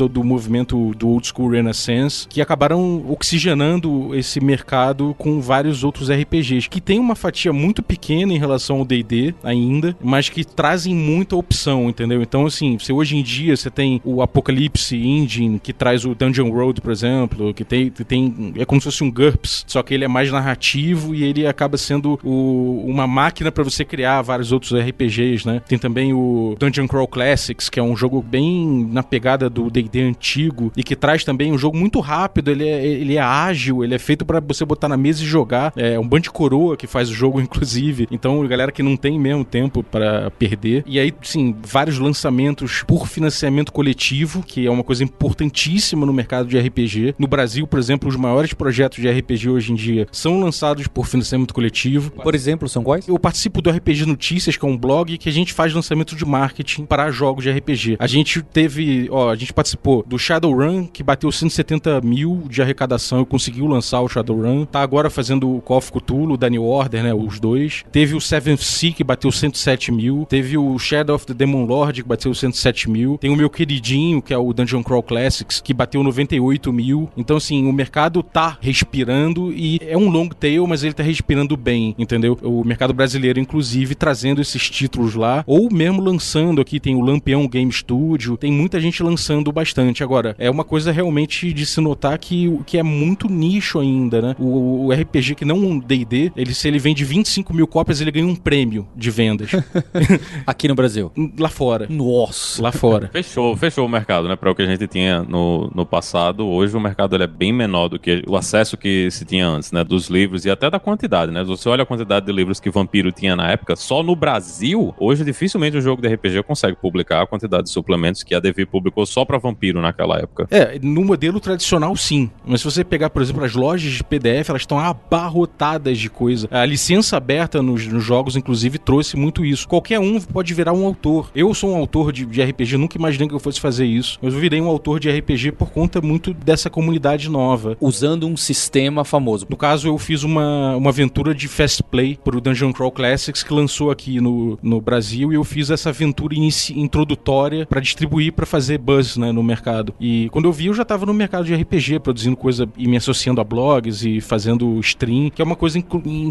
ou 0.00 0.08
do 0.08 0.22
movimento 0.24 0.92
do 0.96 1.08
old 1.08 1.26
school 1.26 1.50
Renaissance, 1.50 2.26
que 2.28 2.40
acabaram 2.40 3.04
oxigenando 3.08 4.14
esse 4.14 4.40
mercado 4.40 5.14
com 5.18 5.40
vários 5.40 5.84
outros 5.84 6.10
RPGs, 6.10 6.68
que 6.68 6.80
tem 6.80 6.98
uma 6.98 7.14
fatia 7.14 7.52
muito 7.52 7.82
pequena 7.82 8.32
em 8.32 8.38
relação 8.38 8.78
ao 8.78 8.84
D&D 8.84 9.34
ainda, 9.42 9.96
mas 10.02 10.28
que 10.28 10.44
trazem 10.44 10.94
muita 10.94 11.36
opção, 11.36 11.88
entendeu? 11.88 12.20
Então, 12.22 12.46
assim, 12.46 12.78
se 12.78 12.92
hoje 12.92 13.16
em 13.16 13.22
dia 13.22 13.56
você 13.56 13.70
tem 13.70 14.00
o 14.04 14.22
Apocalypse 14.22 14.96
Engine, 14.96 15.58
que 15.58 15.72
traz 15.72 16.04
o 16.04 16.14
Dungeon 16.14 16.50
Road, 16.50 16.80
por 16.80 16.90
exemplo, 16.92 17.54
que 17.54 17.64
tem, 17.64 17.90
que 17.90 18.04
tem 18.04 18.52
é 18.56 18.64
como 18.64 18.80
se 18.80 18.86
fosse 18.86 19.04
um 19.04 19.10
GURPS, 19.10 19.64
só 19.66 19.82
que 19.82 19.94
ele 19.94 20.04
é 20.04 20.08
mais 20.08 20.30
narrativo 20.30 21.14
e 21.14 21.22
ele 21.24 21.46
acaba 21.46 21.76
sendo 21.76 22.18
o- 22.24 22.84
uma 22.86 23.06
máquina 23.06 23.50
para 23.52 23.62
você 23.64 23.84
criar 23.84 24.22
vários 24.22 24.52
outros 24.52 24.72
RPGs, 24.72 25.46
né? 25.46 25.60
Tem 25.68 25.78
também 25.78 26.12
o 26.12 26.56
Dungeon 26.58 26.86
Crawl 26.88 27.06
Classics, 27.06 27.68
que 27.68 27.78
é 27.78 27.82
um 27.82 27.96
jogo 27.96 28.22
bem 28.22 28.88
na 28.90 29.02
pegada 29.02 29.27
do 29.36 29.70
D&D 29.70 30.02
antigo 30.02 30.72
e 30.76 30.82
que 30.82 30.96
traz 30.96 31.24
também 31.24 31.52
um 31.52 31.58
jogo 31.58 31.76
muito 31.76 32.00
rápido, 32.00 32.50
ele 32.50 32.66
é, 32.66 32.86
ele 32.86 33.16
é 33.16 33.20
ágil, 33.20 33.84
ele 33.84 33.94
é 33.94 33.98
feito 33.98 34.24
para 34.24 34.40
você 34.40 34.64
botar 34.64 34.88
na 34.88 34.96
mesa 34.96 35.22
e 35.22 35.26
jogar. 35.26 35.72
É 35.76 35.98
um 35.98 36.06
bando 36.06 36.22
de 36.22 36.30
coroa 36.30 36.76
que 36.76 36.86
faz 36.86 37.10
o 37.10 37.14
jogo, 37.14 37.40
inclusive. 37.42 38.08
Então, 38.10 38.46
galera 38.46 38.72
que 38.72 38.82
não 38.82 38.96
tem 38.96 39.18
mesmo 39.18 39.44
tempo 39.44 39.82
para 39.82 40.30
perder. 40.32 40.84
E 40.86 40.98
aí, 40.98 41.12
sim, 41.22 41.54
vários 41.62 41.98
lançamentos 41.98 42.82
por 42.86 43.06
financiamento 43.06 43.72
coletivo, 43.72 44.42
que 44.42 44.66
é 44.66 44.70
uma 44.70 44.84
coisa 44.84 45.04
importantíssima 45.04 46.06
no 46.06 46.12
mercado 46.12 46.48
de 46.48 46.58
RPG. 46.58 47.14
No 47.18 47.26
Brasil, 47.26 47.66
por 47.66 47.78
exemplo, 47.78 48.08
os 48.08 48.16
maiores 48.16 48.52
projetos 48.52 49.00
de 49.00 49.10
RPG 49.10 49.48
hoje 49.48 49.72
em 49.72 49.74
dia 49.74 50.06
são 50.12 50.40
lançados 50.40 50.86
por 50.86 51.06
financiamento 51.06 51.52
coletivo. 51.52 52.10
Por 52.10 52.34
exemplo, 52.34 52.68
são 52.68 52.82
quais? 52.82 53.06
Eu 53.08 53.18
participo 53.18 53.60
do 53.60 53.70
RPG 53.70 54.06
Notícias, 54.06 54.56
que 54.56 54.64
é 54.64 54.68
um 54.68 54.76
blog 54.76 55.18
que 55.18 55.28
a 55.28 55.32
gente 55.32 55.52
faz 55.52 55.72
lançamento 55.72 56.14
de 56.16 56.24
marketing 56.24 56.84
para 56.84 57.10
jogos 57.10 57.44
de 57.44 57.50
RPG. 57.50 57.96
A 57.98 58.06
gente 58.06 58.42
teve, 58.42 59.08
ó, 59.18 59.30
a 59.30 59.36
gente 59.36 59.52
participou 59.52 60.04
do 60.06 60.18
Shadowrun, 60.18 60.86
que 60.86 61.02
bateu 61.02 61.30
170 61.30 62.00
mil 62.00 62.44
de 62.48 62.62
arrecadação 62.62 63.22
e 63.22 63.26
conseguiu 63.26 63.66
lançar 63.66 64.00
o 64.00 64.08
Shadowrun. 64.08 64.64
Tá 64.64 64.80
agora 64.80 65.10
fazendo 65.10 65.56
o 65.56 65.60
Call 65.60 65.78
of 65.78 65.92
Cthulhu, 65.92 66.36
da 66.36 66.48
New 66.48 66.64
Order, 66.64 67.02
né, 67.02 67.14
os 67.14 67.40
dois. 67.40 67.84
Teve 67.90 68.14
o 68.14 68.20
Seventh 68.20 68.60
Sea, 68.60 68.92
que 68.92 69.04
bateu 69.04 69.30
107 69.30 69.92
mil. 69.92 70.26
Teve 70.28 70.56
o 70.56 70.78
Shadow 70.78 71.16
of 71.16 71.26
the 71.26 71.34
Demon 71.34 71.64
Lord, 71.64 72.02
que 72.02 72.08
bateu 72.08 72.32
107 72.32 72.90
mil. 72.90 73.18
Tem 73.18 73.30
o 73.30 73.36
meu 73.36 73.50
queridinho, 73.50 74.22
que 74.22 74.32
é 74.32 74.38
o 74.38 74.52
Dungeon 74.52 74.82
Crawl 74.82 75.02
Classics, 75.02 75.60
que 75.60 75.74
bateu 75.74 76.02
98 76.02 76.72
mil. 76.72 77.08
Então, 77.16 77.36
assim, 77.36 77.66
o 77.68 77.72
mercado 77.72 78.22
tá 78.22 78.56
respirando 78.60 79.52
e 79.52 79.80
é 79.82 79.96
um 79.96 80.08
long 80.08 80.28
tail, 80.28 80.66
mas 80.66 80.82
ele 80.82 80.92
tá 80.92 81.02
respirando 81.02 81.56
bem, 81.56 81.94
entendeu? 81.98 82.38
O 82.42 82.64
mercado 82.64 82.92
brasileiro, 82.92 83.40
inclusive, 83.40 83.94
trazendo 83.94 84.40
esses 84.40 84.68
títulos 84.70 85.14
lá, 85.14 85.42
ou 85.46 85.68
mesmo 85.72 86.02
lançando 86.02 86.60
aqui, 86.60 86.78
tem 86.78 86.94
o 86.94 87.00
Lampião 87.00 87.46
Game 87.48 87.72
Studio, 87.72 88.36
tem 88.36 88.52
muita 88.52 88.80
gente 88.80 88.97
lançando 89.02 89.50
bastante. 89.52 90.02
Agora, 90.02 90.34
é 90.38 90.50
uma 90.50 90.64
coisa 90.64 90.92
realmente 90.92 91.52
de 91.52 91.66
se 91.66 91.80
notar 91.80 92.18
que, 92.18 92.58
que 92.66 92.78
é 92.78 92.82
muito 92.82 93.28
nicho 93.28 93.78
ainda, 93.78 94.20
né? 94.20 94.36
O, 94.38 94.86
o 94.86 94.92
RPG 94.92 95.34
que 95.34 95.44
não 95.44 95.56
um 95.56 95.78
D&D, 95.78 96.32
ele, 96.36 96.54
se 96.54 96.68
ele 96.68 96.78
vende 96.78 97.04
25 97.04 97.54
mil 97.54 97.66
cópias, 97.66 98.00
ele 98.00 98.10
ganha 98.10 98.26
um 98.26 98.36
prêmio 98.36 98.86
de 98.94 99.10
vendas. 99.10 99.50
Aqui 100.46 100.68
no 100.68 100.74
Brasil. 100.74 101.12
lá 101.38 101.48
fora. 101.48 101.86
Nossa. 101.88 102.62
Lá 102.62 102.72
fora. 102.72 103.08
Fechou, 103.12 103.56
fechou 103.56 103.86
o 103.86 103.88
mercado, 103.88 104.28
né? 104.28 104.36
Para 104.36 104.50
o 104.50 104.54
que 104.54 104.62
a 104.62 104.66
gente 104.66 104.86
tinha 104.86 105.22
no, 105.22 105.70
no 105.74 105.86
passado, 105.86 106.46
hoje 106.46 106.76
o 106.76 106.80
mercado 106.80 107.16
ele 107.16 107.24
é 107.24 107.26
bem 107.26 107.52
menor 107.52 107.88
do 107.88 107.98
que 107.98 108.22
o 108.26 108.36
acesso 108.36 108.76
que 108.76 109.10
se 109.10 109.24
tinha 109.24 109.46
antes, 109.46 109.72
né? 109.72 109.84
Dos 109.84 110.08
livros 110.08 110.44
e 110.44 110.50
até 110.50 110.70
da 110.70 110.78
quantidade, 110.78 111.32
né? 111.32 111.44
Você 111.44 111.68
olha 111.68 111.82
a 111.82 111.86
quantidade 111.86 112.26
de 112.26 112.32
livros 112.32 112.60
que 112.60 112.70
Vampiro 112.70 113.12
tinha 113.12 113.34
na 113.36 113.50
época, 113.50 113.76
só 113.76 114.02
no 114.02 114.14
Brasil, 114.14 114.94
hoje 114.98 115.24
dificilmente 115.24 115.76
um 115.76 115.80
jogo 115.80 116.02
de 116.02 116.08
RPG 116.08 116.42
consegue 116.42 116.76
publicar 116.76 117.22
a 117.22 117.26
quantidade 117.26 117.64
de 117.64 117.70
suplementos 117.70 118.22
que 118.22 118.34
a 118.34 118.40
Devi 118.40 118.64
publicou 118.64 118.87
só 119.06 119.24
para 119.24 119.38
Vampiro 119.38 119.80
naquela 119.80 120.18
época. 120.18 120.46
É, 120.50 120.78
no 120.82 121.04
modelo 121.04 121.40
tradicional 121.40 121.94
sim. 121.96 122.30
Mas 122.46 122.60
se 122.60 122.64
você 122.64 122.84
pegar, 122.84 123.10
por 123.10 123.22
exemplo, 123.22 123.44
as 123.44 123.54
lojas 123.54 123.92
de 123.92 124.04
PDF, 124.04 124.48
elas 124.48 124.62
estão 124.62 124.78
abarrotadas 124.78 125.98
de 125.98 126.08
coisa. 126.08 126.48
A 126.50 126.64
licença 126.64 127.16
aberta 127.16 127.62
nos, 127.62 127.86
nos 127.86 128.02
jogos, 128.04 128.36
inclusive, 128.36 128.78
trouxe 128.78 129.16
muito 129.16 129.44
isso. 129.44 129.68
Qualquer 129.68 129.98
um 130.00 130.20
pode 130.20 130.54
virar 130.54 130.72
um 130.72 130.86
autor. 130.86 131.30
Eu 131.34 131.52
sou 131.54 131.70
um 131.72 131.76
autor 131.76 132.12
de, 132.12 132.24
de 132.24 132.42
RPG, 132.42 132.76
nunca 132.76 132.96
imaginei 132.96 133.28
que 133.28 133.34
eu 133.34 133.38
fosse 133.40 133.60
fazer 133.60 133.84
isso. 133.86 134.18
Mas 134.22 134.34
eu 134.34 134.40
virei 134.40 134.60
um 134.60 134.68
autor 134.68 135.00
de 135.00 135.10
RPG 135.10 135.52
por 135.52 135.70
conta 135.70 136.00
muito 136.00 136.32
dessa 136.32 136.70
comunidade 136.70 137.28
nova. 137.28 137.76
Usando 137.80 138.26
um 138.26 138.36
sistema 138.36 139.04
famoso. 139.04 139.46
No 139.48 139.56
caso, 139.56 139.88
eu 139.88 139.98
fiz 139.98 140.22
uma, 140.22 140.76
uma 140.76 140.90
aventura 140.90 141.34
de 141.34 141.48
fast 141.48 141.82
play 141.82 142.18
pro 142.22 142.40
Dungeon 142.40 142.72
Crawl 142.72 142.90
Classics 142.92 143.42
que 143.42 143.52
lançou 143.52 143.90
aqui 143.90 144.20
no, 144.20 144.58
no 144.62 144.80
Brasil 144.80 145.32
e 145.32 145.36
eu 145.36 145.44
fiz 145.44 145.70
essa 145.70 145.90
aventura 145.90 146.34
inici- 146.34 146.78
introdutória 146.78 147.66
pra 147.66 147.80
distribuir 147.80 148.32
pra 148.32 148.46
fazer 148.46 148.77
buzz 148.78 149.16
né, 149.16 149.32
no 149.32 149.42
mercado. 149.42 149.94
E 150.00 150.28
quando 150.30 150.46
eu 150.46 150.52
vi, 150.52 150.66
eu 150.66 150.74
já 150.74 150.84
tava 150.84 151.04
no 151.04 151.12
mercado 151.12 151.44
de 151.44 151.54
RPG, 151.54 152.00
produzindo 152.00 152.36
coisa 152.36 152.68
e 152.76 152.86
me 152.88 152.96
associando 152.96 153.40
a 153.40 153.44
blogs 153.44 154.04
e 154.04 154.20
fazendo 154.20 154.78
stream, 154.80 155.30
que 155.30 155.42
é 155.42 155.44
uma 155.44 155.56
coisa 155.56 155.82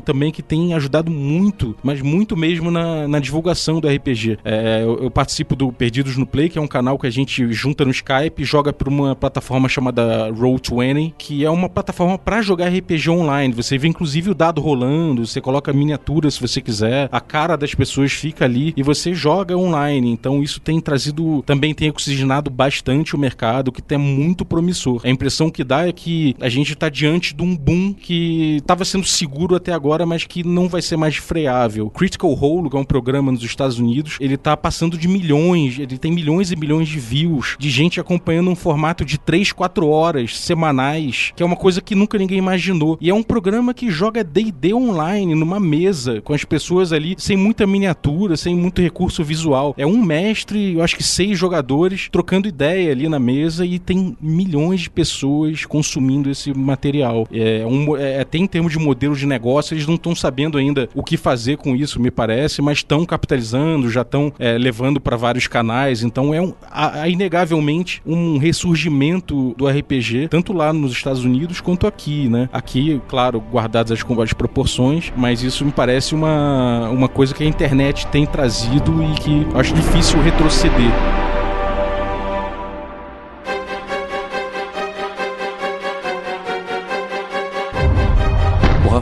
também 0.03 0.31
que 0.31 0.41
tem 0.41 0.73
ajudado 0.73 1.11
muito, 1.11 1.75
mas 1.83 2.01
muito 2.01 2.35
mesmo 2.35 2.71
na, 2.71 3.07
na 3.07 3.19
divulgação 3.19 3.79
do 3.79 3.87
RPG. 3.87 4.39
É, 4.43 4.83
eu, 4.83 5.03
eu 5.03 5.11
participo 5.11 5.55
do 5.55 5.71
Perdidos 5.71 6.17
no 6.17 6.25
Play, 6.25 6.49
que 6.49 6.57
é 6.57 6.61
um 6.61 6.67
canal 6.67 6.97
que 6.97 7.07
a 7.07 7.11
gente 7.11 7.51
junta 7.51 7.83
no 7.83 7.91
Skype 7.91 8.43
joga 8.43 8.71
por 8.71 8.87
uma 8.87 9.15
plataforma 9.15 9.67
chamada 9.67 10.29
Roll20, 10.31 11.13
que 11.17 11.45
é 11.45 11.49
uma 11.49 11.69
plataforma 11.69 12.17
pra 12.17 12.41
jogar 12.41 12.69
RPG 12.69 13.09
online. 13.09 13.53
Você 13.53 13.77
vê 13.77 13.87
inclusive 13.87 14.31
o 14.31 14.35
dado 14.35 14.61
rolando, 14.61 15.25
você 15.25 15.41
coloca 15.41 15.73
miniatura 15.73 16.29
se 16.29 16.39
você 16.39 16.61
quiser, 16.61 17.09
a 17.11 17.19
cara 17.19 17.55
das 17.55 17.73
pessoas 17.73 18.11
fica 18.11 18.45
ali 18.45 18.73
e 18.75 18.83
você 18.83 19.13
joga 19.13 19.57
online. 19.57 20.11
Então 20.11 20.43
isso 20.43 20.59
tem 20.59 20.79
trazido, 20.79 21.43
também 21.43 21.73
tem 21.73 21.89
oxigenado 21.89 22.36
bastante 22.41 23.15
o 23.15 23.19
mercado, 23.19 23.71
que 23.71 23.81
é 23.93 23.97
muito 23.97 24.45
promissor. 24.45 25.01
A 25.03 25.09
impressão 25.09 25.49
que 25.49 25.63
dá 25.63 25.87
é 25.87 25.91
que 25.91 26.35
a 26.39 26.49
gente 26.49 26.75
tá 26.75 26.89
diante 26.89 27.35
de 27.35 27.41
um 27.41 27.55
boom 27.55 27.93
que 27.93 28.57
estava 28.57 28.85
sendo 28.85 29.05
seguro 29.05 29.55
até 29.55 29.73
agora, 29.73 30.05
mas 30.05 30.23
que 30.23 30.43
não 30.43 30.67
vai 30.67 30.81
ser 30.81 30.97
mais 30.97 31.17
freável. 31.17 31.89
Critical 31.89 32.33
Role, 32.33 32.69
que 32.69 32.77
é 32.77 32.79
um 32.79 32.85
programa 32.85 33.31
nos 33.31 33.43
Estados 33.43 33.79
Unidos, 33.79 34.17
ele 34.19 34.37
tá 34.37 34.55
passando 34.55 34.97
de 34.97 35.07
milhões, 35.07 35.79
ele 35.79 35.97
tem 35.97 36.11
milhões 36.11 36.51
e 36.51 36.55
milhões 36.55 36.87
de 36.87 36.99
views, 36.99 37.55
de 37.59 37.69
gente 37.69 37.99
acompanhando 37.99 38.49
um 38.49 38.55
formato 38.55 39.03
de 39.03 39.17
3, 39.17 39.51
4 39.51 39.87
horas 39.87 40.37
semanais, 40.39 41.31
que 41.35 41.43
é 41.43 41.45
uma 41.45 41.55
coisa 41.55 41.81
que 41.81 41.95
nunca 41.95 42.17
ninguém 42.17 42.37
imaginou. 42.37 42.97
E 43.01 43.09
é 43.09 43.13
um 43.13 43.23
programa 43.23 43.73
que 43.73 43.89
joga 43.89 44.23
D&D 44.23 44.73
online 44.73 45.35
numa 45.35 45.59
mesa 45.59 46.21
com 46.21 46.33
as 46.33 46.43
pessoas 46.43 46.93
ali 46.93 47.15
sem 47.17 47.35
muita 47.35 47.65
miniatura, 47.65 48.37
sem 48.37 48.55
muito 48.55 48.81
recurso 48.81 49.23
visual. 49.23 49.73
É 49.77 49.85
um 49.85 50.01
mestre, 50.01 50.75
eu 50.75 50.83
acho 50.83 50.95
que 50.95 51.03
seis 51.03 51.37
jogadores 51.37 52.09
trocando 52.11 52.26
ideia 52.47 52.91
ali 52.91 53.07
na 53.07 53.19
mesa 53.19 53.65
e 53.65 53.79
tem 53.79 54.17
milhões 54.21 54.81
de 54.81 54.89
pessoas 54.89 55.65
consumindo 55.65 56.29
esse 56.29 56.53
material. 56.53 57.27
É, 57.31 57.65
um, 57.65 57.95
é, 57.95 58.19
até 58.19 58.37
em 58.37 58.47
termos 58.47 58.71
de 58.71 58.79
modelo 58.79 59.15
de 59.15 59.25
negócio, 59.25 59.73
eles 59.73 59.87
não 59.87 59.95
estão 59.95 60.15
sabendo 60.15 60.57
ainda 60.57 60.89
o 60.93 61.03
que 61.03 61.17
fazer 61.17 61.57
com 61.57 61.75
isso, 61.75 61.99
me 61.99 62.11
parece, 62.11 62.61
mas 62.61 62.79
estão 62.79 63.05
capitalizando, 63.05 63.89
já 63.89 64.01
estão 64.01 64.33
é, 64.39 64.57
levando 64.57 64.99
para 64.99 65.15
vários 65.15 65.47
canais. 65.47 66.03
Então 66.03 66.33
é 66.33 66.41
um, 66.41 66.53
há, 66.69 67.01
há 67.01 67.09
inegavelmente 67.09 68.01
um 68.05 68.37
ressurgimento 68.37 69.53
do 69.57 69.67
RPG, 69.67 70.27
tanto 70.29 70.53
lá 70.53 70.73
nos 70.73 70.91
Estados 70.91 71.23
Unidos 71.23 71.61
quanto 71.61 71.87
aqui, 71.87 72.27
né? 72.27 72.49
Aqui, 72.51 73.01
claro, 73.07 73.39
guardadas 73.39 73.91
as, 73.91 74.19
as 74.19 74.33
proporções, 74.33 75.11
mas 75.15 75.43
isso 75.43 75.65
me 75.65 75.71
parece 75.71 76.15
uma, 76.15 76.89
uma 76.89 77.07
coisa 77.07 77.33
que 77.33 77.43
a 77.43 77.47
internet 77.47 78.07
tem 78.07 78.25
trazido 78.25 79.03
e 79.03 79.15
que 79.15 79.47
acho 79.57 79.73
difícil 79.73 80.21
retroceder. 80.21 81.36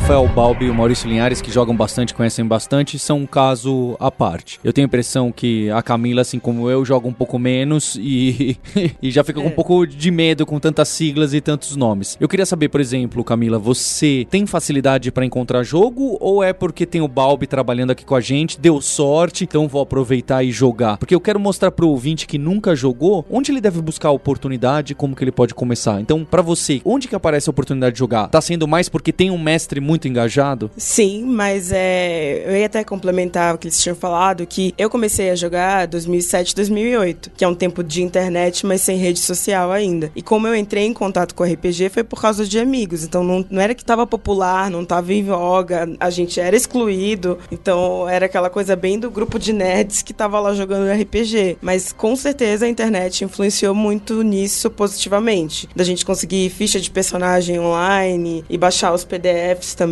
Rafael 0.06 0.28
Balbi 0.28 0.66
e 0.66 0.70
o 0.70 0.76
Maurício 0.76 1.10
Linhares, 1.10 1.42
que 1.42 1.52
jogam 1.52 1.76
bastante, 1.76 2.14
conhecem 2.14 2.46
bastante, 2.46 3.00
são 3.00 3.22
um 3.22 3.26
caso 3.26 3.98
à 4.00 4.12
parte. 4.12 4.60
Eu 4.64 4.72
tenho 4.72 4.86
a 4.86 4.88
impressão 4.88 5.32
que 5.32 5.68
a 5.72 5.82
Camila, 5.82 6.22
assim 6.22 6.38
como 6.38 6.70
eu, 6.70 6.86
joga 6.86 7.08
um 7.08 7.12
pouco 7.12 7.40
menos 7.40 7.98
e, 8.00 8.56
e 9.02 9.10
já 9.10 9.24
fica 9.24 9.42
com 9.42 9.48
um 9.48 9.50
é. 9.50 9.56
pouco 9.56 9.88
de 9.88 10.12
medo 10.12 10.46
com 10.46 10.60
tantas 10.60 10.90
siglas 10.90 11.34
e 11.34 11.42
tantos 11.42 11.76
nomes. 11.76 12.18
Eu 12.20 12.30
queria 12.30 12.46
saber, 12.46 12.70
por 12.70 12.80
exemplo, 12.80 13.24
Camila, 13.24 13.58
você 13.58 14.28
tem 14.30 14.46
facilidade 14.46 15.12
para 15.12 15.26
encontrar 15.26 15.64
jogo 15.64 16.20
ou 16.22 16.44
é 16.44 16.54
porque 16.54 16.86
tem 16.86 17.02
o 17.02 17.08
Balbi 17.08 17.48
trabalhando 17.48 17.90
aqui 17.90 18.06
com 18.06 18.14
a 18.14 18.22
gente, 18.22 18.60
deu 18.60 18.80
sorte, 18.82 19.44
então 19.44 19.68
vou 19.68 19.82
aproveitar 19.82 20.44
e 20.44 20.52
jogar? 20.52 20.98
Porque 20.98 21.16
eu 21.16 21.20
quero 21.20 21.40
mostrar 21.40 21.72
pro 21.72 21.90
ouvinte 21.90 22.28
que 22.28 22.38
nunca 22.38 22.76
jogou 22.76 23.26
onde 23.28 23.52
ele 23.52 23.60
deve 23.60 23.82
buscar 23.82 24.10
a 24.10 24.12
oportunidade, 24.12 24.94
como 24.94 25.16
que 25.16 25.24
ele 25.24 25.32
pode 25.32 25.56
começar. 25.56 26.00
Então, 26.00 26.24
para 26.24 26.44
você, 26.44 26.80
onde 26.86 27.08
que 27.08 27.16
aparece 27.16 27.50
a 27.50 27.52
oportunidade 27.52 27.94
de 27.94 28.00
jogar? 28.00 28.28
Tá 28.28 28.40
sendo 28.40 28.68
mais 28.68 28.88
porque 28.88 29.12
tem 29.12 29.32
um 29.32 29.40
mestre 29.40 29.82
muito 29.82 29.95
engajado? 30.08 30.70
Sim, 30.78 31.24
mas 31.26 31.72
é, 31.72 32.44
eu 32.46 32.58
ia 32.58 32.66
até 32.66 32.84
complementar 32.84 33.56
o 33.56 33.58
que 33.58 33.68
eles 33.68 33.82
tinham 33.82 33.96
falado, 33.96 34.46
que 34.46 34.74
eu 34.78 34.90
comecei 34.90 35.30
a 35.30 35.36
jogar 35.36 35.88
2007, 35.88 36.56
2008, 36.56 37.32
que 37.36 37.44
é 37.44 37.48
um 37.48 37.56
tempo 37.56 37.84
de 37.84 38.04
internet, 38.04 38.66
mas 38.66 38.82
sem 38.82 38.98
rede 38.98 39.20
social 39.20 39.72
ainda. 39.72 40.12
E 40.16 40.22
como 40.22 40.48
eu 40.48 40.56
entrei 40.56 40.86
em 40.86 40.94
contato 40.94 41.34
com 41.36 41.44
RPG 41.44 41.90
foi 41.90 42.04
por 42.04 42.22
causa 42.22 42.46
de 42.46 42.60
amigos, 42.60 43.04
então 43.04 43.24
não, 43.24 43.46
não 43.50 43.62
era 43.62 43.74
que 43.74 43.82
estava 43.82 44.06
popular, 44.06 44.70
não 44.70 44.84
estava 44.84 45.14
em 45.14 45.24
voga, 45.24 45.90
a 46.00 46.10
gente 46.10 46.40
era 46.40 46.56
excluído, 46.56 47.38
então 47.52 48.08
era 48.08 48.26
aquela 48.26 48.50
coisa 48.50 48.76
bem 48.76 49.00
do 49.00 49.10
grupo 49.10 49.40
de 49.40 49.54
nerds 49.54 50.02
que 50.02 50.12
estava 50.12 50.40
lá 50.40 50.54
jogando 50.54 50.92
RPG. 50.92 51.58
Mas 51.62 51.92
com 51.92 52.16
certeza 52.16 52.66
a 52.66 52.70
internet 52.70 53.24
influenciou 53.24 53.74
muito 53.74 54.22
nisso 54.22 54.70
positivamente, 54.70 55.70
da 55.76 55.84
gente 55.84 56.06
conseguir 56.06 56.50
ficha 56.50 56.80
de 56.80 56.90
personagem 56.90 57.60
online 57.60 58.44
e 58.50 58.58
baixar 58.58 58.94
os 58.94 59.04
PDFs 59.04 59.76
também. 59.76 59.85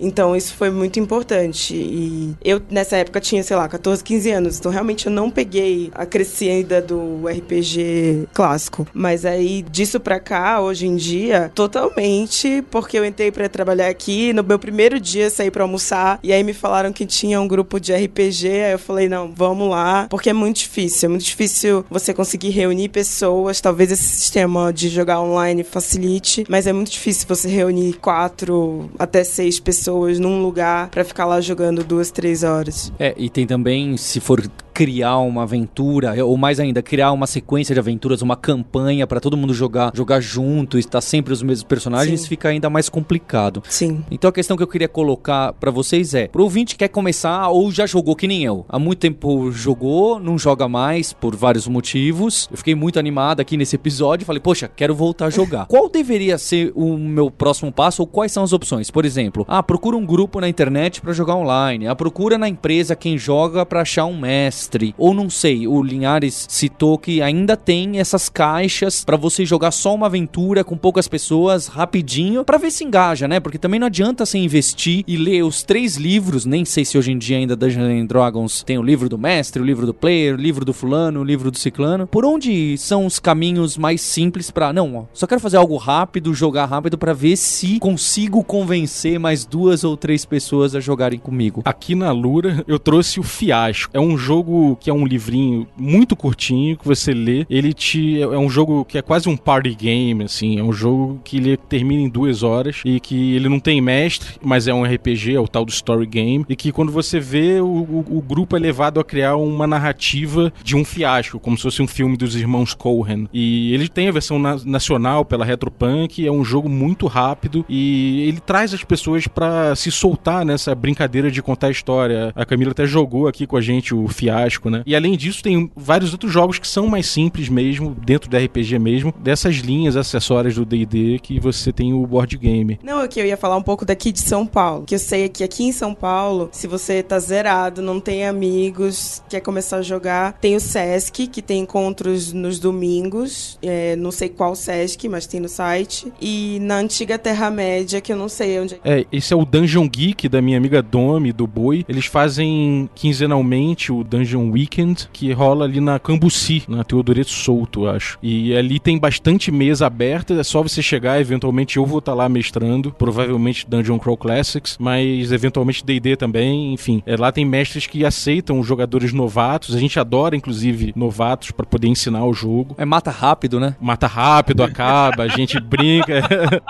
Então 0.00 0.34
isso 0.36 0.54
foi 0.54 0.70
muito 0.70 0.98
importante. 0.98 1.74
E 1.74 2.34
eu 2.44 2.60
nessa 2.70 2.96
época 2.96 3.20
tinha, 3.20 3.42
sei 3.42 3.56
lá, 3.56 3.68
14, 3.68 4.02
15 4.02 4.30
anos. 4.30 4.58
Então 4.58 4.70
realmente 4.70 5.06
eu 5.06 5.12
não 5.12 5.30
peguei 5.30 5.90
a 5.94 6.06
crescida 6.06 6.80
do 6.80 7.26
RPG 7.26 8.28
clássico. 8.32 8.86
Mas 8.92 9.24
aí 9.24 9.62
disso 9.62 10.00
pra 10.00 10.20
cá, 10.20 10.60
hoje 10.60 10.86
em 10.86 10.96
dia, 10.96 11.50
totalmente, 11.54 12.62
porque 12.70 12.98
eu 12.98 13.04
entrei 13.04 13.30
para 13.30 13.48
trabalhar 13.48 13.88
aqui. 13.88 14.32
No 14.32 14.42
meu 14.42 14.58
primeiro 14.58 14.98
dia 15.00 15.30
saí 15.30 15.50
para 15.50 15.64
almoçar 15.64 16.18
e 16.22 16.32
aí 16.32 16.42
me 16.42 16.52
falaram 16.52 16.92
que 16.92 17.06
tinha 17.06 17.40
um 17.40 17.48
grupo 17.48 17.80
de 17.80 17.94
RPG. 17.94 18.48
Aí 18.48 18.72
eu 18.72 18.78
falei, 18.78 19.08
não, 19.08 19.32
vamos 19.34 19.68
lá, 19.70 20.06
porque 20.08 20.30
é 20.30 20.32
muito 20.32 20.58
difícil. 20.58 21.06
É 21.06 21.10
muito 21.10 21.24
difícil 21.24 21.84
você 21.90 22.12
conseguir 22.14 22.50
reunir 22.50 22.88
pessoas. 22.88 23.60
Talvez 23.60 23.90
esse 23.90 24.02
sistema 24.02 24.72
de 24.72 24.88
jogar 24.88 25.20
online 25.20 25.64
facilite, 25.64 26.44
mas 26.48 26.66
é 26.66 26.72
muito 26.72 26.90
difícil 26.90 27.26
você 27.28 27.48
reunir 27.48 27.94
quatro 27.94 28.90
até 28.98 29.15
seis 29.24 29.60
pessoas 29.60 30.18
num 30.18 30.42
lugar 30.42 30.88
para 30.90 31.04
ficar 31.04 31.24
lá 31.24 31.40
jogando 31.40 31.84
duas, 31.84 32.10
três 32.10 32.42
horas. 32.42 32.92
É, 32.98 33.14
e 33.16 33.28
tem 33.28 33.46
também, 33.46 33.96
se 33.96 34.20
for 34.20 34.42
criar 34.76 35.16
uma 35.20 35.44
aventura, 35.44 36.22
ou 36.22 36.36
mais 36.36 36.60
ainda, 36.60 36.82
criar 36.82 37.10
uma 37.10 37.26
sequência 37.26 37.74
de 37.74 37.80
aventuras, 37.80 38.20
uma 38.20 38.36
campanha 38.36 39.06
para 39.06 39.18
todo 39.18 39.34
mundo 39.34 39.54
jogar, 39.54 39.90
jogar 39.94 40.20
junto, 40.20 40.78
estar 40.78 41.00
sempre 41.00 41.32
os 41.32 41.42
mesmos 41.42 41.62
personagens, 41.62 42.20
Sim. 42.20 42.28
fica 42.28 42.50
ainda 42.50 42.68
mais 42.68 42.90
complicado. 42.90 43.62
Sim. 43.70 44.04
Então 44.10 44.28
a 44.28 44.32
questão 44.32 44.54
que 44.54 44.62
eu 44.62 44.66
queria 44.66 44.86
colocar 44.86 45.54
para 45.54 45.70
vocês 45.70 46.12
é: 46.12 46.28
pro 46.28 46.42
ouvinte 46.42 46.74
que 46.74 46.80
quer 46.80 46.88
começar 46.88 47.48
ou 47.48 47.72
já 47.72 47.86
jogou 47.86 48.14
que 48.14 48.28
nem 48.28 48.44
eu, 48.44 48.66
há 48.68 48.78
muito 48.78 48.98
tempo 48.98 49.50
jogou, 49.50 50.20
não 50.20 50.36
joga 50.36 50.68
mais 50.68 51.10
por 51.10 51.34
vários 51.34 51.66
motivos. 51.66 52.46
Eu 52.50 52.58
fiquei 52.58 52.74
muito 52.74 52.98
animado 52.98 53.40
aqui 53.40 53.56
nesse 53.56 53.76
episódio 53.76 54.26
falei, 54.26 54.40
poxa, 54.40 54.68
quero 54.68 54.94
voltar 54.94 55.26
a 55.26 55.30
jogar. 55.30 55.64
Qual 55.72 55.88
deveria 55.88 56.36
ser 56.36 56.70
o 56.74 56.98
meu 56.98 57.30
próximo 57.30 57.72
passo 57.72 58.02
ou 58.02 58.06
quais 58.06 58.30
são 58.30 58.42
as 58.42 58.52
opções? 58.52 58.90
Por 58.90 59.06
exemplo, 59.06 59.46
ah, 59.48 59.62
procura 59.62 59.96
um 59.96 60.04
grupo 60.04 60.38
na 60.38 60.50
internet 60.50 61.00
para 61.00 61.14
jogar 61.14 61.34
online. 61.36 61.86
Ah, 61.86 61.96
procura 61.96 62.36
na 62.36 62.46
empresa 62.46 62.94
quem 62.94 63.16
joga 63.16 63.64
para 63.64 63.80
achar 63.80 64.04
um 64.04 64.18
mestre 64.18 64.65
mestre. 64.66 64.94
Ou 64.98 65.14
não 65.14 65.30
sei, 65.30 65.66
o 65.66 65.82
Linhares 65.82 66.46
citou 66.48 66.98
que 66.98 67.22
ainda 67.22 67.56
tem 67.56 67.98
essas 68.00 68.28
caixas 68.28 69.04
para 69.04 69.16
você 69.16 69.44
jogar 69.44 69.70
só 69.70 69.94
uma 69.94 70.06
aventura 70.06 70.64
com 70.64 70.76
poucas 70.76 71.06
pessoas 71.06 71.66
rapidinho 71.66 72.44
para 72.44 72.58
ver 72.58 72.70
se 72.70 72.84
engaja, 72.84 73.28
né? 73.28 73.38
Porque 73.40 73.58
também 73.58 73.78
não 73.78 73.86
adianta 73.86 74.26
você 74.26 74.38
investir 74.38 75.04
e 75.06 75.16
ler 75.16 75.42
os 75.42 75.62
três 75.62 75.96
livros, 75.96 76.44
nem 76.44 76.64
sei 76.64 76.84
se 76.84 76.98
hoje 76.98 77.12
em 77.12 77.18
dia 77.18 77.36
ainda 77.36 77.56
Dungeons 77.56 78.08
Dragons 78.08 78.62
tem 78.62 78.78
o 78.78 78.82
livro 78.82 79.08
do 79.08 79.18
mestre, 79.18 79.62
o 79.62 79.64
livro 79.64 79.86
do 79.86 79.94
player, 79.94 80.34
o 80.34 80.38
livro 80.38 80.64
do 80.64 80.72
fulano, 80.72 81.20
o 81.20 81.24
livro 81.24 81.50
do 81.50 81.58
ciclano. 81.58 82.06
Por 82.06 82.24
onde 82.24 82.76
são 82.78 83.06
os 83.06 83.18
caminhos 83.18 83.76
mais 83.76 84.00
simples 84.00 84.50
para 84.50 84.72
não, 84.72 84.96
ó, 84.96 85.04
só 85.12 85.26
quero 85.26 85.40
fazer 85.40 85.56
algo 85.56 85.76
rápido, 85.76 86.34
jogar 86.34 86.66
rápido 86.66 86.98
para 86.98 87.12
ver 87.12 87.36
se 87.36 87.78
consigo 87.78 88.42
convencer 88.42 89.18
mais 89.18 89.44
duas 89.44 89.84
ou 89.84 89.96
três 89.96 90.24
pessoas 90.24 90.74
a 90.74 90.80
jogarem 90.80 91.18
comigo. 91.18 91.62
Aqui 91.64 91.94
na 91.94 92.10
Lura 92.10 92.64
eu 92.66 92.78
trouxe 92.78 93.20
o 93.20 93.22
Fiasco. 93.22 93.90
É 93.92 94.00
um 94.00 94.16
jogo 94.16 94.55
que 94.80 94.90
é 94.90 94.92
um 94.92 95.06
livrinho 95.06 95.66
muito 95.76 96.16
curtinho 96.16 96.76
que 96.76 96.86
você 96.86 97.12
lê. 97.12 97.46
Ele 97.48 97.72
te 97.72 98.20
é 98.20 98.38
um 98.38 98.48
jogo 98.48 98.84
que 98.84 98.98
é 98.98 99.02
quase 99.02 99.28
um 99.28 99.36
party 99.36 99.74
game, 99.74 100.24
assim, 100.24 100.58
é 100.58 100.62
um 100.62 100.72
jogo 100.72 101.20
que 101.24 101.36
ele 101.38 101.56
termina 101.56 102.02
em 102.02 102.08
duas 102.08 102.42
horas 102.42 102.82
e 102.84 103.00
que 103.00 103.34
ele 103.34 103.48
não 103.48 103.60
tem 103.60 103.80
mestre, 103.80 104.34
mas 104.42 104.68
é 104.68 104.74
um 104.74 104.84
RPG, 104.84 105.34
é 105.34 105.40
o 105.40 105.48
tal 105.48 105.64
do 105.64 105.70
story 105.70 106.06
game 106.06 106.44
e 106.48 106.56
que 106.56 106.72
quando 106.72 106.92
você 106.92 107.18
vê 107.20 107.60
o, 107.60 107.66
o, 107.66 108.04
o 108.18 108.22
grupo 108.22 108.56
é 108.56 108.58
levado 108.58 109.00
a 109.00 109.04
criar 109.04 109.36
uma 109.36 109.66
narrativa 109.66 110.52
de 110.62 110.76
um 110.76 110.84
fiasco, 110.84 111.38
como 111.38 111.56
se 111.56 111.62
fosse 111.62 111.82
um 111.82 111.86
filme 111.86 112.16
dos 112.16 112.36
irmãos 112.36 112.74
Cohen. 112.74 113.28
E 113.32 113.72
ele 113.74 113.88
tem 113.88 114.08
a 114.08 114.12
versão 114.12 114.38
na 114.38 114.56
nacional 114.64 115.24
pela 115.24 115.44
Retropunk, 115.44 116.26
é 116.26 116.30
um 116.30 116.44
jogo 116.44 116.68
muito 116.68 117.06
rápido 117.06 117.64
e 117.68 118.28
ele 118.28 118.40
traz 118.40 118.72
as 118.72 118.84
pessoas 118.84 119.26
para 119.26 119.74
se 119.74 119.90
soltar 119.90 120.44
nessa 120.44 120.74
brincadeira 120.74 121.30
de 121.30 121.42
contar 121.42 121.68
a 121.68 121.70
história. 121.70 122.32
A 122.34 122.44
Camila 122.44 122.72
até 122.72 122.86
jogou 122.86 123.26
aqui 123.26 123.46
com 123.46 123.56
a 123.56 123.60
gente 123.60 123.94
o 123.94 124.08
fiasco 124.08 124.45
né? 124.70 124.82
E 124.86 124.94
além 124.94 125.16
disso, 125.16 125.42
tem 125.42 125.70
vários 125.76 126.12
outros 126.12 126.32
jogos 126.32 126.58
que 126.58 126.68
são 126.68 126.86
mais 126.86 127.06
simples 127.06 127.48
mesmo, 127.48 127.94
dentro 128.04 128.28
do 128.30 128.36
RPG 128.36 128.78
mesmo, 128.78 129.12
dessas 129.18 129.56
linhas 129.56 129.96
acessórias 129.96 130.54
do 130.54 130.64
D&D 130.64 131.18
que 131.22 131.38
você 131.40 131.72
tem 131.72 131.92
o 131.92 132.06
board 132.06 132.36
game. 132.36 132.78
Não, 132.82 133.00
é 133.00 133.08
que 133.08 133.20
eu 133.20 133.26
ia 133.26 133.36
falar 133.36 133.56
um 133.56 133.62
pouco 133.62 133.84
daqui 133.84 134.12
de 134.12 134.20
São 134.20 134.46
Paulo, 134.46 134.84
que 134.84 134.94
eu 134.94 134.98
sei 134.98 135.28
que 135.28 135.44
aqui 135.44 135.64
em 135.64 135.72
São 135.72 135.94
Paulo, 135.94 136.48
se 136.52 136.66
você 136.66 137.02
tá 137.02 137.18
zerado, 137.18 137.82
não 137.82 138.00
tem 138.00 138.26
amigos, 138.26 139.22
quer 139.28 139.40
começar 139.40 139.78
a 139.78 139.82
jogar, 139.82 140.34
tem 140.34 140.56
o 140.56 140.60
Sesc, 140.60 141.26
que 141.26 141.42
tem 141.42 141.60
encontros 141.60 142.32
nos 142.32 142.58
domingos, 142.58 143.58
é, 143.62 143.96
não 143.96 144.10
sei 144.10 144.28
qual 144.28 144.54
Sesc, 144.54 145.08
mas 145.08 145.26
tem 145.26 145.40
no 145.40 145.48
site, 145.48 146.12
e 146.20 146.58
na 146.60 146.76
antiga 146.76 147.18
Terra-média, 147.18 148.00
que 148.00 148.12
eu 148.12 148.16
não 148.16 148.28
sei 148.28 148.60
onde 148.60 148.74
é. 148.84 149.00
É, 149.00 149.06
esse 149.10 149.32
é 149.32 149.36
o 149.36 149.44
Dungeon 149.44 149.88
Geek 149.88 150.28
da 150.28 150.40
minha 150.40 150.56
amiga 150.56 150.82
Domi, 150.82 151.32
do 151.32 151.46
Boi. 151.46 151.84
Eles 151.88 152.06
fazem 152.06 152.88
quinzenalmente 152.94 153.92
o 153.92 154.04
Dungeon 154.04 154.35
Dungeon 154.36 154.50
Weekend, 154.50 155.08
que 155.12 155.32
rola 155.32 155.64
ali 155.64 155.80
na 155.80 155.98
Cambuci, 155.98 156.64
na 156.68 156.84
Teodoreto 156.84 157.30
Souto, 157.30 157.88
acho. 157.88 158.18
E 158.22 158.54
ali 158.54 158.78
tem 158.78 158.98
bastante 158.98 159.50
mesa 159.50 159.86
aberta, 159.86 160.34
é 160.34 160.42
só 160.42 160.62
você 160.62 160.82
chegar, 160.82 161.20
eventualmente 161.20 161.78
eu 161.78 161.86
vou 161.86 161.98
estar 161.98 162.12
tá 162.12 162.16
lá 162.16 162.28
mestrando, 162.28 162.92
provavelmente 162.92 163.66
Dungeon 163.68 163.98
Crawl 163.98 164.16
Classics, 164.16 164.76
mas 164.78 165.32
eventualmente 165.32 165.84
D&D 165.84 166.16
também, 166.16 166.72
enfim. 166.74 167.02
É, 167.06 167.16
lá 167.16 167.32
tem 167.32 167.44
mestres 167.44 167.86
que 167.86 168.04
aceitam 168.04 168.62
jogadores 168.62 169.12
novatos, 169.12 169.74
a 169.74 169.78
gente 169.78 169.98
adora, 169.98 170.36
inclusive, 170.36 170.92
novatos 170.94 171.50
para 171.50 171.66
poder 171.66 171.88
ensinar 171.88 172.24
o 172.24 172.34
jogo. 172.34 172.74
É 172.78 172.84
mata 172.84 173.10
rápido, 173.10 173.58
né? 173.58 173.74
Mata 173.80 174.06
rápido, 174.06 174.62
acaba, 174.62 175.22
a 175.22 175.28
gente 175.28 175.58
brinca... 175.58 176.22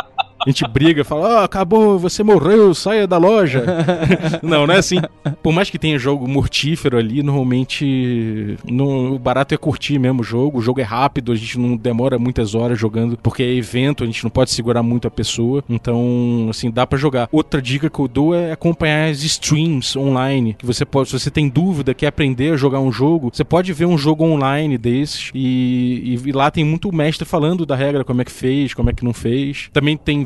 A 0.47 0.51
gente 0.51 0.65
briga, 0.69 1.05
fala, 1.05 1.41
oh, 1.41 1.45
acabou, 1.45 1.99
você 1.99 2.23
morreu, 2.23 2.73
saia 2.73 3.05
da 3.05 3.19
loja. 3.19 3.65
não, 4.45 4.65
não 4.65 4.73
é 4.73 4.79
assim. 4.79 4.99
Por 5.43 5.53
mais 5.53 5.69
que 5.69 5.77
tenha 5.77 5.99
jogo 5.99 6.29
mortífero 6.29 6.97
ali, 6.97 7.21
normalmente 7.21 8.57
no, 8.65 9.15
o 9.15 9.19
barato 9.19 9.55
é 9.55 9.59
curtir 9.59 9.99
mesmo 9.99 10.21
o 10.21 10.25
jogo. 10.25 10.59
O 10.59 10.63
jogo 10.63 10.81
é 10.81 10.85
rápido, 10.85 11.33
a 11.33 11.35
gente 11.35 11.59
não 11.59 11.77
demora 11.77 12.17
muitas 12.17 12.55
horas 12.55 12.79
jogando, 12.79 13.19
porque 13.21 13.43
é 13.43 13.53
evento, 13.55 14.05
a 14.05 14.07
gente 14.07 14.23
não 14.23 14.31
pode 14.31 14.53
segurar 14.53 14.85
muito 14.85 15.09
a 15.09 15.11
pessoa. 15.11 15.65
Então, 15.69 16.47
assim, 16.49 16.71
dá 16.71 16.87
para 16.87 16.97
jogar. 16.97 17.29
Outra 17.33 17.61
dica 17.61 17.91
que 17.91 17.99
eu 17.99 18.07
dou 18.07 18.33
é 18.33 18.53
acompanhar 18.53 19.11
as 19.11 19.25
streams 19.25 19.99
online, 19.99 20.55
que 20.55 20.65
você 20.65 20.85
pode, 20.85 21.09
se 21.09 21.19
você 21.19 21.31
tem 21.31 21.49
dúvida, 21.49 21.93
quer 21.93 22.07
aprender 22.07 22.53
a 22.53 22.57
jogar 22.57 22.79
um 22.79 22.93
jogo, 22.93 23.31
você 23.33 23.43
pode 23.43 23.73
ver 23.73 23.87
um 23.87 23.99
jogo 23.99 24.25
online 24.25 24.79
desses 24.79 25.31
e, 25.35 26.19
e, 26.25 26.29
e 26.29 26.33
lá 26.33 26.53
tem 26.53 26.65
muito 26.65 26.95
mestre 26.95 27.27
falando 27.27 27.67
da 27.67 27.75
regra, 27.75 28.05
como 28.05 28.23
é 28.23 28.25
que 28.25 28.33
fez, 28.33 28.73
como 28.73 28.91
é 28.91 28.93
que 28.93 29.05
não 29.05 29.13
fez. 29.13 29.69
Também 29.73 29.97
tem 29.97 30.23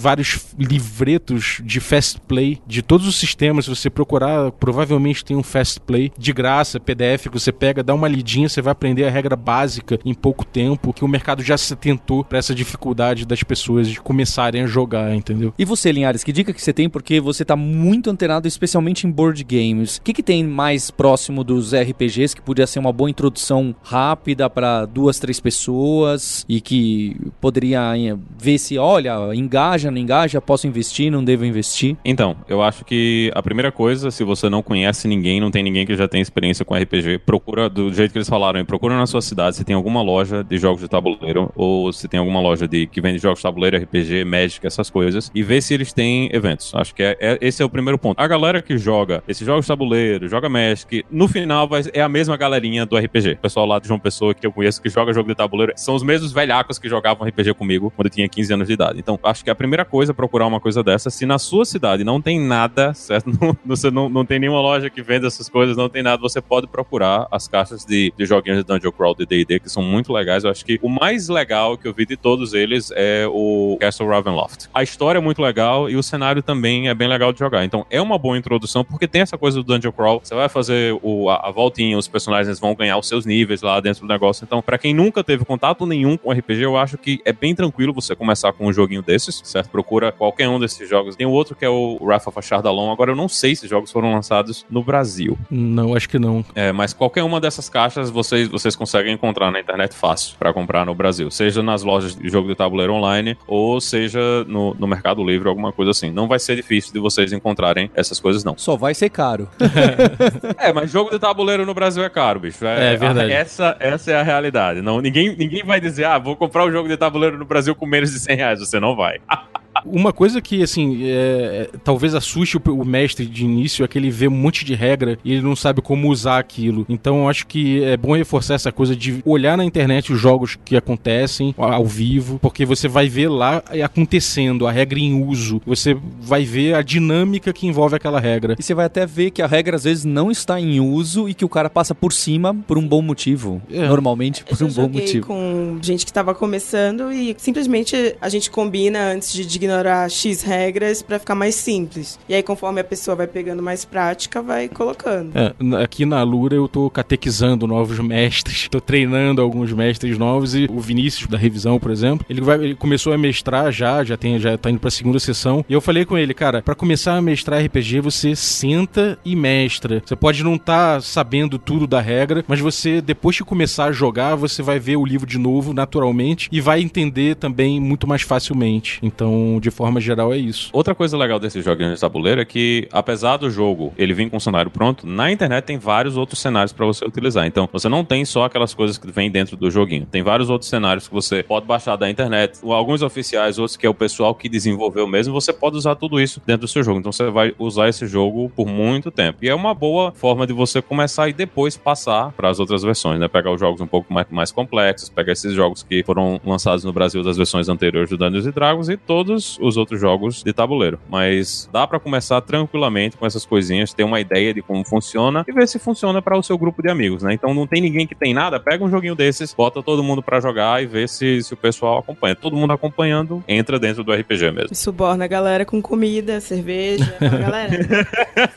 livretos 0.59 1.61
de 1.65 1.81
fast 1.81 2.21
play 2.21 2.59
de 2.67 2.83
todos 2.83 3.07
os 3.07 3.17
sistemas. 3.17 3.65
Se 3.65 3.71
você 3.71 3.91
procurar, 3.91 4.53
provavelmente 4.53 5.25
tem 5.25 5.37
um 5.37 5.43
fast 5.43 5.81
play 5.81 6.13
de 6.19 6.33
graça, 6.33 6.81
PDF, 6.81 7.29
que 7.29 7.39
você 7.39 7.53
pega, 7.53 7.83
dá 7.83 7.95
uma 7.95 8.09
lidinha, 8.09 8.49
você 8.49 8.63
vai 8.63 8.73
aprender 8.73 9.05
a 9.05 9.11
regra 9.11 9.37
básica 9.37 9.99
em 10.05 10.15
pouco 10.15 10.45
tempo, 10.45 10.93
que 10.93 11.05
o 11.05 11.09
mercado 11.09 11.43
já 11.43 11.57
se 11.57 11.73
atentou 11.73 12.25
para 12.25 12.39
essa 12.39 12.55
dificuldade 12.55 13.27
das 13.27 13.43
pessoas 13.43 13.89
de 13.89 14.01
começarem 14.01 14.63
a 14.63 14.67
jogar, 14.67 15.15
entendeu? 15.15 15.53
E 15.59 15.65
você, 15.65 15.93
Linhares, 15.93 16.25
que 16.25 16.33
dica 16.33 16.53
que 16.53 16.63
você 16.63 16.73
tem? 16.73 16.89
Porque 16.89 17.21
você 17.21 17.45
tá 17.45 17.57
muito 17.57 18.11
antenado, 18.11 18.49
especialmente 18.49 19.07
em 19.07 19.11
board 19.11 19.45
games. 19.45 19.97
O 19.97 20.03
que, 20.03 20.13
que 20.13 20.23
tem 20.23 20.45
mais 20.45 20.91
próximo 20.91 21.45
dos 21.45 21.75
RPGs 21.75 22.35
que 22.35 22.43
podia 22.43 22.67
ser 22.67 22.79
uma 22.79 22.93
boa 22.93 23.11
introdução 23.11 23.75
rápida 23.83 24.49
para 24.49 24.87
duas, 24.87 25.19
três 25.19 25.41
pessoas 25.41 26.45
e 26.49 26.61
que 26.61 27.17
poderia 27.41 27.97
eh, 27.97 28.17
ver 28.39 28.59
se, 28.59 28.79
olha, 28.79 29.35
engaja, 29.35 29.91
não 30.01 30.03
engaja, 30.03 30.41
posso 30.41 30.67
investir, 30.67 31.13
não 31.13 31.23
devo 31.23 31.45
investir? 31.45 31.97
Então, 32.05 32.37
eu 32.49 32.63
acho 32.63 32.85
que 32.85 33.31
a 33.35 33.43
primeira 33.43 33.71
coisa, 33.71 34.11
se 34.11 34.25
você 34.25 34.49
não 34.49 34.63
conhece 34.63 35.07
ninguém, 35.07 35.41
não 35.41 35.51
tem 35.51 35.63
ninguém 35.63 35.87
que 35.87 35.95
já 35.95 36.09
tem 36.09 36.21
experiência 36.21 36.65
com 36.65 36.75
RPG, 36.75 37.19
procura 37.19 37.69
do 37.69 37.93
jeito 37.93 38.13
que 38.13 38.19
eles 38.19 38.29
falaram, 38.29 38.65
procura 38.65 38.97
na 38.97 39.07
sua 39.07 39.21
cidade 39.21 39.57
se 39.57 39.65
tem 39.65 39.77
alguma 39.77 40.03
loja 40.03 40.43
de 40.43 40.57
jogos 40.59 40.81
de 40.81 40.89
tabuleiro 40.89 41.53
ou 41.55 41.93
se 41.93 42.09
tem 42.09 42.19
alguma 42.19 42.41
loja 42.41 42.67
de 42.67 42.87
que 42.87 43.01
vende 43.01 43.19
jogos 43.19 43.39
de 43.39 43.43
tabuleiro, 43.43 43.77
RPG, 43.77 44.25
Magic, 44.25 44.67
essas 44.67 44.89
coisas 44.89 45.31
e 45.35 45.43
vê 45.43 45.61
se 45.61 45.75
eles 45.75 45.93
têm 45.93 46.31
eventos. 46.33 46.73
Acho 46.75 46.95
que 46.95 47.03
é, 47.03 47.17
é, 47.21 47.39
esse 47.41 47.63
é 47.63 47.65
o 47.65 47.69
primeiro 47.69 47.99
ponto. 47.99 48.19
A 48.19 48.27
galera 48.27 48.63
que 48.63 48.79
joga 48.79 49.23
esses 49.29 49.47
jogos 49.47 49.65
de 49.65 49.69
tabuleiro, 49.69 50.29
joga 50.29 50.49
Magic, 50.49 51.05
no 51.11 51.29
final 51.29 51.69
vai, 51.69 51.83
é 51.93 52.01
a 52.01 52.09
mesma 52.09 52.37
galerinha 52.37 52.87
do 52.87 52.97
RPG. 52.97 53.33
O 53.33 53.39
pessoal 53.39 53.67
lá 53.67 53.79
de 53.79 53.89
João 53.89 54.01
Pessoa 54.01 54.35
que 54.35 54.47
eu 54.47 54.53
conheço 54.53 54.81
que 54.81 54.89
joga 54.89 55.13
jogo 55.13 55.29
de 55.29 55.35
tabuleiro 55.35 55.73
são 55.77 55.95
os 55.95 56.03
mesmos 56.03 56.33
velhacos 56.33 56.79
que 56.79 56.89
jogavam 56.89 57.27
RPG 57.27 57.55
comigo 57.55 57.93
quando 57.95 58.07
eu 58.07 58.11
tinha 58.11 58.29
15 58.29 58.55
anos 58.55 58.69
de 58.69 58.75
idade. 58.75 58.99
Então, 58.99 59.19
acho 59.23 59.45
que 59.45 59.51
a 59.51 59.55
primeira 59.55 59.85
coisa 59.91 60.15
procurar 60.15 60.47
uma 60.47 60.61
coisa 60.61 60.83
dessa. 60.83 61.11
Se 61.11 61.27
na 61.27 61.39
sua 61.39 61.65
cidade 61.65 62.05
não 62.05 62.21
tem 62.21 62.41
nada, 62.41 62.95
certo? 62.95 63.31
Não, 63.41 63.57
você 63.65 63.91
não, 63.91 64.09
não 64.09 64.25
tem 64.25 64.39
nenhuma 64.39 64.61
loja 64.61 64.91
que 64.91 65.03
venda 65.03 65.27
essas 65.27 65.49
coisas, 65.49 65.77
não 65.77 65.89
tem 65.89 66.03
nada, 66.03 66.21
você 66.21 66.41
pode 66.41 66.67
procurar 66.67 67.27
as 67.31 67.49
caixas 67.49 67.85
de, 67.85 68.13
de 68.17 68.27
joguinhos 68.27 68.59
de 68.59 68.65
Dungeon 68.65 68.93
Crawl 68.93 69.15
de 69.15 69.25
D&D, 69.25 69.61
que 69.61 69.69
são 69.71 69.83
muito 69.83 70.13
legais. 70.13 70.45
Eu 70.45 70.51
acho 70.51 70.65
que 70.65 70.79
o 70.83 70.89
mais 70.89 71.29
legal 71.29 71.79
que 71.79 71.89
eu 71.89 71.95
vi 71.95 72.05
de 72.05 72.17
todos 72.17 72.53
eles 72.53 72.93
é 72.95 73.27
o 73.29 73.79
Castle 73.81 74.09
Ravenloft. 74.09 74.69
A 74.75 74.83
história 74.83 75.19
é 75.19 75.23
muito 75.23 75.41
legal 75.41 75.89
e 75.89 75.97
o 75.97 76.03
cenário 76.03 76.43
também 76.43 76.89
é 76.89 76.95
bem 76.95 77.09
legal 77.09 77.33
de 77.33 77.39
jogar. 77.39 77.65
Então, 77.65 77.87
é 77.91 78.01
uma 78.01 78.19
boa 78.19 78.37
introdução, 78.37 78.85
porque 78.85 79.09
tem 79.09 79.23
essa 79.23 79.39
coisa 79.39 79.63
do 79.63 79.65
Dungeon 79.65 79.93
Crawl. 79.93 80.21
Você 80.23 80.35
vai 80.35 80.49
fazer 80.49 80.99
o, 81.03 81.31
a, 81.31 81.49
a 81.49 81.51
voltinha, 81.51 81.97
os 81.97 82.09
personagens 82.09 82.61
vão 82.61 82.75
ganhar 82.75 82.99
os 82.99 83.09
seus 83.09 83.25
níveis 83.25 83.63
lá 83.63 83.81
dentro 83.81 84.03
do 84.03 84.09
negócio. 84.09 84.45
Então, 84.45 84.61
para 84.61 84.79
quem 84.79 84.93
nunca 84.93 85.25
teve 85.25 85.45
contato 85.45 85.87
nenhum 85.87 86.17
com 86.17 86.31
RPG, 86.31 86.63
eu 86.63 86.77
acho 86.77 86.99
que 86.99 87.21
é 87.25 87.33
bem 87.33 87.55
tranquilo 87.55 87.93
você 87.93 88.15
começar 88.15 88.53
com 88.53 88.67
um 88.67 88.73
joguinho 88.73 89.03
desses, 89.03 89.41
certo? 89.45 89.70
Procura 89.71 90.13
qualquer 90.13 90.49
um 90.49 90.59
desses 90.59 90.89
jogos. 90.89 91.17
Tem 91.17 91.27
o 91.27 91.31
outro 91.31 91.55
que 91.55 91.65
é 91.65 91.69
o 91.69 91.99
Wrath 92.01 92.27
of 92.27 92.39
Ashardalon. 92.39 92.91
Agora, 92.93 93.11
eu 93.11 93.17
não 93.17 93.29
sei 93.29 93.55
se 93.55 93.67
jogos 93.67 93.91
foram 93.91 94.13
lançados 94.13 94.67
no 94.71 94.83
Brasil. 94.83 95.39
Não, 95.51 95.95
acho 95.95 96.09
que 96.09 96.19
não. 96.19 96.45
É, 96.55 96.73
mas 96.73 96.93
qualquer 96.93 97.23
uma 97.23 97.41
dessas 97.41 97.69
caixas 97.69 98.11
vocês, 98.11 98.49
vocês 98.49 98.75
conseguem 98.77 99.13
encontrar 99.13 99.51
na 99.51 99.61
internet 99.61 99.95
fácil 99.95 100.37
para 100.39 100.53
comprar 100.53 100.85
no 100.85 100.95
Brasil. 100.95 101.31
Seja 101.31 101.63
nas 101.63 101.83
lojas 101.83 102.17
de 102.17 102.29
jogo 102.29 102.49
de 102.49 102.55
tabuleiro 102.55 102.93
online 102.93 103.37
ou 103.47 103.81
seja 103.81 104.45
no, 104.47 104.75
no 104.75 104.87
Mercado 104.87 105.25
Livre, 105.25 105.49
alguma 105.49 105.73
coisa 105.73 105.91
assim. 105.91 106.11
Não 106.11 106.27
vai 106.27 106.39
ser 106.39 106.57
difícil 106.57 106.93
de 106.93 106.99
vocês 106.99 107.33
encontrarem 107.33 107.91
essas 107.95 108.19
coisas, 108.21 108.45
não. 108.45 108.57
Só 108.57 108.77
vai 108.77 108.95
ser 108.95 109.11
caro. 109.11 109.49
é, 110.59 110.73
mas 110.73 110.91
jogo 110.91 111.11
de 111.11 111.19
tabuleiro 111.19 111.65
no 111.65 111.75
Brasil 111.75 112.03
é 112.03 112.09
caro, 112.09 112.41
bicho. 112.41 112.65
É, 112.65 112.95
é 112.95 112.97
verdade. 112.97 113.33
essa, 113.33 113.77
essa 113.79 114.11
é 114.11 114.17
a 114.17 114.23
realidade. 114.23 114.81
Não, 114.81 115.01
ninguém, 115.01 115.37
ninguém 115.37 115.63
vai 115.63 115.81
dizer, 115.81 116.05
ah, 116.05 116.19
vou 116.19 116.37
comprar 116.37 116.65
um 116.65 116.73
jogo 116.73 116.89
de 116.89 116.97
tabuleiro 116.97 117.39
no 117.39 117.45
Brasil 117.45 117.75
com 117.75 117.87
menos 117.87 118.11
de 118.11 118.19
100 118.19 118.37
reais. 118.37 118.61
Você 118.61 118.81
não 118.81 118.97
vai. 118.97 119.21
Uma 119.85 120.13
coisa 120.13 120.41
que, 120.41 120.63
assim, 120.63 121.01
é, 121.05 121.71
talvez 121.85 122.15
assuste 122.15 122.57
o, 122.57 122.63
o, 122.73 122.85
mestre 122.85 123.25
de 123.27 123.45
início 123.45 123.85
é 123.85 123.89
que 123.89 123.99
ele 123.99 124.11
vê 124.11 124.29
um 124.29 124.33
monte 124.33 124.65
de 124.65 124.75
regra 124.75 125.19
e 125.25 125.33
ele 125.33 125.43
não 125.43 125.55
sabe 125.55 125.81
como 125.81 126.11
usar 126.11 126.39
aquilo. 126.39 126.85
Então, 126.89 127.23
eu 127.23 127.29
acho 127.29 127.47
que 127.47 127.83
é 127.85 127.97
bom 127.97 128.17
reforçar 128.17 128.55
essa 128.55 128.73
coisa 128.73 128.97
de 128.97 129.23
olhar 129.25 129.57
na 129.57 129.65
internet 129.65 130.13
os 130.13 130.21
jogos 130.21 130.59
que 130.65 130.77
acontecem 130.77 131.55
ao 131.57 131.87
vivo, 131.87 132.39
porque 132.41 132.65
você 132.65 132.89
vai 132.89 133.09
ver 133.09 133.29
lá 133.29 133.63
acontecendo, 133.85 134.67
a 134.67 134.73
regra 134.73 134.99
em 134.99 135.23
uso. 135.23 135.63
Você 135.65 135.97
vai 136.21 136.45
ver 136.45 136.75
a 136.75 136.83
dinâmica 136.83 137.53
que 137.53 137.67
envolve 137.67 137.95
aquela 137.95 138.21
regra. 138.21 138.57
E 138.59 138.63
você 138.63 138.75
vai 138.75 138.87
até 138.87 139.07
ver 139.07 139.31
que 139.31 139.41
a 139.41 139.47
regra 139.47 139.77
às 139.77 139.85
vezes 139.85 140.05
não 140.05 140.31
está 140.31 140.61
em 140.61 140.81
uso 140.81 141.29
e 141.29 141.35
que 141.35 141.45
o 141.45 141.49
cara 141.49 141.71
passa 141.71 141.95
por 141.95 142.13
cima 142.13 142.55
por 142.67 142.77
um 142.77 142.87
bom 142.87 143.03
motivo. 143.03 143.63
É. 143.71 143.87
Normalmente 143.87 144.45
por 144.45 144.61
eu 144.61 144.67
um 144.67 144.73
bom 144.73 144.89
motivo. 144.89 145.27
com 145.27 145.79
gente 145.81 146.05
que 146.05 146.11
estava 146.11 146.35
começando 146.35 147.13
e 147.13 147.35
simplesmente 147.39 148.17
a 148.21 148.29
gente 148.29 148.51
combina 148.51 149.13
antes 149.13 149.33
de 149.33 149.60
ignorar 149.61 150.11
X 150.11 150.43
regras 150.43 151.03
para 151.03 151.19
ficar 151.19 151.35
mais 151.35 151.55
simples. 151.55 152.19
E 152.29 152.35
aí, 152.35 152.43
conforme 152.43 152.81
a 152.81 152.85
pessoa 152.85 153.15
vai 153.15 153.27
pegando 153.27 153.63
mais 153.63 153.85
prática, 153.85 154.41
vai 154.41 154.69
colocando. 154.69 155.33
É, 155.35 155.55
aqui 155.83 156.07
na 156.07 156.23
Lura 156.23 156.55
eu 156.55 156.67
tô 156.67 156.89
catequizando 156.89 157.67
novos 157.67 157.99
mestres, 157.99 158.69
tô 158.69 158.81
treinando 158.81 159.43
alguns 159.43 159.73
mestres 159.73 160.17
novos 160.17 160.55
e 160.55 160.67
o 160.71 160.81
Vinícius 160.81 161.29
da 161.29 161.37
revisão, 161.37 161.79
por 161.79 161.91
exemplo, 161.91 162.25
ele, 162.29 162.41
vai, 162.41 162.57
ele 162.63 162.75
começou 162.75 163.13
a 163.13 163.19
mestrar 163.19 163.71
já, 163.71 164.03
já 164.03 164.17
tem, 164.17 164.39
já 164.39 164.57
tá 164.57 164.71
indo 164.71 164.81
pra 164.81 164.91
segunda 164.91 165.19
sessão. 165.19 165.65
E 165.69 165.73
eu 165.73 165.81
falei 165.81 166.05
com 166.05 166.17
ele, 166.17 166.33
cara, 166.33 166.63
para 166.63 166.75
começar 166.75 167.17
a 167.17 167.23
mestrar 167.23 167.63
RPG, 167.65 168.01
você 168.01 168.35
senta 168.35 169.19
e 169.25 169.37
mestra. 169.37 170.03
Você 170.05 170.17
pode 170.17 170.43
não 170.43 170.55
estar 170.55 170.97
tá 170.97 171.01
sabendo 171.01 171.59
tudo 171.59 171.87
da 171.87 172.01
regra, 172.01 172.45
mas 172.47 172.61
você, 172.61 173.01
depois 173.01 173.37
de 173.37 173.45
começar 173.45 173.87
a 173.87 173.93
jogar, 173.93 174.35
você 174.35 174.63
vai 174.63 174.79
ver 174.79 174.97
o 174.97 175.05
livro 175.05 175.27
de 175.27 175.39
novo, 175.39 175.73
naturalmente, 175.73 176.49
e 176.51 176.61
vai 176.61 176.81
entender 176.81 177.37
também 177.37 177.81
muito 177.81 178.07
mais 178.07 178.23
facilmente. 178.23 178.99
Então, 179.03 179.50
de 179.59 179.71
forma 179.71 180.01
geral, 180.01 180.33
é 180.33 180.37
isso. 180.37 180.71
Outra 180.73 180.95
coisa 180.95 181.17
legal 181.17 181.39
desse 181.39 181.63
joguinho 181.63 181.95
de 181.95 182.01
tabuleiro 182.01 182.41
é 182.41 182.45
que, 182.45 182.87
apesar 182.93 183.39
do 183.39 183.51
jogo 183.51 183.93
ele 183.97 184.13
vir 184.13 184.29
com 184.31 184.37
o 184.37 184.41
cenário 184.41 184.71
pronto, 184.71 185.07
na 185.07 185.33
internet 185.33 185.65
tem 185.65 185.79
vários 185.79 186.17
outros 186.17 186.39
cenários 186.41 186.73
para 186.73 186.85
você 186.87 187.05
utilizar. 187.05 187.47
Então, 187.47 187.69
você 187.73 187.89
não 187.89 188.05
tem 188.05 188.25
só 188.25 188.45
aquelas 188.45 188.75
coisas 188.75 188.99
que 188.99 189.11
vêm 189.11 189.31
dentro 189.31 189.57
do 189.57 189.71
joguinho. 189.71 190.07
Tem 190.07 190.23
vários 190.23 190.51
outros 190.51 190.69
cenários 190.69 191.09
que 191.09 191.15
você 191.15 191.43
pode 191.43 191.67
baixar 191.67 191.97
da 191.97 192.11
internet, 192.11 192.59
alguns 192.63 193.03
oficiais, 193.03 193.59
outros 193.59 193.77
que 193.77 193.87
é 193.87 193.91
o 193.91 193.95
pessoal 193.95 194.35
que 194.35 194.49
desenvolveu 194.49 195.07
mesmo. 195.07 195.33
Você 195.33 195.53
pode 195.53 195.77
usar 195.77 195.95
tudo 195.95 196.21
isso 196.21 196.41
dentro 196.47 196.63
do 196.63 196.69
seu 196.69 196.83
jogo. 196.83 197.01
Então, 197.01 197.13
você 197.13 197.31
vai 197.31 197.55
usar 197.59 197.89
esse 197.89 198.07
jogo 198.07 198.51
por 198.55 198.67
muito 198.67 199.11
tempo. 199.11 199.39
E 199.43 199.49
é 199.49 199.55
uma 199.55 199.75
boa 199.75 200.13
forma 200.13 200.47
de 200.47 200.53
você 200.53 200.83
começar 200.83 201.29
e 201.29 201.33
depois 201.33 201.77
passar 201.77 202.33
para 202.33 202.49
as 202.49 202.61
outras 202.61 202.83
versões, 202.83 203.19
né? 203.19 203.29
Pegar 203.29 203.53
os 203.53 203.61
jogos 203.61 203.81
um 203.81 203.87
pouco 203.87 204.13
mais, 204.13 204.27
mais 204.31 204.53
complexos, 204.53 205.09
pegar 205.09 205.33
esses 205.33 205.55
jogos 205.55 205.83
que 205.83 206.03
foram 206.05 206.41
lançados 206.45 206.85
no 206.85 206.93
Brasil 206.93 207.23
das 207.23 207.37
versões 207.37 207.69
anteriores 207.69 208.11
do 208.11 208.17
Dungeons 208.17 208.53
Dragons 208.53 208.89
e 208.89 208.97
todos 208.97 209.40
os 209.61 209.77
outros 209.77 210.01
jogos 210.01 210.43
de 210.43 210.53
tabuleiro. 210.53 210.99
Mas 211.09 211.69
dá 211.73 211.87
para 211.87 212.01
começar 212.01 212.41
tranquilamente 212.41 213.17
com 213.17 213.27
essas 213.27 213.45
coisinhas, 213.45 213.93
ter 213.93 214.05
uma 214.05 214.21
ideia 214.21 214.53
de 214.55 214.63
como 214.63 214.85
funciona 214.85 215.45
e 215.47 215.53
ver 215.53 215.67
se 215.69 215.79
funciona 215.79 216.21
para 216.21 216.37
o 216.37 216.43
seu 216.43 216.57
grupo 216.59 216.83
de 216.83 216.91
amigos, 216.91 217.23
né? 217.23 217.33
Então 217.35 217.55
não 217.55 217.67
tem 217.67 217.81
ninguém 217.81 218.07
que 218.07 218.15
tem 218.15 218.35
nada, 218.35 218.61
pega 218.61 218.85
um 218.85 218.91
joguinho 218.91 219.15
desses, 219.15 219.55
bota 219.55 219.83
todo 219.83 220.03
mundo 220.03 220.23
para 220.23 220.41
jogar 220.41 220.83
e 220.83 220.87
vê 220.87 221.07
se, 221.07 221.43
se 221.43 221.55
o 221.55 221.57
pessoal 221.57 221.99
acompanha. 221.99 222.35
Todo 222.35 222.57
mundo 222.57 222.73
acompanhando, 222.73 223.43
entra 223.47 223.79
dentro 223.79 224.05
do 224.05 224.13
RPG 224.13 224.51
mesmo. 224.51 224.75
Suborna 224.75 225.25
a 225.25 225.29
galera 225.29 225.65
com 225.65 225.81
comida, 225.81 226.41
cerveja. 226.41 227.15
galera, 227.21 227.71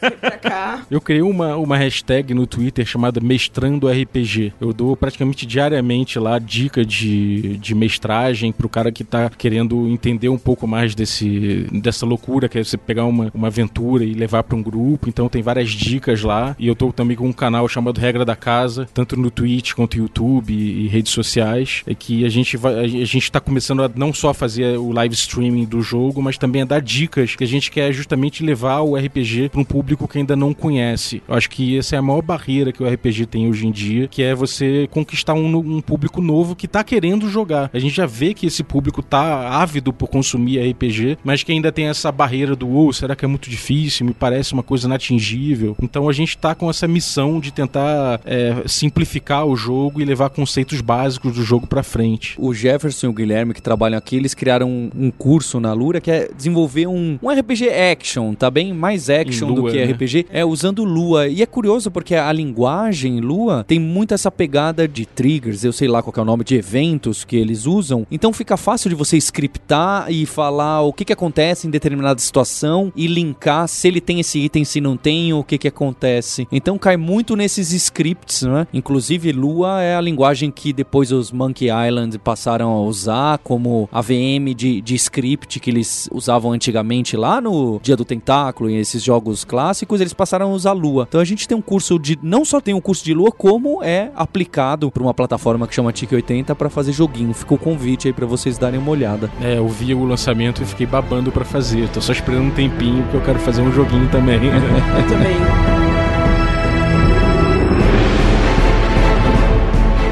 vem 0.02 0.12
pra 0.20 0.38
cá. 0.38 0.86
Eu 0.90 1.02
criei 1.02 1.22
uma, 1.22 1.56
uma 1.56 1.78
hashtag 1.78 2.34
no 2.34 2.46
Twitter 2.48 2.86
chamada 2.86 3.20
Mestrando 3.20 3.88
RPG. 3.88 4.54
Eu 4.60 4.74
dou 4.74 4.96
praticamente 4.96 5.46
diariamente 5.46 6.20
lá 6.20 6.40
dica 6.40 6.86
de, 6.86 7.58
de 7.58 7.76
mestragem 7.76 8.52
pro 8.52 8.70
cara 8.70 8.92
que 8.92 9.04
tá 9.04 9.30
querendo 9.30 9.88
entender 9.88 10.30
um 10.30 10.38
pouco 10.38 10.68
mais 10.68 10.73
desse, 10.96 11.68
dessa 11.72 12.06
loucura 12.06 12.50
que 12.50 12.60
é 12.60 12.64
você 12.64 12.78
pegar 12.78 13.06
uma, 13.06 13.32
uma 13.34 13.48
aventura 13.48 14.04
e 14.04 14.14
levar 14.14 14.44
para 14.44 14.56
um 14.56 14.64
grupo. 14.64 15.08
Então 15.08 15.30
tem 15.30 15.42
várias 15.42 15.70
dicas 15.70 16.22
lá. 16.22 16.56
E 16.60 16.68
eu 16.68 16.76
tô 16.76 16.92
também 16.92 17.16
com 17.16 17.28
um 17.28 17.34
canal 17.34 17.68
chamado 17.68 18.00
Regra 18.00 18.26
da 18.26 18.36
Casa, 18.36 18.88
tanto 18.94 19.16
no 19.16 19.32
Twitch 19.32 19.74
quanto 19.74 19.98
no 19.98 20.04
YouTube 20.04 20.54
e, 20.54 20.86
e 20.86 20.88
redes 20.88 21.12
sociais. 21.12 21.84
É 21.86 21.94
que 21.94 22.26
a 22.26 22.30
gente 22.30 22.58
vai, 22.58 22.80
a 22.80 23.06
gente 23.06 23.32
tá 23.32 23.40
começando 23.40 23.84
a 23.84 23.92
não 23.96 24.14
só 24.14 24.34
fazer 24.34 24.78
o 24.78 24.92
live 24.92 25.14
streaming 25.14 25.66
do 25.66 25.82
jogo, 25.82 26.22
mas 26.22 26.38
também 26.38 26.62
a 26.62 26.66
dar 26.66 26.82
dicas 26.82 27.36
que 27.36 27.44
a 27.44 27.48
gente 27.48 27.72
quer 27.72 27.92
justamente 27.92 28.44
levar 28.44 28.82
o 28.82 28.96
RPG 28.96 29.50
para 29.50 29.62
um 29.62 29.64
público 29.64 30.08
que 30.08 30.18
ainda 30.18 30.36
não 30.36 30.54
conhece. 30.54 31.22
Eu 31.28 31.36
acho 31.36 31.50
que 31.50 31.78
essa 31.78 31.96
é 31.96 32.00
a 32.00 32.02
maior 32.02 32.22
barreira 32.22 32.72
que 32.72 32.84
o 32.84 32.88
RPG 32.88 33.26
tem 33.28 33.48
hoje 33.50 33.68
em 33.68 33.72
dia, 33.72 34.08
que 34.08 34.22
é 34.22 34.34
você 34.34 34.88
conquistar 34.92 35.34
um, 35.34 35.58
um 35.58 35.82
público 35.82 36.22
novo 36.22 36.56
que 36.56 36.68
tá 36.68 36.84
querendo 36.84 37.30
jogar. 37.30 37.70
A 37.74 37.80
gente 37.80 37.96
já 37.96 38.06
vê 38.06 38.34
que 38.34 38.48
esse 38.48 38.64
público 38.64 39.02
tá 39.02 39.50
ávido 39.50 39.94
por 39.94 40.08
consumir 40.08 40.60
RPG, 40.70 41.18
mas 41.24 41.44
que 41.44 41.52
ainda 41.52 41.72
tem 41.72 41.88
essa 41.88 42.12
barreira 42.12 42.56
do, 42.56 42.70
ou 42.70 42.90
oh, 42.90 42.94
será 42.94 43.16
que 43.16 43.26
é 43.26 43.28
muito 43.28 43.50
difícil? 43.50 44.06
Me 44.06 44.14
parece 44.14 44.54
uma 44.54 44.64
coisa 44.64 44.88
inatingível. 44.88 45.76
Então 45.82 46.10
a 46.10 46.14
gente 46.14 46.38
tá 46.38 46.56
com 46.56 46.70
essa 46.70 46.88
missão 46.88 47.40
de 47.40 47.52
tentar 47.52 48.22
é, 48.26 48.64
simplificar 48.66 49.46
o 49.46 49.56
jogo 49.56 50.02
e 50.02 50.06
levar 50.06 50.30
conceitos 50.30 50.82
básicos 50.82 51.34
do 51.34 51.44
jogo 51.44 51.68
para 51.68 51.84
frente. 51.84 52.36
O 52.38 52.54
Jefferson 52.54 53.08
e 53.08 53.10
o 53.10 53.14
Guilherme 53.14 53.54
que 53.54 53.62
trabalham 53.62 53.98
aqui, 53.98 54.16
eles 54.16 54.34
criaram 54.34 54.70
um, 54.70 54.90
um 54.96 55.12
curso 55.12 55.60
na 55.60 55.74
Lura 55.74 56.00
que 56.00 56.12
é 56.12 56.30
desenvolver 56.36 56.88
um, 56.88 57.18
um 57.22 57.30
RPG 57.30 57.70
action, 57.70 58.34
tá 58.34 58.50
bem? 58.50 58.74
Mais 58.74 59.10
action 59.10 59.48
Lua, 59.48 59.56
do 59.56 59.72
que 59.72 59.86
né? 59.86 59.92
RPG, 59.92 60.28
é 60.32 60.46
usando 60.46 60.84
Lua. 60.84 61.28
E 61.28 61.42
é 61.42 61.46
curioso 61.46 61.92
porque 61.92 62.16
a 62.16 62.32
linguagem 62.32 63.20
Lua 63.20 63.64
tem 63.68 63.80
muito 63.80 64.14
essa 64.14 64.32
pegada 64.32 64.88
de 64.88 65.06
triggers, 65.06 65.64
eu 65.64 65.74
sei 65.74 65.88
lá 65.88 66.02
qual 66.02 66.14
é 66.18 66.22
o 66.22 66.26
nome, 66.26 66.44
de 66.44 66.56
eventos 66.56 67.24
que 67.24 67.36
eles 67.36 67.66
usam. 67.66 68.06
Então 68.12 68.32
fica 68.34 68.58
fácil 68.58 68.90
de 68.90 68.96
você 68.96 69.18
scriptar 69.18 70.12
e 70.12 70.26
falar 70.26 70.53
o 70.82 70.94
que, 70.94 71.06
que 71.06 71.14
acontece 71.14 71.68
em 71.68 71.70
determinada 71.70 72.20
situação 72.20 72.92
e 72.96 73.08
linkar 73.08 73.68
se 73.68 73.88
ele 73.88 74.02
tem 74.02 74.20
esse 74.20 74.40
item, 74.40 74.64
se 74.64 74.80
não 74.80 74.96
tem, 74.96 75.34
o 75.34 75.44
que, 75.44 75.58
que 75.58 75.68
acontece. 75.68 76.48
Então 76.52 76.78
cai 76.78 76.98
muito 76.98 77.36
nesses 77.36 77.72
scripts, 77.72 78.44
né? 78.44 78.68
Inclusive 78.74 79.32
Lua 79.32 79.82
é 79.82 79.96
a 79.96 80.02
linguagem 80.02 80.52
que 80.52 80.72
depois 80.74 81.12
os 81.12 81.32
Monkey 81.32 81.68
Island 81.70 82.18
passaram 82.20 82.72
a 82.72 82.82
usar 82.82 83.38
como 83.40 83.90
AVM 83.92 84.54
de, 84.56 84.82
de 84.82 84.96
script 84.96 85.60
que 85.60 85.70
eles 85.70 86.10
usavam 86.12 86.52
antigamente 86.52 87.18
lá 87.18 87.42
no 87.42 87.80
Dia 87.82 87.96
do 87.96 88.06
Tentáculo 88.06 88.70
e 88.70 88.76
esses 88.76 89.04
jogos 89.04 89.44
clássicos, 89.44 90.02
eles 90.02 90.14
passaram 90.14 90.52
a 90.52 90.54
usar 90.54 90.74
Lua. 90.74 91.06
Então 91.08 91.22
a 91.22 91.26
gente 91.26 91.48
tem 91.48 91.58
um 91.58 91.62
curso 91.62 91.98
de 91.98 92.18
não 92.22 92.46
só 92.46 92.60
tem 92.60 92.74
um 92.74 92.82
curso 92.82 93.04
de 93.04 93.14
Lua, 93.14 93.32
como 93.32 93.84
é 93.84 94.12
aplicado 94.16 94.92
para 94.92 95.04
uma 95.04 95.14
plataforma 95.14 95.68
que 95.68 95.76
chama 95.76 95.92
TIC 95.92 96.14
80 96.14 96.56
para 96.56 96.70
fazer 96.70 96.92
joguinho. 96.92 97.34
Fica 97.34 97.54
o 97.54 97.58
convite 97.58 98.08
aí 98.08 98.14
para 98.14 98.26
vocês 98.26 98.58
darem 98.58 98.80
uma 98.80 98.92
olhada. 98.92 99.32
É, 99.42 99.58
eu 99.58 99.68
vi 99.68 99.94
o 99.94 100.04
lançamento 100.04 100.43
e 100.62 100.66
fiquei 100.66 100.86
babando 100.86 101.32
para 101.32 101.46
fazer. 101.46 101.88
Tô 101.90 102.02
só 102.02 102.12
esperando 102.12 102.46
um 102.46 102.52
tempinho 102.52 103.04
porque 103.04 103.18
eu 103.18 103.22
quero 103.22 103.40
fazer 103.40 103.62
um 103.62 103.72
joguinho 103.72 104.08
também. 104.10 104.40
eu 104.46 105.08
também. 105.08 105.38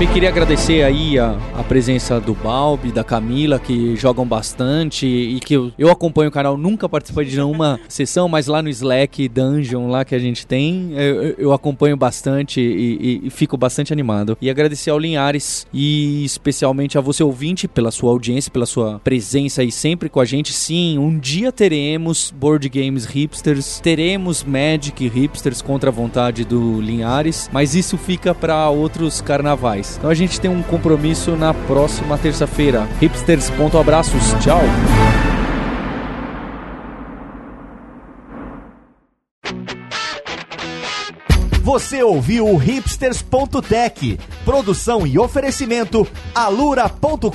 Também 0.02 0.16
queria 0.16 0.30
agradecer 0.30 0.82
aí 0.82 1.20
a, 1.20 1.38
a 1.56 1.64
presença 1.64 2.20
do 2.20 2.34
Balbi, 2.34 2.92
da 2.92 3.04
Camila, 3.04 3.60
que 3.60 3.96
jogam 3.96 4.26
bastante 4.26 5.06
e 5.06 5.40
que 5.40 5.54
eu, 5.54 5.72
eu 5.78 5.92
acompanho 5.92 6.30
o 6.30 6.32
canal, 6.32 6.58
nunca 6.58 6.90
participei 6.90 7.26
de 7.26 7.36
nenhuma 7.36 7.80
sessão, 7.88 8.28
mas 8.28 8.48
lá 8.48 8.64
no 8.64 8.70
Slack 8.70 9.30
Dungeon 9.30 9.92
lá 9.92 10.04
que 10.04 10.16
a 10.16 10.18
gente 10.18 10.48
tem, 10.48 10.92
eu, 10.94 11.36
eu 11.38 11.54
acompanho 11.54 11.96
bastante 11.96 12.60
e, 12.60 13.22
e, 13.22 13.28
e, 13.28 13.30
fico 13.30 13.56
bastante 13.56 13.94
animado. 13.94 14.36
E 14.42 14.50
agradecer 14.50 14.90
ao 14.90 14.98
Linhares 14.98 15.68
e 15.72 16.26
especialmente 16.26 16.98
a 16.98 17.02
você 17.02 17.22
ouvinte 17.22 17.68
pela 17.68 17.92
sua 17.92 18.10
audiência, 18.10 18.52
pela 18.52 18.66
sua 18.66 19.00
presença 19.04 19.62
aí 19.62 19.72
sempre 19.72 20.10
com 20.10 20.20
a 20.20 20.26
gente. 20.26 20.52
Sim, 20.52 20.98
um 20.98 21.20
dia 21.20 21.52
teremos 21.52 22.34
board 22.36 22.68
games 22.70 23.06
hipsters, 23.06 23.80
teremos 23.80 24.44
Magic 24.44 25.08
hipsters 25.08 25.62
contra 25.62 25.92
a 25.92 25.94
vontade 25.94 26.44
do 26.44 26.82
Linhares, 26.82 27.48
mas 27.54 27.76
isso 27.76 28.00
fica 28.00 28.34
para 28.34 28.68
outros 28.68 29.22
carnavais. 29.22 29.91
Então 29.98 30.10
a 30.10 30.14
gente 30.14 30.40
tem 30.40 30.50
um 30.50 30.62
compromisso 30.62 31.36
na 31.36 31.54
próxima 31.54 32.18
terça-feira. 32.18 32.88
Hipsters, 33.00 33.50
ponto 33.52 33.78
abraços, 33.78 34.22
tchau! 34.44 34.62
Você 41.64 42.04
ouviu 42.04 42.48
o 42.48 42.58
hipsters.tech, 42.58 44.20
produção 44.44 45.08
e 45.08 45.18
oferecimento 45.18 46.06
alura.com.br, 46.36 47.30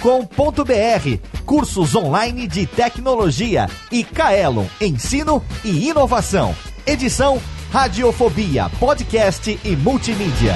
cursos 1.47 1.95
online 1.95 2.47
de 2.47 2.67
tecnologia 2.67 3.67
e 3.91 4.05
Kaelon, 4.05 4.67
ensino 4.79 5.43
e 5.65 5.89
inovação. 5.89 6.55
Edição 6.87 7.41
Radiofobia, 7.73 8.69
podcast 8.79 9.59
e 9.65 9.77
multimídia. 9.77 10.55